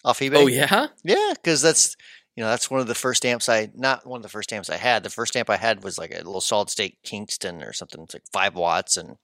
off 0.05 0.21
eBay. 0.21 0.37
oh 0.37 0.47
yeah 0.47 0.89
yeah, 1.05 1.33
because 1.35 1.61
that's 1.61 1.97
you 2.37 2.45
know 2.45 2.51
that's 2.51 2.71
one 2.71 2.81
of 2.81 2.87
the 2.87 2.95
first 2.95 3.25
amps 3.27 3.49
I 3.49 3.71
not 3.75 4.07
one 4.07 4.19
of 4.19 4.23
the 4.23 4.29
first 4.29 4.53
amps 4.53 4.71
I 4.71 4.77
had. 4.77 5.03
The 5.03 5.11
first 5.11 5.37
amp 5.37 5.51
I 5.51 5.57
had 5.57 5.83
was 5.83 5.99
like 5.99 6.13
a 6.13 6.19
little 6.19 6.41
solid 6.41 6.71
state 6.71 6.99
Kingston 7.03 7.63
or 7.63 7.73
something. 7.73 8.01
It's 8.03 8.15
like 8.15 8.31
five 8.33 8.55
watts 8.55 8.97
and 8.97 9.17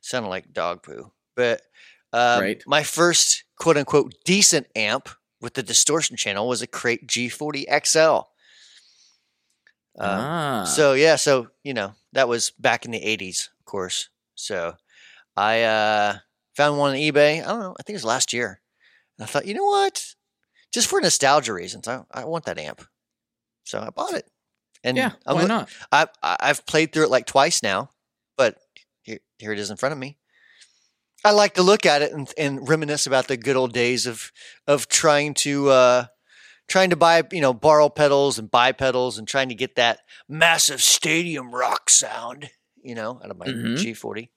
sounded 0.00 0.28
like 0.28 0.52
dog 0.52 0.82
poo. 0.82 1.12
But 1.34 1.62
um, 2.12 2.40
Right. 2.42 2.62
my 2.66 2.82
first 2.82 3.44
quote 3.58 3.76
unquote 3.76 4.14
decent 4.24 4.66
amp 4.76 5.08
with 5.40 5.54
the 5.54 5.62
distortion 5.62 6.16
channel 6.16 6.46
was 6.46 6.62
a 6.62 6.66
Crate 6.66 7.06
G40 7.06 7.64
XL. 7.86 8.28
Um, 9.96 10.20
ah 10.20 10.64
so 10.64 10.92
yeah, 10.92 11.16
so 11.16 11.48
you 11.62 11.72
know 11.72 11.94
that 12.12 12.28
was 12.28 12.50
back 12.50 12.84
in 12.84 12.90
the 12.90 13.00
'80s, 13.00 13.48
of 13.60 13.64
course. 13.64 14.08
So 14.34 14.74
I 15.36 15.62
uh, 15.62 16.18
found 16.56 16.78
one 16.78 16.90
on 16.90 16.96
eBay. 16.96 17.42
I 17.42 17.46
don't 17.46 17.60
know. 17.60 17.76
I 17.78 17.82
think 17.82 17.94
it 17.94 18.02
was 18.02 18.04
last 18.04 18.32
year. 18.32 18.60
And 19.18 19.24
I 19.24 19.26
thought, 19.26 19.46
you 19.46 19.54
know 19.54 19.64
what? 19.64 20.04
Just 20.72 20.88
for 20.88 21.00
nostalgia 21.00 21.52
reasons, 21.52 21.86
I, 21.86 22.02
I 22.12 22.24
want 22.24 22.44
that 22.46 22.58
amp. 22.58 22.82
So 23.64 23.80
I 23.80 23.90
bought 23.90 24.14
it. 24.14 24.28
And 24.82 24.98
yeah 24.98 25.12
I'm 25.26 25.36
why 25.36 25.44
not 25.46 25.70
I, 25.90 26.06
I 26.22 26.36
I've 26.40 26.66
played 26.66 26.92
through 26.92 27.04
it 27.04 27.10
like 27.10 27.26
twice 27.26 27.62
now, 27.62 27.90
but 28.36 28.58
here, 29.02 29.20
here 29.38 29.52
it 29.52 29.58
is 29.58 29.70
in 29.70 29.78
front 29.78 29.94
of 29.94 29.98
me. 29.98 30.18
I 31.24 31.30
like 31.30 31.54
to 31.54 31.62
look 31.62 31.86
at 31.86 32.02
it 32.02 32.12
and, 32.12 32.30
and 32.36 32.68
reminisce 32.68 33.06
about 33.06 33.28
the 33.28 33.38
good 33.38 33.56
old 33.56 33.72
days 33.72 34.06
of 34.06 34.30
of 34.66 34.88
trying 34.88 35.32
to 35.34 35.70
uh, 35.70 36.04
trying 36.68 36.90
to 36.90 36.96
buy 36.96 37.22
you 37.32 37.40
know 37.40 37.54
borrow 37.54 37.88
pedals 37.88 38.38
and 38.38 38.50
buy 38.50 38.72
pedals 38.72 39.16
and 39.16 39.26
trying 39.26 39.48
to 39.48 39.54
get 39.54 39.76
that 39.76 40.00
massive 40.28 40.82
stadium 40.82 41.54
rock 41.54 41.88
sound 41.88 42.50
you 42.84 42.94
know 42.94 43.20
out 43.24 43.30
of 43.30 43.36
my 43.38 43.46
Mhm. 43.46 43.76
G40. 43.78 44.28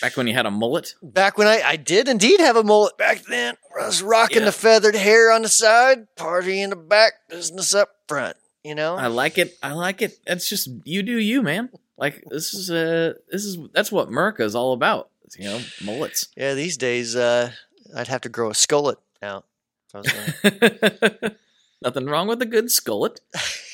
back 0.00 0.16
when 0.16 0.26
you 0.26 0.34
had 0.34 0.46
a 0.46 0.50
mullet 0.50 0.94
Back 1.02 1.36
when 1.38 1.46
I, 1.46 1.60
I 1.62 1.76
did 1.76 2.08
indeed 2.08 2.40
have 2.40 2.56
a 2.56 2.62
mullet 2.62 2.96
back 2.98 3.22
then, 3.28 3.56
I 3.80 3.86
was 3.86 4.02
rocking 4.02 4.38
Yeah. 4.38 4.44
the 4.46 4.52
feathered 4.52 4.94
hair 4.94 5.30
on 5.32 5.42
the 5.42 5.48
side, 5.48 6.14
party 6.16 6.60
in 6.62 6.70
the 6.70 6.76
back, 6.76 7.12
business 7.28 7.74
up 7.74 7.90
front. 8.08 8.36
You 8.64 8.74
know, 8.74 8.96
i 8.96 9.06
like 9.06 9.38
it 9.38 9.56
i 9.62 9.72
like 9.72 10.02
it 10.02 10.18
that's 10.26 10.48
just 10.48 10.68
you 10.84 11.04
do 11.04 11.16
you 11.20 11.40
man 11.40 11.68
like 11.96 12.24
this 12.28 12.52
is 12.52 12.68
uh 12.68 13.12
this 13.30 13.44
is 13.44 13.56
that's 13.72 13.92
what 13.92 14.08
America 14.08 14.42
is 14.42 14.56
all 14.56 14.72
about 14.72 15.08
you 15.38 15.44
know 15.44 15.60
mullets 15.84 16.28
yeah. 16.36 16.54
These 16.54 16.76
days, 16.76 17.14
uh, 17.14 17.52
I'd 17.94 18.08
have 18.08 18.22
to 18.22 18.28
grow 18.28 18.50
a 18.50 18.54
skullet 18.54 18.96
out. 19.22 19.44
if 19.88 19.94
I 19.94 19.98
was 19.98 20.12
gonna- 20.12 21.36
nothing 21.82 22.06
wrong 22.06 22.26
with 22.26 22.42
a 22.42 22.46
good 22.46 22.66
skullet 22.66 23.18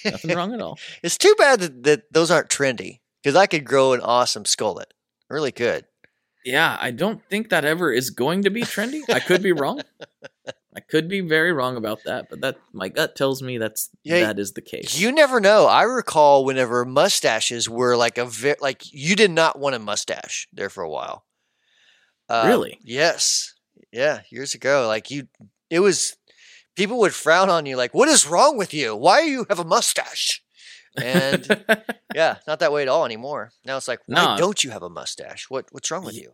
nothing 0.04 0.36
wrong 0.36 0.52
at 0.52 0.60
all 0.60 0.78
It's 1.02 1.16
too 1.16 1.34
bad 1.38 1.60
that, 1.60 1.82
that 1.84 2.12
those 2.12 2.30
aren't 2.30 2.50
trendy 2.50 2.98
because 3.22 3.36
I 3.36 3.46
could 3.46 3.64
grow 3.64 3.92
an 3.92 4.00
awesome 4.00 4.44
skullet. 4.44 4.92
Really 5.30 5.52
could. 5.52 5.86
Yeah, 6.44 6.76
I 6.80 6.90
don't 6.90 7.22
think 7.30 7.50
that 7.50 7.64
ever 7.64 7.92
is 7.92 8.10
going 8.10 8.42
to 8.42 8.50
be 8.50 8.62
trendy. 8.62 9.02
I 9.08 9.20
could 9.20 9.42
be 9.42 9.52
wrong. 9.52 9.80
I 10.74 10.80
could 10.80 11.06
be 11.08 11.20
very 11.20 11.52
wrong 11.52 11.76
about 11.76 12.02
that, 12.04 12.28
but 12.30 12.40
that 12.40 12.56
my 12.72 12.88
gut 12.88 13.14
tells 13.14 13.42
me 13.42 13.58
that's 13.58 13.90
Yeah, 14.04 14.20
that 14.20 14.38
is 14.38 14.52
the 14.52 14.62
case. 14.62 14.98
You 14.98 15.12
never 15.12 15.38
know. 15.38 15.66
I 15.66 15.82
recall 15.82 16.44
whenever 16.44 16.84
mustaches 16.84 17.68
were 17.68 17.96
like 17.96 18.16
a 18.18 18.24
ve- 18.24 18.54
like 18.60 18.92
you 18.92 19.14
did 19.14 19.30
not 19.30 19.58
want 19.58 19.74
a 19.74 19.78
mustache 19.78 20.48
there 20.52 20.70
for 20.70 20.82
a 20.82 20.88
while. 20.88 21.24
Um, 22.28 22.48
Really? 22.48 22.78
Yes. 22.82 23.54
Yeah. 23.92 24.22
Years 24.30 24.54
ago, 24.54 24.86
like 24.88 25.10
you, 25.10 25.28
it 25.68 25.80
was 25.80 26.16
people 26.74 26.98
would 27.00 27.14
frown 27.14 27.50
on 27.50 27.66
you, 27.66 27.76
like, 27.76 27.92
"What 27.92 28.08
is 28.08 28.26
wrong 28.26 28.56
with 28.56 28.72
you? 28.72 28.96
Why 28.96 29.22
do 29.22 29.28
you 29.28 29.46
have 29.50 29.58
a 29.58 29.64
mustache?" 29.64 30.42
And 31.00 31.64
yeah, 32.14 32.38
not 32.46 32.58
that 32.60 32.72
way 32.72 32.82
at 32.82 32.88
all 32.88 33.04
anymore. 33.04 33.50
Now 33.64 33.76
it's 33.76 33.88
like, 33.88 34.00
why 34.06 34.34
No. 34.34 34.36
don't 34.38 34.62
you 34.64 34.70
have 34.70 34.82
a 34.82 34.90
mustache? 34.90 35.48
What 35.48 35.66
What's 35.72 35.90
wrong 35.90 36.04
with 36.04 36.16
you? 36.16 36.32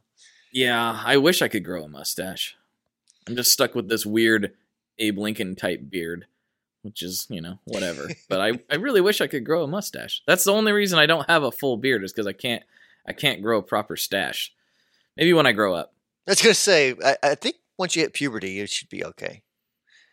yeah, 0.53 1.01
I 1.05 1.17
wish 1.19 1.43
I 1.43 1.49
could 1.49 1.65
grow 1.65 1.85
a 1.85 1.89
mustache. 1.89 2.57
I'm 3.27 3.37
just 3.37 3.53
stuck 3.53 3.75
with 3.75 3.89
this 3.89 4.07
weird 4.07 4.53
Abe 4.99 5.19
Lincoln 5.19 5.55
type 5.55 5.91
beard, 5.91 6.27
which 6.83 7.03
is 7.03 7.27
you 7.31 7.41
know 7.41 7.59
whatever. 7.65 8.09
but 8.29 8.41
I 8.41 8.53
I 8.71 8.77
really 8.77 9.01
wish 9.01 9.21
I 9.21 9.27
could 9.27 9.45
grow 9.45 9.63
a 9.63 9.69
mustache. 9.69 10.23
That's 10.27 10.45
the 10.45 10.53
only 10.53 10.73
reason 10.73 10.99
I 10.99 11.07
don't 11.07 11.29
have 11.29 11.43
a 11.43 11.53
full 11.53 11.77
beard 11.77 12.03
is 12.03 12.13
because 12.13 12.27
I 12.27 12.33
can't 12.33 12.63
I 13.07 13.13
can't 13.13 13.43
grow 13.43 13.59
a 13.59 13.63
proper 13.63 13.97
stash. 13.97 14.53
Maybe 15.17 15.33
when 15.33 15.47
I 15.47 15.53
grow 15.53 15.75
up. 15.75 15.93
I 16.27 16.33
was 16.33 16.43
gonna 16.43 16.55
say, 16.55 16.95
I, 17.05 17.17
I 17.23 17.35
think 17.37 17.57
once 17.79 17.95
you 17.97 18.03
hit 18.03 18.13
puberty, 18.13 18.61
it 18.61 18.71
should 18.71 18.89
be 18.89 19.05
okay. 19.05 19.43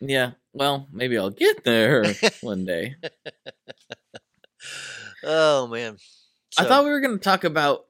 Yeah, 0.02 0.32
well, 0.54 0.88
maybe 0.92 1.18
I'll 1.18 1.30
get 1.30 1.64
there 1.64 2.04
one 2.42 2.66
day. 2.66 2.96
Oh 5.24 5.68
man. 5.68 5.98
I 6.58 6.64
thought 6.66 6.86
we 6.86 6.92
were 6.92 7.02
going 7.02 7.18
to 7.18 7.24
talk 7.24 7.44
about. 7.44 7.86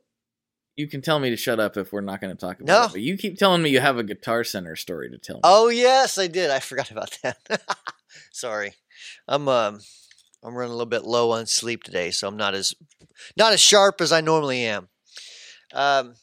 You 0.76 0.88
can 0.88 1.02
tell 1.02 1.20
me 1.20 1.30
to 1.30 1.38
shut 1.38 1.60
up 1.60 1.78
if 1.78 1.94
we're 1.94 2.02
not 2.02 2.20
going 2.20 2.36
to 2.36 2.40
talk 2.40 2.60
about 2.60 2.68
No. 2.68 2.84
it. 2.86 2.92
But 2.94 3.02
you 3.02 3.16
keep 3.18 3.38
telling 3.38 3.62
me 3.62 3.70
you 3.70 3.80
have 3.80 3.98
a 3.98 4.04
Guitar 4.04 4.44
Center 4.44 4.76
story 4.76 5.10
to 5.10 5.18
tell 5.18 5.36
me. 5.38 5.42
Oh 5.44 5.70
yes, 5.70 6.18
I 6.18 6.28
did. 6.28 6.50
I 6.52 6.60
forgot 6.60 6.92
about 6.92 7.18
that. 7.24 7.38
Sorry, 8.32 8.74
I'm 9.28 9.48
um, 9.48 9.80
I'm 10.44 10.54
running 10.56 10.72
a 10.72 10.76
little 10.76 10.86
bit 10.90 11.04
low 11.06 11.32
on 11.32 11.46
sleep 11.46 11.84
today, 11.84 12.12
so 12.12 12.28
I'm 12.28 12.38
not 12.38 12.54
as 12.56 12.74
not 13.38 13.54
as 13.54 13.62
sharp 13.62 14.02
as 14.02 14.12
I 14.12 14.22
normally 14.22 14.66
am. 14.66 14.90
Um, 15.74 16.16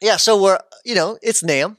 yeah. 0.00 0.16
So 0.16 0.40
we're 0.42 0.58
you 0.84 0.94
know 0.94 1.18
it's 1.22 1.42
NAMM, 1.42 1.76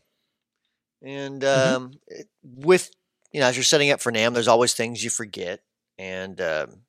and 1.01 1.41
Mhm. 1.41 1.67
um, 1.75 1.91
it- 2.07 2.27
with 2.43 2.91
you 3.31 3.39
know 3.39 3.47
as 3.47 3.55
you're 3.57 3.63
setting 3.63 3.89
up 3.91 4.01
for 4.01 4.11
NAMM, 4.11 4.33
there's 4.33 4.47
always 4.47 4.73
things 4.75 5.03
you 5.03 5.09
forget, 5.09 5.61
and 5.97 6.39
um, 6.41 6.81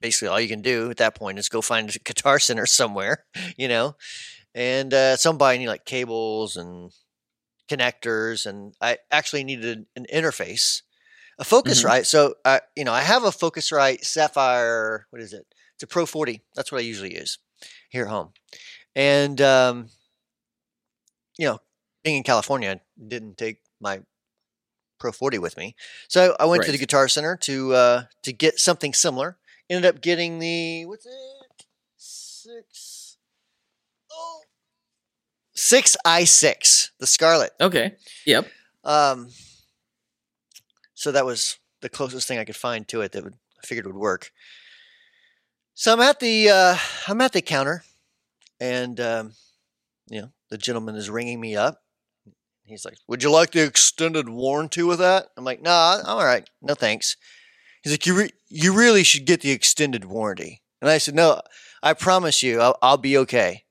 basically 0.00 0.28
all 0.28 0.40
you 0.40 0.48
can 0.48 0.62
do 0.62 0.90
at 0.90 0.98
that 0.98 1.14
point 1.14 1.38
is 1.38 1.48
go 1.48 1.62
find 1.62 1.88
a 1.88 1.98
guitar 1.98 2.38
center 2.48 2.66
somewhere, 2.66 3.24
you 3.56 3.68
know, 3.68 3.96
and 4.54 4.92
uh, 4.92 5.16
some 5.16 5.38
buying 5.38 5.62
you 5.62 5.68
like 5.68 5.84
cables 5.84 6.56
and 6.56 6.92
connectors, 7.68 8.46
and 8.46 8.74
I 8.80 8.98
actually 9.10 9.44
needed 9.44 9.86
an 9.96 10.06
interface, 10.12 10.82
a 11.38 11.44
Focusrite. 11.44 12.06
So 12.06 12.34
I, 12.44 12.60
you 12.76 12.84
know, 12.84 12.92
I 12.92 13.00
have 13.00 13.24
a 13.24 13.30
Focusrite 13.30 14.02
Saffire. 14.02 15.04
What 15.10 15.22
is 15.22 15.32
it? 15.32 15.46
It's 15.74 15.82
a 15.82 15.86
Pro 15.86 16.06
40. 16.06 16.42
That's 16.54 16.70
what 16.70 16.80
I 16.80 16.84
usually 16.84 17.14
use 17.14 17.38
here 17.88 18.04
at 18.04 18.10
home, 18.10 18.32
and 18.94 19.40
um, 19.40 19.88
you 21.38 21.46
know, 21.46 21.58
being 22.02 22.18
in 22.18 22.22
California, 22.22 22.70
I 22.70 22.80
didn't 23.08 23.38
take 23.38 23.58
my 23.80 24.00
Pro 24.98 25.12
40 25.12 25.38
with 25.38 25.56
me, 25.56 25.74
so 26.08 26.36
I 26.38 26.46
went 26.46 26.62
to 26.64 26.72
the 26.72 26.78
Guitar 26.78 27.08
Center 27.08 27.36
to 27.42 27.74
uh, 27.74 28.02
to 28.22 28.32
get 28.32 28.58
something 28.58 28.94
similar. 28.94 29.36
Ended 29.68 29.94
up 29.94 30.02
getting 30.02 30.38
the 30.38 30.86
what's 30.86 31.06
it 31.06 31.12
six 31.96 32.94
Six 35.56 35.96
I 36.04 36.24
six, 36.24 36.90
the 36.98 37.06
Scarlett. 37.06 37.52
Okay. 37.60 37.94
Yep. 38.26 38.48
Um, 38.82 39.28
so 40.94 41.12
that 41.12 41.24
was 41.24 41.58
the 41.80 41.88
closest 41.88 42.26
thing 42.26 42.38
I 42.38 42.44
could 42.44 42.56
find 42.56 42.86
to 42.88 43.02
it 43.02 43.12
that 43.12 43.22
would 43.22 43.34
I 43.62 43.66
figured 43.66 43.86
would 43.86 43.94
work. 43.94 44.32
So 45.74 45.92
I'm 45.92 46.00
at 46.00 46.18
the 46.18 46.50
uh, 46.50 46.76
I'm 47.06 47.20
at 47.20 47.32
the 47.32 47.40
counter, 47.40 47.84
and 48.60 48.98
um, 48.98 49.32
you 50.08 50.22
know 50.22 50.32
the 50.50 50.58
gentleman 50.58 50.96
is 50.96 51.08
ringing 51.08 51.40
me 51.40 51.54
up. 51.54 51.83
He's 52.64 52.84
like, 52.84 52.96
"Would 53.08 53.22
you 53.22 53.30
like 53.30 53.52
the 53.52 53.62
extended 53.62 54.28
warranty 54.28 54.82
with 54.82 54.98
that?" 54.98 55.28
I'm 55.36 55.44
like, 55.44 55.62
"Nah, 55.62 56.00
I'm 56.00 56.06
all 56.06 56.24
right. 56.24 56.48
No 56.62 56.74
thanks." 56.74 57.16
He's 57.82 57.92
like, 57.92 58.06
"You 58.06 58.14
re- 58.16 58.30
you 58.48 58.72
really 58.72 59.04
should 59.04 59.26
get 59.26 59.40
the 59.42 59.50
extended 59.50 60.04
warranty." 60.04 60.62
And 60.80 60.90
I 60.90 60.98
said, 60.98 61.14
"No, 61.14 61.40
I 61.82 61.92
promise 61.92 62.42
you, 62.42 62.60
I'll, 62.60 62.78
I'll 62.82 62.96
be 62.96 63.18
okay." 63.18 63.64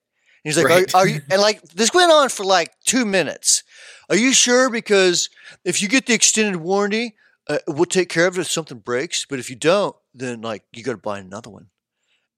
He's 0.44 0.58
like, 0.58 0.68
Right. 0.68 0.94
are, 0.94 1.02
are 1.02 1.08
you? 1.08 1.22
And 1.32 1.41
like 1.41 1.62
this 1.70 1.94
went 1.94 2.12
on 2.12 2.30
for 2.30 2.44
like 2.46 2.74
two 2.86 3.06
minutes. 3.06 3.64
Are 4.10 4.16
you 4.18 4.34
sure? 4.34 4.70
Because 4.70 5.30
if 5.64 5.82
you 5.82 5.88
get 5.88 6.06
the 6.06 6.14
extended 6.14 6.58
warranty, 6.58 7.16
uh, 7.48 7.60
we'll 7.68 7.86
take 7.86 8.10
care 8.10 8.28
of 8.28 8.38
it 8.38 8.41
if 8.41 8.52
something 8.52 8.80
breaks. 8.80 9.26
But 9.26 9.39
if 9.39 9.50
you 9.50 9.56
don't, 9.56 9.96
then 10.14 10.41
like 10.41 10.64
you 10.74 10.84
got 10.84 10.91
to 10.91 10.98
buy 10.98 11.20
another 11.20 11.50
one. 11.50 11.68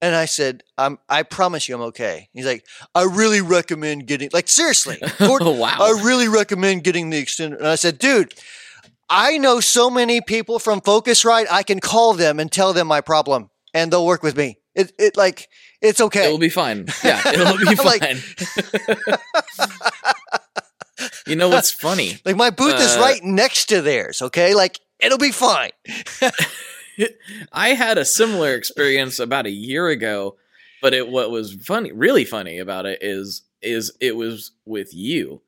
And 0.02 0.14
I 0.16 0.26
said, 0.26 0.62
I'm, 0.78 1.00
I 1.10 1.24
promise 1.24 1.68
you, 1.70 1.76
I'm 1.76 1.82
okay. 1.84 2.30
He's 2.34 2.46
like, 2.46 2.66
I 2.94 3.04
really 3.04 3.42
recommend 3.42 4.06
getting, 4.08 4.30
like, 4.34 4.48
seriously, 4.48 4.98
Oh 5.20 5.52
wow. 5.52 5.78
I 5.80 6.02
really 6.04 6.28
recommend 6.28 6.84
getting 6.84 7.10
the 7.10 7.18
extended. 7.18 7.60
And 7.60 7.68
I 7.68 7.76
said, 7.76 7.98
dude, 7.98 8.34
I 9.10 9.38
know 9.38 9.60
so 9.62 9.90
many 9.90 10.20
people 10.22 10.60
from 10.60 10.82
Focusrite. 10.82 11.46
I 11.50 11.64
can 11.64 11.80
call 11.80 12.14
them 12.14 12.40
and 12.40 12.52
tell 12.52 12.74
them 12.74 12.88
my 12.88 13.02
problem, 13.02 13.50
and 13.74 13.92
they'll 13.92 14.06
work 14.06 14.22
with 14.22 14.36
me. 14.38 14.58
It, 14.76 14.92
it 15.00 15.16
like, 15.16 15.48
it's 15.82 16.02
okay. 16.02 16.28
It 16.28 16.32
will 16.32 16.40
be 16.40 16.50
fine. 16.50 16.88
Yeah, 17.04 17.22
it'll 17.28 17.58
be 17.58 17.76
fine. 17.76 18.18
you 21.28 21.36
know 21.36 21.50
what's 21.50 21.72
funny? 21.72 22.18
like 22.26 22.36
my 22.36 22.50
booth 22.50 22.80
is 22.80 22.96
Uh, 22.98 23.02
right 23.02 23.24
next 23.24 23.66
to 23.68 23.82
theirs. 23.82 24.22
Okay, 24.22 24.54
like 24.56 24.80
it'll 25.00 25.18
be 25.18 25.32
fine. 25.32 25.72
I 27.52 27.70
had 27.70 27.98
a 27.98 28.06
similar 28.06 28.54
experience 28.54 29.20
about 29.20 29.46
a 29.46 29.52
year 29.52 29.88
ago, 29.88 30.38
but 30.82 30.94
it 30.94 31.08
what 31.08 31.32
was 31.32 31.54
funny, 31.54 31.92
really 31.92 32.26
funny 32.26 32.60
about 32.60 32.86
it 32.86 33.00
is 33.02 33.44
is 33.62 33.92
it 34.00 34.16
was 34.16 34.52
with 34.66 34.94
you, 34.94 35.42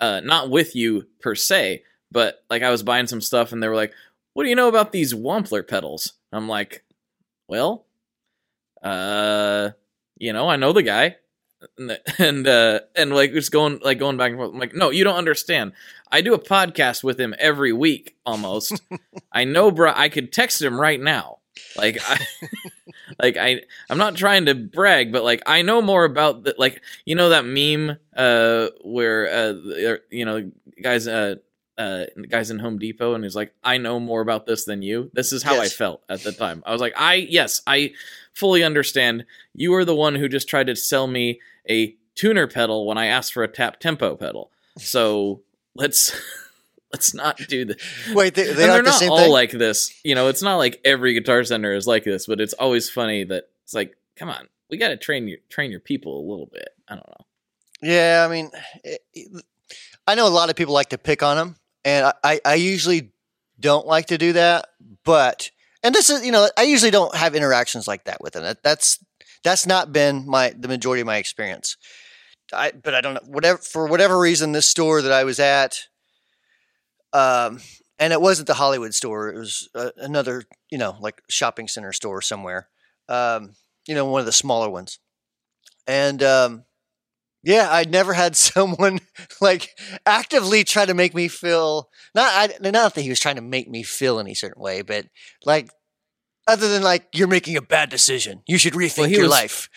uh, 0.00 0.20
not 0.20 0.50
with 0.50 0.74
you 0.74 1.06
per 1.20 1.34
se, 1.34 1.82
but 2.10 2.44
like 2.50 2.62
I 2.62 2.70
was 2.70 2.82
buying 2.82 3.06
some 3.06 3.20
stuff 3.20 3.52
and 3.52 3.62
they 3.62 3.68
were 3.68 3.76
like, 3.76 3.92
"What 4.34 4.44
do 4.44 4.48
you 4.48 4.56
know 4.56 4.68
about 4.68 4.92
these 4.92 5.14
Wampler 5.14 5.66
pedals?" 5.66 6.14
I'm 6.32 6.48
like, 6.48 6.84
"Well, 7.48 7.86
uh, 8.82 9.70
you 10.18 10.32
know, 10.32 10.48
I 10.48 10.56
know 10.56 10.72
the 10.72 10.82
guy." 10.82 11.16
And 11.78 11.98
and, 12.18 12.48
uh, 12.48 12.80
and 12.96 13.14
like 13.14 13.32
it's 13.32 13.48
going 13.48 13.80
like 13.82 13.98
going 13.98 14.16
back 14.16 14.30
and 14.30 14.38
forth. 14.38 14.52
I'm 14.52 14.58
like, 14.58 14.74
no, 14.74 14.90
you 14.90 15.04
don't 15.04 15.16
understand. 15.16 15.72
I 16.12 16.20
do 16.20 16.34
a 16.34 16.38
podcast 16.38 17.02
with 17.02 17.18
him 17.18 17.34
every 17.38 17.72
week 17.72 18.16
almost. 18.26 18.80
I 19.32 19.44
know, 19.44 19.70
bro. 19.70 19.92
I 19.96 20.10
could 20.10 20.32
text 20.32 20.60
him 20.60 20.78
right 20.78 21.00
now. 21.00 21.38
Like 21.76 21.98
I, 22.06 22.26
like 23.22 23.36
I, 23.38 23.62
I'm 23.88 23.98
not 23.98 24.14
trying 24.16 24.46
to 24.46 24.54
brag, 24.54 25.10
but 25.10 25.24
like 25.24 25.42
I 25.46 25.62
know 25.62 25.80
more 25.80 26.04
about 26.04 26.44
the, 26.44 26.54
like 26.58 26.82
you 27.06 27.14
know 27.14 27.30
that 27.30 27.46
meme 27.46 27.96
uh 28.16 28.68
where 28.84 29.28
uh 29.28 29.96
you 30.10 30.24
know 30.24 30.50
guys 30.82 31.08
uh 31.08 31.36
uh 31.78 32.04
guys 32.28 32.50
in 32.50 32.58
Home 32.58 32.78
Depot 32.78 33.14
and 33.14 33.24
he's 33.24 33.36
like 33.36 33.54
I 33.64 33.78
know 33.78 33.98
more 33.98 34.20
about 34.20 34.46
this 34.46 34.64
than 34.64 34.82
you. 34.82 35.10
This 35.14 35.32
is 35.32 35.42
how 35.42 35.60
I 35.60 35.68
felt 35.68 36.02
at 36.08 36.20
the 36.20 36.32
time. 36.32 36.62
I 36.66 36.72
was 36.72 36.80
like 36.80 36.94
I 36.96 37.14
yes 37.14 37.62
I 37.66 37.92
fully 38.34 38.62
understand. 38.62 39.24
You 39.54 39.74
are 39.74 39.84
the 39.84 39.96
one 39.96 40.14
who 40.14 40.28
just 40.28 40.48
tried 40.48 40.66
to 40.66 40.76
sell 40.76 41.06
me 41.06 41.40
a 41.68 41.96
tuner 42.14 42.46
pedal 42.46 42.86
when 42.86 42.98
I 42.98 43.06
asked 43.06 43.32
for 43.32 43.42
a 43.42 43.48
tap 43.48 43.80
tempo 43.80 44.16
pedal. 44.16 44.50
So 44.78 45.42
let's 45.74 46.12
let's 46.92 47.14
not 47.14 47.36
do 47.48 47.64
this. 47.64 47.76
Wait, 48.14 48.34
they, 48.34 48.44
they 48.44 48.52
they're 48.52 48.70
aren't 48.72 48.84
the 48.84 49.08
all 49.10 49.18
thing. 49.18 49.30
like 49.30 49.50
this. 49.50 49.92
You 50.04 50.14
know, 50.14 50.28
it's 50.28 50.42
not 50.42 50.56
like 50.56 50.80
every 50.84 51.14
guitar 51.14 51.42
center 51.44 51.72
is 51.74 51.86
like 51.86 52.04
this, 52.04 52.26
but 52.26 52.40
it's 52.40 52.52
always 52.54 52.90
funny 52.90 53.24
that 53.24 53.44
it's 53.64 53.74
like, 53.74 53.96
come 54.16 54.28
on, 54.28 54.48
we 54.70 54.76
got 54.76 54.88
to 54.88 54.96
train 54.96 55.28
your 55.28 55.38
train 55.48 55.70
your 55.70 55.80
people 55.80 56.18
a 56.18 56.26
little 56.30 56.48
bit. 56.52 56.68
I 56.88 56.94
don't 56.94 57.08
know. 57.08 57.26
Yeah, 57.82 58.26
I 58.28 58.32
mean, 58.32 58.50
it- 58.84 59.00
it- 59.14 59.44
I 60.06 60.14
know 60.16 60.26
a 60.26 60.30
lot 60.30 60.50
of 60.50 60.56
people 60.56 60.74
like 60.74 60.88
to 60.90 60.98
pick 60.98 61.22
on 61.22 61.36
them, 61.36 61.56
and 61.84 62.06
I, 62.06 62.12
I, 62.24 62.40
I 62.44 62.54
usually 62.56 63.12
don't 63.60 63.86
like 63.86 64.06
to 64.06 64.18
do 64.18 64.32
that. 64.32 64.66
But 65.04 65.50
and 65.84 65.94
this 65.94 66.10
is, 66.10 66.24
you 66.26 66.32
know, 66.32 66.48
I 66.58 66.62
usually 66.64 66.90
don't 66.90 67.14
have 67.14 67.34
interactions 67.36 67.86
like 67.86 68.04
that 68.04 68.20
with 68.20 68.32
them. 68.34 68.42
That, 68.42 68.62
that's 68.64 68.98
that's 69.44 69.66
not 69.66 69.92
been 69.92 70.26
my 70.26 70.54
the 70.58 70.68
majority 70.68 71.00
of 71.00 71.06
my 71.06 71.16
experience. 71.18 71.76
I, 72.52 72.72
but 72.72 72.94
I 72.94 73.00
don't 73.00 73.14
know 73.14 73.20
whatever 73.26 73.58
for 73.58 73.86
whatever 73.86 74.18
reason 74.18 74.52
this 74.52 74.66
store 74.66 75.02
that 75.02 75.12
I 75.12 75.24
was 75.24 75.40
at, 75.40 75.78
um, 77.12 77.60
and 77.98 78.12
it 78.12 78.20
wasn't 78.20 78.48
the 78.48 78.54
Hollywood 78.54 78.94
store. 78.94 79.28
It 79.30 79.38
was 79.38 79.68
uh, 79.74 79.90
another, 79.96 80.44
you 80.70 80.78
know, 80.78 80.96
like 81.00 81.22
shopping 81.28 81.68
center 81.68 81.92
store 81.92 82.22
somewhere. 82.22 82.68
Um, 83.08 83.54
you 83.86 83.94
know, 83.94 84.06
one 84.06 84.20
of 84.20 84.26
the 84.26 84.32
smaller 84.32 84.70
ones, 84.70 84.98
and 85.86 86.22
um, 86.22 86.64
yeah, 87.42 87.68
I'd 87.70 87.90
never 87.90 88.12
had 88.12 88.36
someone 88.36 89.00
like 89.40 89.70
actively 90.06 90.64
try 90.64 90.86
to 90.86 90.94
make 90.94 91.14
me 91.14 91.28
feel 91.28 91.88
not 92.14 92.30
I, 92.32 92.70
not 92.70 92.94
that 92.94 93.02
he 93.02 93.08
was 93.08 93.20
trying 93.20 93.36
to 93.36 93.42
make 93.42 93.68
me 93.68 93.82
feel 93.82 94.18
any 94.18 94.34
certain 94.34 94.62
way, 94.62 94.82
but 94.82 95.06
like 95.44 95.70
other 96.46 96.68
than 96.68 96.82
like 96.82 97.06
you're 97.12 97.28
making 97.28 97.56
a 97.56 97.62
bad 97.62 97.88
decision, 97.90 98.42
you 98.46 98.58
should 98.58 98.74
rethink 98.74 98.98
Well, 98.98 99.08
he 99.08 99.14
your 99.14 99.22
was- 99.24 99.30
life. 99.30 99.70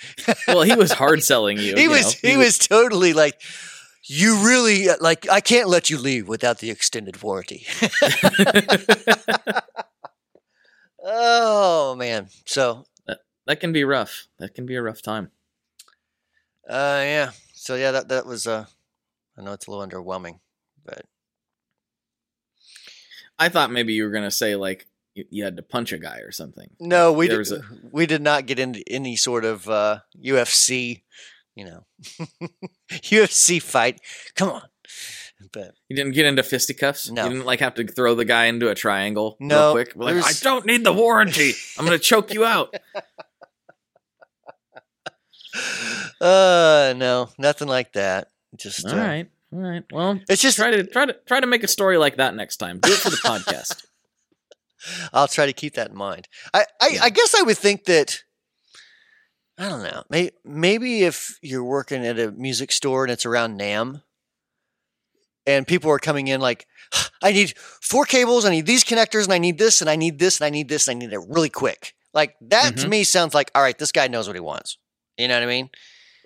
Well, 0.47 0.61
he 0.63 0.76
was 0.76 0.91
hard 0.91 1.24
selling 1.32 1.57
you. 1.57 1.76
he 1.76 1.84
you 1.84 1.89
was 1.89 2.22
know. 2.24 2.30
he 2.32 2.38
was 2.38 2.57
totally 2.57 3.13
like 3.13 3.39
you 4.07 4.45
really 4.45 4.89
uh, 4.89 4.95
like 5.01 5.28
I 5.30 5.41
can't 5.41 5.70
let 5.70 5.89
you 5.89 5.97
leave 5.97 6.28
without 6.28 6.59
the 6.59 6.70
extended 6.70 7.22
warranty. 7.24 7.66
oh 11.03 11.95
man, 11.95 12.28
so 12.45 12.86
that 13.45 13.59
can 13.59 13.72
be 13.72 13.84
rough. 13.84 14.28
That 14.39 14.53
can 14.55 14.66
be 14.66 14.76
a 14.76 14.82
rough 14.82 15.01
time. 15.01 15.32
uh 16.70 17.01
yeah, 17.03 17.32
so 17.53 17.76
yeah 17.76 17.91
that 17.91 18.07
that 18.09 18.26
was 18.26 18.47
uh 18.47 18.66
I 19.38 19.41
know 19.41 19.53
it's 19.53 19.68
a 19.68 19.72
little 19.72 19.86
underwhelming, 19.86 20.39
but 20.86 21.05
I 23.38 23.49
thought 23.49 23.72
maybe 23.72 23.93
you 23.93 24.03
were 24.05 24.11
gonna 24.11 24.32
say 24.32 24.55
like 24.55 24.88
you, 25.16 25.26
you 25.32 25.43
had 25.43 25.57
to 25.57 25.63
punch 25.63 25.91
a 25.91 25.97
guy 25.97 26.18
or 26.20 26.32
something. 26.32 26.70
No, 26.80 27.11
we 27.11 27.28
There 27.28 27.41
did, 27.43 27.53
a- 27.53 27.63
we 27.91 28.05
did 28.05 28.22
not 28.22 28.45
get 28.45 28.59
into 28.59 28.84
any 28.88 29.16
sort 29.16 29.43
of 29.45 29.68
uh, 29.68 29.99
UFC, 30.24 31.01
you 31.55 31.66
know, 31.66 31.86
UFC 32.91 33.61
fight. 33.61 33.99
Come 34.36 34.49
on, 34.49 34.61
but 35.53 35.74
You 35.89 35.95
didn't 35.95 36.13
get 36.13 36.26
into 36.26 36.43
fisticuffs. 36.43 37.09
No. 37.09 37.24
You 37.24 37.30
didn't 37.30 37.45
like 37.45 37.61
have 37.61 37.76
to 37.76 37.88
throw 37.88 38.13
the 38.16 38.26
guy 38.26 38.45
into 38.45 38.70
a 38.70 38.76
triangle. 38.76 39.38
No, 39.39 39.74
real 39.74 39.86
quick. 39.86 39.95
Like, 39.95 40.24
I 40.24 40.34
don't 40.41 40.66
need 40.66 40.84
the 40.84 40.93
warranty. 40.93 41.53
I'm 41.80 41.86
gonna 41.86 41.97
choke 41.97 42.34
you 42.34 42.45
out. 42.45 42.76
uh, 46.22 46.93
no, 46.97 47.30
nothing 47.38 47.68
like 47.68 47.93
that. 47.93 48.28
Just 48.57 48.86
All 48.86 48.93
uh, 48.93 48.97
right. 48.97 49.30
All 49.53 49.59
right. 49.59 49.84
Well, 49.91 50.20
It's 50.30 50.41
just 50.41 50.57
try 50.57 50.72
to 50.72 50.84
try 50.86 51.05
to 51.05 51.13
try 51.26 51.39
to 51.39 51.47
make 51.47 51.63
a 51.63 51.68
story 51.68 51.97
like 51.97 52.18
that 52.18 52.36
next 52.36 52.57
time. 52.57 52.80
Do 52.80 52.91
it 52.91 52.97
for 52.99 53.09
the 53.09 53.16
podcast. 53.24 53.86
I'll 55.13 55.27
try 55.27 55.45
to 55.45 55.53
keep 55.53 55.73
that 55.75 55.89
in 55.91 55.95
mind. 55.97 56.27
I, 56.53 56.65
I, 56.81 56.88
Yeah. 56.89 57.03
I 57.03 57.09
guess 57.09 57.36
I 57.36 57.41
would 57.43 57.57
think 57.57 57.86
that 57.86 58.23
I 59.57 59.69
don't 59.69 59.83
know. 59.83 60.03
Maybe, 60.09 60.31
maybe 60.43 61.03
if 61.03 61.38
you're 61.41 61.63
working 61.63 62.05
at 62.05 62.19
a 62.19 62.31
music 62.31 62.71
store 62.73 63.03
and 63.05 63.11
it's 63.11 63.25
around 63.25 63.57
NAMM, 63.59 64.01
and 65.47 65.67
people 65.67 65.91
are 65.91 65.99
coming 65.99 66.27
in 66.27 66.41
like, 66.41 66.65
I 67.21 67.31
need 67.31 67.53
four 67.57 68.05
cables, 68.05 68.45
I 68.45 68.49
need 68.49 68.65
these 68.65 68.83
connectors, 68.83 69.23
and 69.25 69.33
I 69.33 69.38
need 69.38 69.57
this, 69.57 69.79
and 69.81 69.89
I 69.89 69.95
need 69.95 70.19
this, 70.19 70.39
and 70.39 70.45
I 70.45 70.49
need 70.49 70.67
this, 70.69 70.88
and 70.88 70.97
I 70.97 70.99
need 71.05 71.13
it 71.13 71.19
really 71.27 71.49
quick. 71.49 71.93
Like 72.13 72.36
that 72.41 72.77
to 72.77 72.88
Mhm. 72.88 72.89
me 72.89 73.03
sounds 73.03 73.33
like, 73.33 73.51
all 73.55 73.61
right, 73.61 73.77
this 73.77 73.91
guy 73.91 74.07
knows 74.07 74.27
what 74.27 74.36
he 74.36 74.39
wants. 74.39 74.77
You 75.17 75.27
know 75.27 75.36
what 75.36 75.43
I 75.43 75.47
mean? 75.47 75.69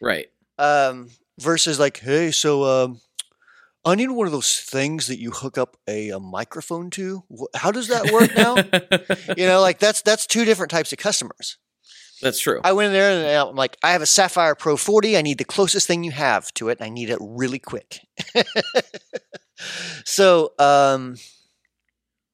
Right. 0.01 0.27
Um, 0.57 1.09
versus 1.39 1.79
like, 1.79 1.99
hey, 1.99 2.31
so 2.31 2.63
um, 2.63 3.01
I 3.85 3.95
need 3.95 4.09
one 4.09 4.27
of 4.27 4.33
those 4.33 4.59
things 4.59 5.07
that 5.07 5.19
you 5.19 5.31
hook 5.31 5.57
up 5.57 5.77
a, 5.87 6.09
a 6.09 6.19
microphone 6.19 6.89
to. 6.91 7.23
How 7.55 7.71
does 7.71 7.87
that 7.87 8.11
work 8.11 8.35
now? 8.35 8.55
you 9.37 9.47
know, 9.47 9.61
like 9.61 9.79
that's 9.79 10.01
that's 10.01 10.27
two 10.27 10.45
different 10.45 10.69
types 10.69 10.91
of 10.91 10.99
customers. 10.99 11.57
That's 12.21 12.39
true. 12.39 12.59
I 12.63 12.73
went 12.73 12.87
in 12.87 12.93
there 12.93 13.11
and 13.11 13.49
I'm 13.49 13.55
like, 13.55 13.77
I 13.81 13.91
have 13.91 14.01
a 14.01 14.05
Saffire 14.05 14.57
Pro 14.57 14.75
40. 14.75 15.17
I 15.17 15.21
need 15.21 15.37
the 15.37 15.45
closest 15.45 15.87
thing 15.87 16.03
you 16.03 16.11
have 16.11 16.53
to 16.55 16.69
it. 16.69 16.79
And 16.79 16.85
I 16.85 16.89
need 16.89 17.09
it 17.09 17.17
really 17.21 17.59
quick. 17.59 18.01
so, 20.05 20.51
um, 20.59 21.15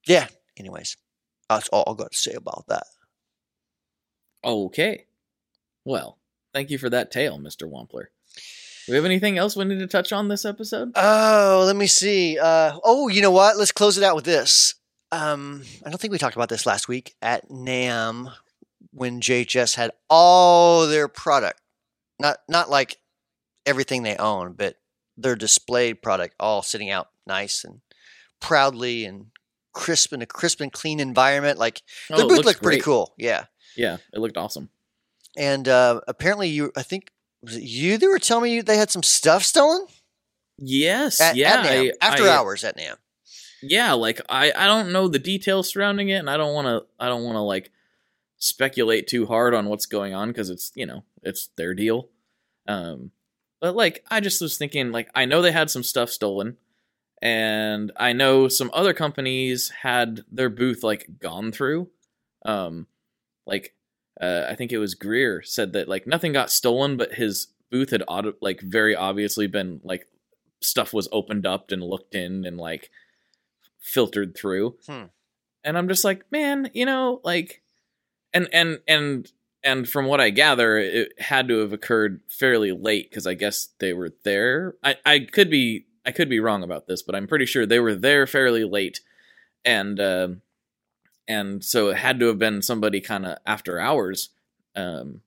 yeah. 0.07 0.27
Anyways, 0.57 0.97
that's 1.49 1.69
all 1.69 1.83
I've 1.87 1.97
got 1.97 2.13
to 2.13 2.17
say 2.17 2.33
about 2.33 2.65
that. 2.69 2.85
Okay. 4.43 5.05
Well, 5.83 6.17
thank 6.53 6.71
you 6.71 6.79
for 6.79 6.89
that 6.89 7.11
tale, 7.11 7.37
Mr. 7.37 7.69
Wampler. 7.69 8.05
Do 8.85 8.91
we 8.91 8.95
have 8.97 9.05
anything 9.05 9.37
else 9.37 9.55
we 9.55 9.65
need 9.65 9.79
to 9.79 9.87
touch 9.87 10.11
on 10.11 10.27
this 10.27 10.45
episode? 10.45 10.91
Oh, 10.95 11.63
let 11.65 11.75
me 11.75 11.87
see. 11.87 12.37
Uh, 12.37 12.77
oh, 12.83 13.07
you 13.07 13.21
know 13.21 13.31
what? 13.31 13.57
Let's 13.57 13.71
close 13.71 13.97
it 13.97 14.03
out 14.03 14.15
with 14.15 14.25
this. 14.25 14.75
Um, 15.11 15.63
I 15.85 15.89
don't 15.89 15.99
think 15.99 16.11
we 16.11 16.17
talked 16.17 16.35
about 16.35 16.49
this 16.49 16.65
last 16.65 16.87
week 16.87 17.15
at 17.21 17.49
NAMM 17.49 18.31
when 18.91 19.21
JHS 19.21 19.75
had 19.75 19.91
all 20.09 20.87
their 20.87 21.07
product, 21.07 21.61
not 22.19 22.37
not 22.47 22.69
like 22.69 22.97
everything 23.65 24.03
they 24.03 24.15
own, 24.17 24.53
but 24.53 24.75
their 25.17 25.35
displayed 25.35 26.01
product 26.01 26.35
all 26.39 26.61
sitting 26.61 26.89
out 26.89 27.09
nice 27.25 27.63
and 27.63 27.81
proudly 28.39 29.05
and 29.05 29.27
crisp 29.73 30.13
in 30.13 30.21
a 30.21 30.25
crisp 30.25 30.61
and 30.61 30.71
clean 30.71 30.99
environment. 30.99 31.57
Like 31.57 31.81
Oh, 32.11 32.17
their 32.17 32.27
booth 32.27 32.45
looked 32.45 32.61
pretty 32.61 32.81
cool. 32.81 33.13
Yeah. 33.17 33.45
Yeah, 33.75 33.97
it 34.13 34.19
looked 34.19 34.37
awesome. 34.37 34.69
And 35.37 35.67
uh, 35.67 35.99
apparently, 36.07 36.47
you, 36.47 36.71
I 36.77 36.81
think, 36.83 37.11
was 37.45 37.55
it 37.57 37.63
you 37.63 37.97
that 37.97 38.07
were 38.07 38.19
telling 38.19 38.43
me 38.45 38.55
you, 38.55 38.63
they 38.63 38.77
had 38.77 38.91
some 38.91 39.03
stuff 39.03 39.43
stolen? 39.43 39.85
Yes, 40.57 41.19
At, 41.21 41.35
yeah. 41.35 41.59
at 41.61 41.65
I- 41.65 41.91
after 42.01 42.23
I- 42.23 42.29
hours 42.29 42.63
at 42.63 42.77
NAMM. 42.77 42.95
yeah 43.61 43.93
like 43.93 44.21
i 44.29 44.51
i 44.55 44.65
don't 44.67 44.91
know 44.91 45.07
the 45.07 45.17
details 45.19 45.69
surrounding 45.69 46.09
it 46.09 46.15
and 46.19 46.29
i 46.29 46.37
don't 46.37 46.53
want 46.53 46.67
to 46.67 46.85
i 46.99 47.07
don't 47.07 47.23
want 47.23 47.35
to 47.35 47.41
like 47.41 47.71
speculate 48.37 49.07
too 49.07 49.25
hard 49.25 49.53
on 49.53 49.67
what's 49.69 49.85
going 49.85 50.13
on 50.13 50.27
because 50.29 50.49
it's 50.49 50.71
you 50.75 50.85
know 50.85 51.03
it's 51.23 51.49
their 51.57 51.73
deal 51.73 52.09
um 52.67 53.11
but 53.61 53.75
like 53.75 54.03
i 54.11 54.19
just 54.19 54.41
was 54.41 54.57
thinking 54.57 54.91
like 54.91 55.09
i 55.15 55.25
know 55.25 55.41
they 55.41 55.51
had 55.51 55.69
some 55.69 55.83
stuff 55.83 56.09
stolen 56.09 56.57
and 57.21 57.91
i 57.97 58.13
know 58.13 58.47
some 58.47 58.69
other 58.73 58.93
companies 58.93 59.69
had 59.81 60.21
their 60.31 60.49
booth 60.49 60.83
like 60.83 61.07
gone 61.19 61.51
through 61.51 61.89
um 62.45 62.87
like 63.47 63.73
uh, 64.21 64.43
i 64.49 64.55
think 64.55 64.71
it 64.71 64.77
was 64.77 64.95
greer 64.95 65.41
said 65.41 65.73
that 65.73 65.87
like 65.87 66.07
nothing 66.07 66.33
got 66.33 66.51
stolen 66.51 66.97
but 66.97 67.13
his 67.13 67.47
booth 67.71 67.89
had 67.91 68.03
auto- 68.07 68.33
like 68.41 68.61
very 68.61 68.95
obviously 68.95 69.47
been 69.47 69.81
like 69.83 70.07
stuff 70.61 70.93
was 70.93 71.09
opened 71.11 71.45
up 71.45 71.71
and 71.71 71.83
looked 71.83 72.15
in 72.15 72.45
and 72.45 72.57
like 72.57 72.89
filtered 73.79 74.35
through. 74.35 74.75
Hmm. 74.87 75.03
and 75.63 75.77
i'm 75.77 75.87
just 75.87 76.03
like 76.03 76.25
man 76.31 76.69
you 76.73 76.85
know 76.85 77.21
like 77.23 77.61
and 78.33 78.47
and 78.51 78.79
and 78.87 79.31
and 79.63 79.87
from 79.89 80.05
what 80.05 80.21
i 80.21 80.29
gather 80.29 80.77
it 80.77 81.13
had 81.19 81.47
to 81.47 81.59
have 81.59 81.73
occurred 81.73 82.21
fairly 82.29 82.71
late 82.71 83.09
because 83.09 83.27
i 83.27 83.33
guess 83.33 83.69
they 83.79 83.93
were 83.93 84.11
there. 84.23 84.75
I 84.83 84.95
i 85.05 85.19
could 85.19 85.49
be 85.49 85.85
i 86.05 86.11
could 86.11 86.29
be 86.29 86.39
wrong 86.39 86.63
about 86.63 86.87
this 86.87 87.01
but 87.03 87.15
i'm 87.15 87.27
pretty 87.27 87.45
sure 87.45 87.65
they 87.65 87.79
were 87.79 87.95
there 87.95 88.25
fairly 88.27 88.63
late. 88.63 89.01
And 89.63 89.99
um 89.99 90.41
and 91.27 91.63
so 91.63 91.89
it 91.89 91.97
had 91.97 92.19
to 92.19 92.27
have 92.27 92.39
been 92.39 92.61
somebody 92.61 93.01
kind 93.01 93.25
of 93.25 93.37
after 93.45 93.79
hours 93.79 94.29
um 94.75 95.21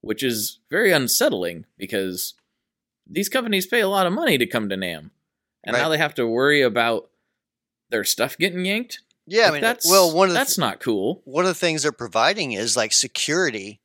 which 0.00 0.22
is 0.22 0.58
very 0.70 0.92
unsettling 0.92 1.66
because 1.76 2.34
these 3.06 3.28
companies 3.28 3.66
pay 3.66 3.80
a 3.80 3.88
lot 3.88 4.06
of 4.06 4.12
money 4.12 4.38
to 4.38 4.46
come 4.46 4.68
to 4.68 4.76
NAMM 4.76 5.10
and 5.64 5.76
now 5.76 5.88
they 5.88 5.98
have 5.98 6.14
to 6.14 6.26
worry 6.26 6.62
about 6.62 7.10
their 7.90 8.04
stuff 8.04 8.38
getting 8.38 8.64
yanked? 8.64 9.00
Yeah, 9.26 9.48
I 9.48 9.50
mean, 9.52 9.60
that's 9.60 9.88
well, 9.88 10.14
one 10.14 10.28
of 10.28 10.32
the 10.32 10.38
that's 10.38 10.58
not 10.58 10.80
cool. 10.80 11.20
one 11.24 11.44
of 11.44 11.48
the 11.48 11.54
things 11.54 11.82
they're 11.82 11.92
providing 11.92 12.52
is 12.52 12.76
like 12.76 12.92
security 12.92 13.80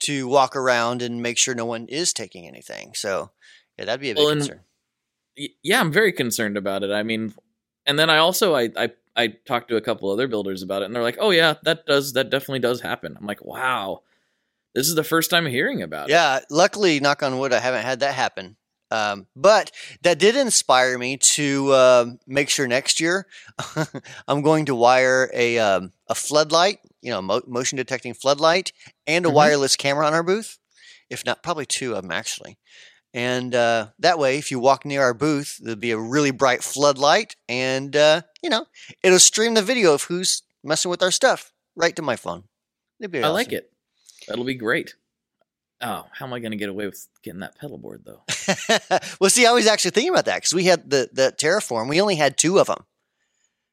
to 0.00 0.26
walk 0.26 0.56
around 0.56 1.00
and 1.00 1.22
make 1.22 1.38
sure 1.38 1.54
no 1.54 1.64
one 1.64 1.86
is 1.86 2.12
taking 2.12 2.46
anything. 2.46 2.92
So, 2.94 3.30
yeah, 3.78 3.84
that'd 3.84 4.00
be 4.00 4.10
a 4.10 4.14
big 4.14 4.24
Well, 4.24 4.34
concern. 4.34 4.60
Y- 5.38 5.48
yeah 5.62 5.80
i'm 5.80 5.92
very 5.92 6.12
concerned 6.12 6.58
about 6.58 6.82
it. 6.82 6.90
I 6.90 7.02
mean 7.04 7.32
and 7.86 7.98
then 7.98 8.10
i 8.10 8.18
also 8.18 8.54
I, 8.54 8.68
I 8.76 8.90
i 9.16 9.28
talked 9.28 9.68
to 9.68 9.76
a 9.76 9.80
couple 9.80 10.10
other 10.10 10.26
builders 10.28 10.62
about 10.62 10.82
it 10.82 10.86
and 10.86 10.94
they're 10.94 11.02
like 11.02 11.18
oh 11.20 11.30
yeah 11.30 11.54
that 11.64 11.86
does 11.86 12.12
that 12.14 12.30
definitely 12.30 12.58
does 12.60 12.80
happen 12.80 13.16
i'm 13.18 13.26
like 13.26 13.44
wow 13.44 14.02
this 14.74 14.88
is 14.88 14.94
the 14.94 15.04
first 15.04 15.28
time 15.30 15.44
hearing 15.46 15.82
about 15.82 16.08
it 16.08 16.12
Yeah, 16.12 16.40
luckily, 16.48 16.98
knock 16.98 17.22
on 17.22 17.38
wood, 17.38 17.52
I 17.52 17.58
haven't 17.60 17.84
had 17.84 18.00
that 18.00 18.14
happen. 18.14 18.56
Um, 18.90 19.26
but 19.36 19.70
that 20.00 20.18
did 20.18 20.34
inspire 20.34 20.96
me 20.98 21.18
to 21.36 21.74
um 21.74 22.18
make 22.26 22.48
sure 22.48 22.66
next 22.66 22.98
year 23.00 23.26
I'm 24.28 24.40
going 24.42 24.64
to 24.66 24.74
wire 24.74 25.30
a 25.34 25.58
um, 25.58 25.92
a 26.08 26.14
floodlight, 26.14 26.78
you 27.02 27.10
know, 27.10 27.20
mo- 27.20 27.42
motion 27.46 27.76
detecting 27.76 28.14
floodlight, 28.14 28.72
and 29.06 29.26
a 29.26 29.28
Mhm. 29.28 29.34
wireless 29.34 29.76
camera 29.76 30.06
on 30.06 30.14
our 30.14 30.22
booth. 30.22 30.58
If 31.10 31.24
not, 31.26 31.42
probably 31.42 31.66
two 31.66 31.94
of 31.94 32.02
them 32.02 32.10
actually. 32.10 32.56
And 33.14 33.54
uh, 33.54 33.88
that 33.98 34.18
way, 34.18 34.38
if 34.38 34.50
you 34.50 34.58
walk 34.58 34.84
near 34.86 35.02
our 35.02 35.12
booth, 35.14 35.58
there'll 35.62 35.78
be 35.78 35.90
a 35.90 35.98
really 35.98 36.30
bright 36.30 36.62
floodlight, 36.62 37.36
and 37.48 37.94
uh, 37.94 38.22
you 38.42 38.48
know, 38.48 38.66
it'll 39.02 39.18
stream 39.18 39.54
the 39.54 39.62
video 39.62 39.92
of 39.92 40.04
who's 40.04 40.42
messing 40.64 40.90
with 40.90 41.02
our 41.02 41.10
stuff 41.10 41.52
right 41.76 41.94
to 41.96 42.02
my 42.02 42.16
phone. 42.16 42.44
I 43.24 43.28
like 43.28 43.52
it 43.52 43.70
that'll 44.28 44.44
be 44.44 44.54
great 44.54 44.94
oh 45.80 46.06
how 46.12 46.24
am 46.26 46.32
i 46.32 46.38
going 46.38 46.52
to 46.52 46.56
get 46.56 46.68
away 46.68 46.86
with 46.86 47.08
getting 47.24 47.40
that 47.40 47.58
pedal 47.58 47.76
board 47.76 48.04
though 48.04 48.22
well, 49.20 49.28
see, 49.30 49.46
I 49.46 49.50
was 49.52 49.66
actually 49.66 49.90
thinking 49.90 50.12
about 50.12 50.26
that 50.26 50.36
because 50.36 50.52
we 50.54 50.64
had 50.64 50.88
the 50.90 51.10
the 51.12 51.34
Terraform. 51.36 51.88
We 51.88 52.00
only 52.00 52.16
had 52.16 52.36
two 52.38 52.58
of 52.60 52.68
them. 52.68 52.84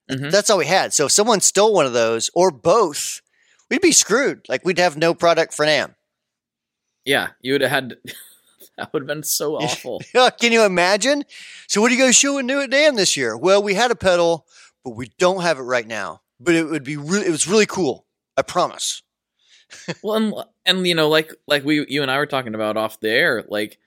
Mhm. 0.10 0.32
That's 0.32 0.50
all 0.50 0.58
we 0.58 0.66
had. 0.66 0.94
So 0.94 1.06
if 1.06 1.12
someone 1.12 1.40
stole 1.42 1.74
one 1.74 1.86
of 1.86 1.94
those 1.94 2.30
or 2.34 2.50
both, 2.52 3.22
we'd 3.70 3.82
be 3.82 3.92
screwed. 3.92 4.48
Like 4.50 4.66
we'd 4.66 4.80
have 4.80 4.98
no 4.98 5.14
product 5.14 5.54
for 5.54 5.66
NAMM. 5.66 5.94
yeah 7.06 7.30
you 7.42 7.54
would 7.54 7.62
have 7.62 7.72
had 7.72 7.98
that 8.84 8.94
would 8.94 9.02
have 9.04 9.08
been 9.08 9.24
so 9.24 9.56
awful 9.62 10.02
Can 10.40 10.52
you 10.52 10.64
imagine? 10.64 11.24
So 11.68 11.82
what 11.82 11.92
are 11.92 11.96
you 11.96 12.02
guys 12.04 12.16
showing 12.16 12.46
new 12.46 12.62
at 12.62 12.70
NAMM 12.70 12.96
this 12.96 13.16
year? 13.18 13.38
Well, 13.38 13.62
we 13.62 13.74
had 13.76 13.92
a 13.92 13.96
pedal, 13.96 14.46
but 14.84 14.92
we 14.92 15.12
don't 15.20 15.42
have 15.42 15.58
it 15.60 15.64
right 15.64 15.86
now. 15.88 16.22
But 16.40 16.56
it 16.56 16.64
would 16.70 16.84
be 16.84 16.96
really, 16.98 17.26
it 17.28 17.32
was 17.32 17.48
really 17.48 17.66
cool. 17.66 18.06
I 18.38 18.42
promise. 18.42 19.02
well 20.04 20.16
and, 20.16 20.34
and 20.66 20.88
you 20.88 20.96
know 20.96 21.08
like 21.10 21.32
like 21.46 21.64
we 21.64 21.86
you 21.90 22.02
and 22.02 22.10
i 22.10 22.18
were 22.18 22.26
talking 22.26 22.56
about 22.56 22.76
off 22.76 23.00
the 23.02 23.10
air 23.10 23.44
like 23.50 23.78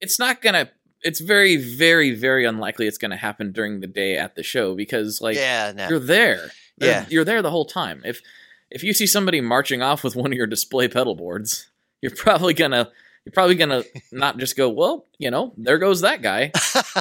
it's 0.00 0.18
not 0.18 0.40
gonna 0.40 0.70
it's 1.02 1.20
very 1.20 1.56
very 1.56 2.12
very 2.12 2.46
unlikely 2.46 2.86
it's 2.86 2.96
gonna 2.96 3.14
happen 3.16 3.52
during 3.52 3.80
the 3.80 3.86
day 3.86 4.16
at 4.16 4.36
the 4.36 4.42
show 4.42 4.74
because 4.74 5.20
like 5.20 5.36
yeah, 5.36 5.70
no. 5.76 5.88
you're 5.90 5.98
there 5.98 6.50
They're- 6.78 6.90
Yeah. 6.90 7.06
you're 7.10 7.24
there 7.26 7.42
the 7.42 7.50
whole 7.50 7.66
time 7.66 8.00
if 8.06 8.22
if 8.70 8.82
you 8.82 8.94
see 8.94 9.06
somebody 9.06 9.42
marching 9.42 9.82
off 9.82 10.02
with 10.02 10.16
one 10.16 10.32
of 10.32 10.38
your 10.38 10.46
display 10.46 10.88
pedal 10.88 11.14
boards 11.14 11.68
you're 12.00 12.14
probably 12.16 12.54
gonna 12.54 12.90
you're 13.26 13.32
probably 13.32 13.56
gonna 13.56 13.82
not 14.12 14.38
just 14.38 14.56
go 14.56 14.70
well 14.70 15.04
you 15.18 15.30
know 15.30 15.52
there 15.58 15.76
goes 15.78 16.00
that 16.00 16.22
guy. 16.22 16.52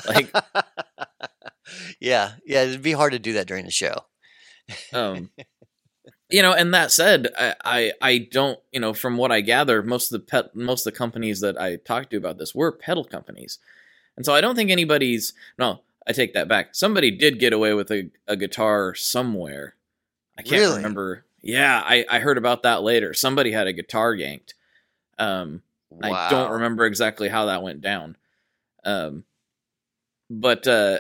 Like- 0.07 0.33
yeah, 1.99 2.33
yeah, 2.45 2.63
it'd 2.63 2.81
be 2.81 2.91
hard 2.91 3.13
to 3.13 3.19
do 3.19 3.33
that 3.33 3.47
during 3.47 3.65
the 3.65 3.71
show. 3.71 3.95
um 4.93 5.29
you 6.29 6.41
know 6.41 6.53
and 6.53 6.73
that 6.73 6.91
said 6.91 7.27
I, 7.37 7.53
I 7.63 7.91
i 8.01 8.17
don't 8.17 8.57
you 8.71 8.79
know 8.79 8.95
from 8.95 9.15
what 9.15 9.31
i 9.31 9.41
gather 9.41 9.83
most 9.83 10.11
of 10.11 10.19
the 10.19 10.25
pet 10.25 10.55
most 10.55 10.85
of 10.87 10.91
the 10.91 10.97
companies 10.97 11.39
that 11.41 11.55
i 11.61 11.75
talked 11.75 12.09
to 12.09 12.17
about 12.17 12.39
this 12.39 12.55
were 12.55 12.71
pedal 12.71 13.05
companies. 13.05 13.59
And 14.17 14.25
so 14.25 14.33
i 14.33 14.41
don't 14.41 14.55
think 14.55 14.71
anybody's 14.71 15.33
no 15.59 15.81
i 16.07 16.11
take 16.13 16.33
that 16.33 16.47
back. 16.47 16.73
Somebody 16.73 17.11
did 17.11 17.39
get 17.39 17.53
away 17.53 17.73
with 17.75 17.91
a, 17.91 18.09
a 18.27 18.35
guitar 18.35 18.95
somewhere. 18.95 19.75
I 20.37 20.41
can't 20.41 20.61
Really? 20.61 20.77
remember. 20.77 21.25
Yeah 21.43 21.79
I, 21.85 22.05
I 22.09 22.17
heard 22.19 22.39
about 22.39 22.63
that 22.63 22.81
later. 22.81 23.13
Somebody 23.13 23.51
had 23.51 23.67
a 23.67 23.73
guitar 23.73 24.15
yanked. 24.15 24.55
Um 25.19 25.61
I 26.01 26.29
don't 26.29 26.51
remember 26.51 26.85
exactly 26.85 27.29
how 27.29 27.45
that 27.45 27.63
went 27.63 27.81
down. 27.81 28.17
Um, 28.83 29.23
but 30.29 30.67
uh, 30.67 30.99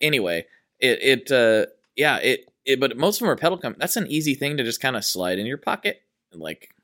anyway, 0.00 0.46
it 0.78 1.02
it 1.02 1.32
uh, 1.32 1.66
yeah 1.96 2.18
it, 2.18 2.50
it 2.64 2.80
but 2.80 2.96
most 2.96 3.16
of 3.16 3.20
them 3.20 3.30
are 3.30 3.36
pedal 3.36 3.58
com- 3.58 3.76
That's 3.78 3.96
an 3.96 4.06
easy 4.08 4.34
thing 4.34 4.56
to 4.56 4.64
just 4.64 4.80
kind 4.80 4.96
of 4.96 5.04
slide 5.04 5.38
in 5.38 5.46
your 5.46 5.58
pocket, 5.58 6.02
like 6.32 6.74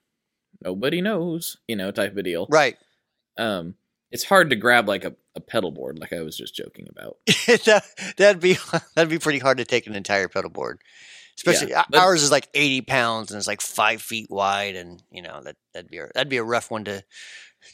nobody 0.62 1.00
knows, 1.00 1.56
you 1.68 1.76
know, 1.76 1.90
type 1.90 2.16
of 2.16 2.24
deal. 2.24 2.46
Right. 2.48 2.76
Um, 3.36 3.74
it's 4.10 4.24
hard 4.24 4.50
to 4.50 4.56
grab 4.56 4.88
like 4.88 5.04
a, 5.04 5.14
a 5.34 5.40
pedal 5.40 5.72
board, 5.72 5.98
like 5.98 6.12
I 6.12 6.22
was 6.22 6.36
just 6.36 6.54
joking 6.54 6.88
about. 6.88 7.16
that, 7.26 7.84
that'd 8.16 8.40
be 8.40 8.56
that'd 8.94 9.10
be 9.10 9.18
pretty 9.18 9.40
hard 9.40 9.58
to 9.58 9.64
take 9.64 9.86
an 9.86 9.94
entire 9.94 10.28
pedal 10.28 10.50
board. 10.50 10.80
Especially 11.36 11.70
Yeah, 11.70 11.84
but- 11.90 12.00
ours 12.00 12.22
is 12.22 12.30
like 12.30 12.48
eighty 12.54 12.80
pounds 12.80 13.30
and 13.30 13.38
it's 13.38 13.46
like 13.46 13.60
five 13.60 14.00
feet 14.02 14.30
wide, 14.30 14.76
and 14.76 15.02
you 15.10 15.22
know 15.22 15.40
that 15.42 15.56
that'd 15.72 15.90
be 15.90 15.98
a, 15.98 16.08
that'd 16.14 16.28
be 16.28 16.36
a 16.36 16.44
rough 16.44 16.70
one 16.70 16.84
to, 16.84 17.02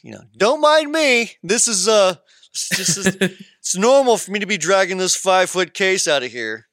you 0.01 0.11
know. 0.11 0.21
Don't 0.35 0.61
mind 0.61 0.91
me. 0.91 1.31
This 1.43 1.67
is 1.67 1.87
uh, 1.87 2.15
it's 2.51 2.69
just 2.69 3.17
it's 3.59 3.77
normal 3.77 4.17
for 4.17 4.31
me 4.31 4.39
to 4.39 4.45
be 4.45 4.57
dragging 4.57 4.97
this 4.97 5.15
five 5.15 5.49
foot 5.49 5.73
case 5.73 6.07
out 6.07 6.23
of 6.23 6.31
here. 6.31 6.67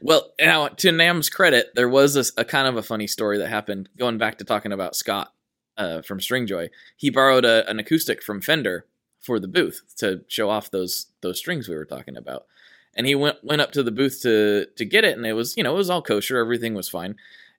Well, 0.00 0.32
now 0.40 0.68
to 0.68 0.88
NAMM's 0.88 1.30
credit, 1.30 1.70
there 1.74 1.88
was 1.88 2.16
a, 2.16 2.24
a 2.40 2.44
kind 2.44 2.66
of 2.68 2.76
a 2.76 2.82
funny 2.82 3.06
story 3.06 3.38
that 3.38 3.48
happened. 3.48 3.88
Going 3.96 4.18
back 4.18 4.38
to 4.38 4.44
talking 4.44 4.72
about 4.72 4.96
Scott 4.96 5.32
uh, 5.76 6.02
from 6.02 6.18
Stringjoy, 6.18 6.68
he 6.96 7.10
borrowed 7.10 7.44
a, 7.44 7.68
an 7.68 7.78
acoustic 7.78 8.22
from 8.22 8.40
Fender 8.40 8.86
for 9.20 9.38
the 9.40 9.48
booth 9.48 9.82
to 9.98 10.22
show 10.28 10.50
off 10.50 10.70
those 10.70 11.06
those 11.20 11.38
strings 11.38 11.68
we 11.68 11.76
were 11.76 11.84
talking 11.84 12.16
about. 12.16 12.46
And 12.96 13.06
he 13.06 13.14
went 13.14 13.36
went 13.44 13.60
up 13.60 13.72
to 13.72 13.82
the 13.82 13.90
booth 13.92 14.22
to 14.22 14.66
to 14.76 14.84
get 14.84 15.04
it, 15.04 15.16
and 15.16 15.26
it 15.26 15.34
was 15.34 15.56
you 15.56 15.62
know 15.62 15.74
it 15.74 15.76
was 15.78 15.90
all 15.90 16.02
kosher, 16.02 16.38
everything 16.38 16.74
was 16.74 16.88
fine. 16.88 17.16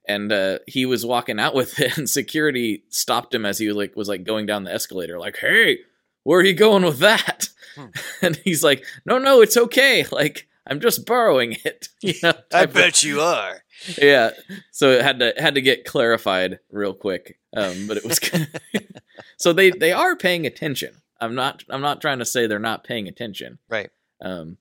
And 0.10 0.32
uh, 0.32 0.60
he 0.68 0.86
was 0.86 1.06
walking 1.06 1.40
out 1.40 1.54
with 1.54 1.80
it, 1.80 1.98
and 1.98 2.10
security 2.10 2.84
stopped 2.90 3.34
him 3.36 3.46
as 3.46 3.60
he 3.60 3.68
was 3.68 3.76
like 3.78 3.96
was 3.96 4.08
like 4.10 4.24
going 4.24 4.46
down 4.46 4.64
the 4.64 4.74
escalator, 4.74 5.20
like, 5.20 5.38
"Hey, 5.38 5.80
where 6.24 6.40
are 6.40 6.44
you 6.44 6.54
going 6.54 6.84
with 6.84 7.00
that?" 7.00 7.50
Hmm. 7.76 7.86
And 8.22 8.36
he's 8.38 8.64
like, 8.64 8.84
"No, 9.06 9.20
no, 9.20 9.42
it's 9.42 9.58
okay. 9.58 10.06
Like, 10.12 10.48
I'm 10.66 10.80
just 10.80 11.06
borrowing 11.06 11.58
it." 11.64 11.90
You 12.02 12.14
know, 12.24 12.30
I 12.52 12.60
type 12.62 12.70
of- 12.70 12.74
bet 12.76 13.04
you 13.04 13.22
are. 13.22 13.62
yeah. 14.02 14.32
So 14.72 14.92
it 14.92 15.02
had 15.04 15.20
to 15.20 15.34
had 15.38 15.54
to 15.56 15.62
get 15.62 15.86
clarified 15.86 16.60
real 16.72 16.94
quick. 16.96 17.38
Um, 17.56 17.86
but 17.88 17.98
it 17.98 18.06
was 18.06 18.20
so 19.38 19.54
they 19.54 19.70
they 19.70 19.92
are 19.92 20.16
paying 20.16 20.48
attention. 20.48 20.96
I'm 21.20 21.36
not 21.36 21.64
I'm 21.70 21.82
not 21.82 22.02
trying 22.02 22.20
to 22.20 22.26
say 22.26 22.48
they're 22.48 22.60
not 22.60 22.84
paying 22.84 23.08
attention. 23.08 23.60
Right. 23.70 23.90
Um, 24.22 24.58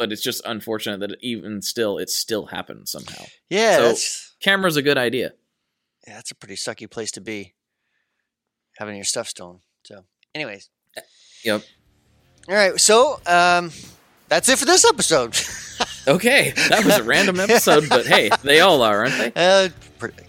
but 0.00 0.10
it's 0.12 0.22
just 0.22 0.40
unfortunate 0.46 0.98
that 1.00 1.16
even 1.20 1.60
still 1.60 1.98
it 1.98 2.08
still 2.08 2.46
happens 2.46 2.90
somehow. 2.90 3.22
Yeah, 3.50 3.76
So- 3.76 3.82
that's 3.88 4.34
Camera's 4.40 4.76
a 4.76 4.82
good 4.82 4.96
idea. 4.98 5.34
yeah, 6.08 6.14
that's 6.14 6.30
a 6.30 6.34
pretty 6.34 6.54
sucky 6.56 6.90
place 6.90 7.10
to 7.12 7.20
be. 7.20 7.54
Having 8.78 8.96
your 8.96 9.04
stuff 9.04 9.28
stolen. 9.28 9.60
So 9.84 10.04
Anyways. 10.34 10.70
Yep. 11.44 11.62
All 12.48 12.54
right. 12.54 12.80
So 12.80 13.20
um, 13.26 13.70
that's 14.28 14.48
it 14.48 14.58
for 14.58 14.64
this 14.64 14.84
episode. 14.84 15.36
Okay, 16.08 16.52
that 16.70 16.82
was 16.84 16.96
a 16.96 17.02
random 17.02 17.38
episode, 17.40 17.86
but 17.88 18.06
hey, 18.06 18.30
they 18.42 18.60
all 18.60 18.82
are, 18.82 19.00
aren't 19.06 19.18
they? 19.18 19.32
Uh, 19.36 19.68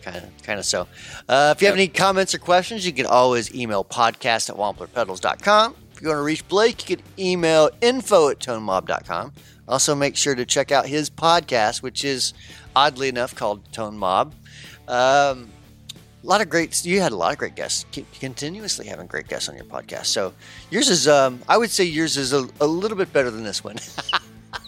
kind 0.02 0.18
of, 0.18 0.44
kind 0.44 0.60
of 0.60 0.66
so. 0.66 0.86
Uh, 1.30 1.54
if 1.56 1.62
you 1.62 1.68
have 1.68 1.76
any 1.76 1.88
comments 1.88 2.36
or 2.36 2.40
questions, 2.40 2.86
you 2.86 2.92
can 2.92 3.06
always 3.06 3.54
email 3.56 3.84
podcast 3.86 4.50
at 4.50 4.58
wamplerpedals.com. 4.58 5.76
If 5.94 6.02
you 6.02 6.10
want 6.10 6.18
to 6.20 6.24
reach 6.24 6.46
Blake, 6.50 6.90
you 6.90 6.98
can 6.98 7.06
email 7.18 7.70
info 7.80 8.28
at 8.30 8.40
tonemob.com. 8.40 9.32
Also, 9.72 9.96
make 9.96 10.18
sure 10.18 10.36
to 10.36 10.46
check 10.46 10.72
out 10.72 10.86
his 10.86 11.10
podcast, 11.10 11.82
which 11.82 12.04
is 12.04 12.34
oddly 12.76 13.08
enough 13.08 13.34
called 13.34 13.64
Tone 13.72 13.98
Mob. 13.98 14.34
Um, 14.88 15.50
a 16.24 16.28
lot 16.28 16.42
of 16.42 16.50
great, 16.50 16.84
you 16.86 17.00
had 17.00 17.14
a 17.14 17.16
lot 17.16 17.32
of 17.32 17.38
great 17.40 17.56
guests, 17.56 17.86
Keep 17.92 18.12
continuously 18.20 18.86
having 18.86 19.08
great 19.08 19.28
guests 19.28 19.48
on 19.50 19.56
your 19.56 19.64
podcast. 19.66 20.08
So 20.08 20.34
yours 20.70 20.90
is, 20.90 21.08
um, 21.08 21.42
I 21.48 21.58
would 21.58 21.72
say 21.72 21.86
yours 21.86 22.18
is 22.18 22.34
a, 22.34 22.48
a 22.60 22.68
little 22.68 22.98
bit 22.98 23.12
better 23.14 23.32
than 23.32 23.44
this 23.44 23.64
one. 23.64 23.78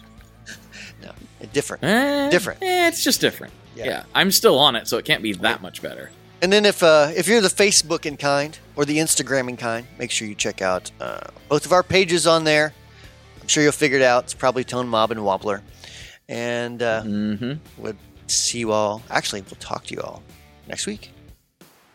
no, 1.04 1.12
different. 1.52 1.84
Eh, 1.84 2.30
Different. 2.30 2.64
eh, 2.64 2.88
it's 2.88 3.04
just 3.04 3.22
different. 3.22 3.54
Yeah. 3.76 3.86
Yeah. 3.86 4.04
I'm 4.16 4.32
still 4.32 4.58
on 4.58 4.76
it, 4.76 4.88
so 4.88 4.98
it 4.98 5.06
can't 5.06 5.22
be 5.22 5.34
that 5.34 5.62
much 5.62 5.82
better. 5.82 6.10
And 6.42 6.52
then 6.52 6.66
if 6.66 6.84
uh, 6.84 7.12
if 7.16 7.28
you're 7.28 7.42
the 7.42 7.48
Facebooking 7.48 8.18
kind 8.20 8.58
or 8.76 8.86
the 8.86 8.98
Instagramming 8.98 9.58
kind, 9.58 9.88
make 9.98 10.12
sure 10.12 10.28
you 10.28 10.36
check 10.36 10.62
out 10.62 10.92
uh, 11.00 11.22
both 11.50 11.66
of 11.66 11.72
our 11.72 11.84
pages 11.84 12.28
on 12.28 12.44
there. 12.44 12.74
I'm 13.44 13.48
sure 13.50 13.62
you'll 13.62 13.72
figure 13.74 13.98
it 13.98 14.04
out. 14.04 14.24
It's 14.24 14.34
probably 14.34 14.64
Tone 14.64 14.88
Mob 14.88 15.12
and 15.12 15.20
Wampler. 15.20 15.62
And 16.30 16.82
uh, 16.82 17.04
Mm-hmm. 17.04 17.54
we'll 17.82 17.94
see 18.28 18.60
you 18.60 18.72
all. 18.72 19.02
Actually, 19.10 19.42
we'll 19.42 19.58
talk 19.60 19.84
to 19.86 19.94
you 19.94 20.02
all 20.02 20.24
next 20.68 20.88
week. 20.88 21.12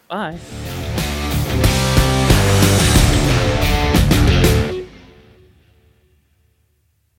Bye. 0.09 0.39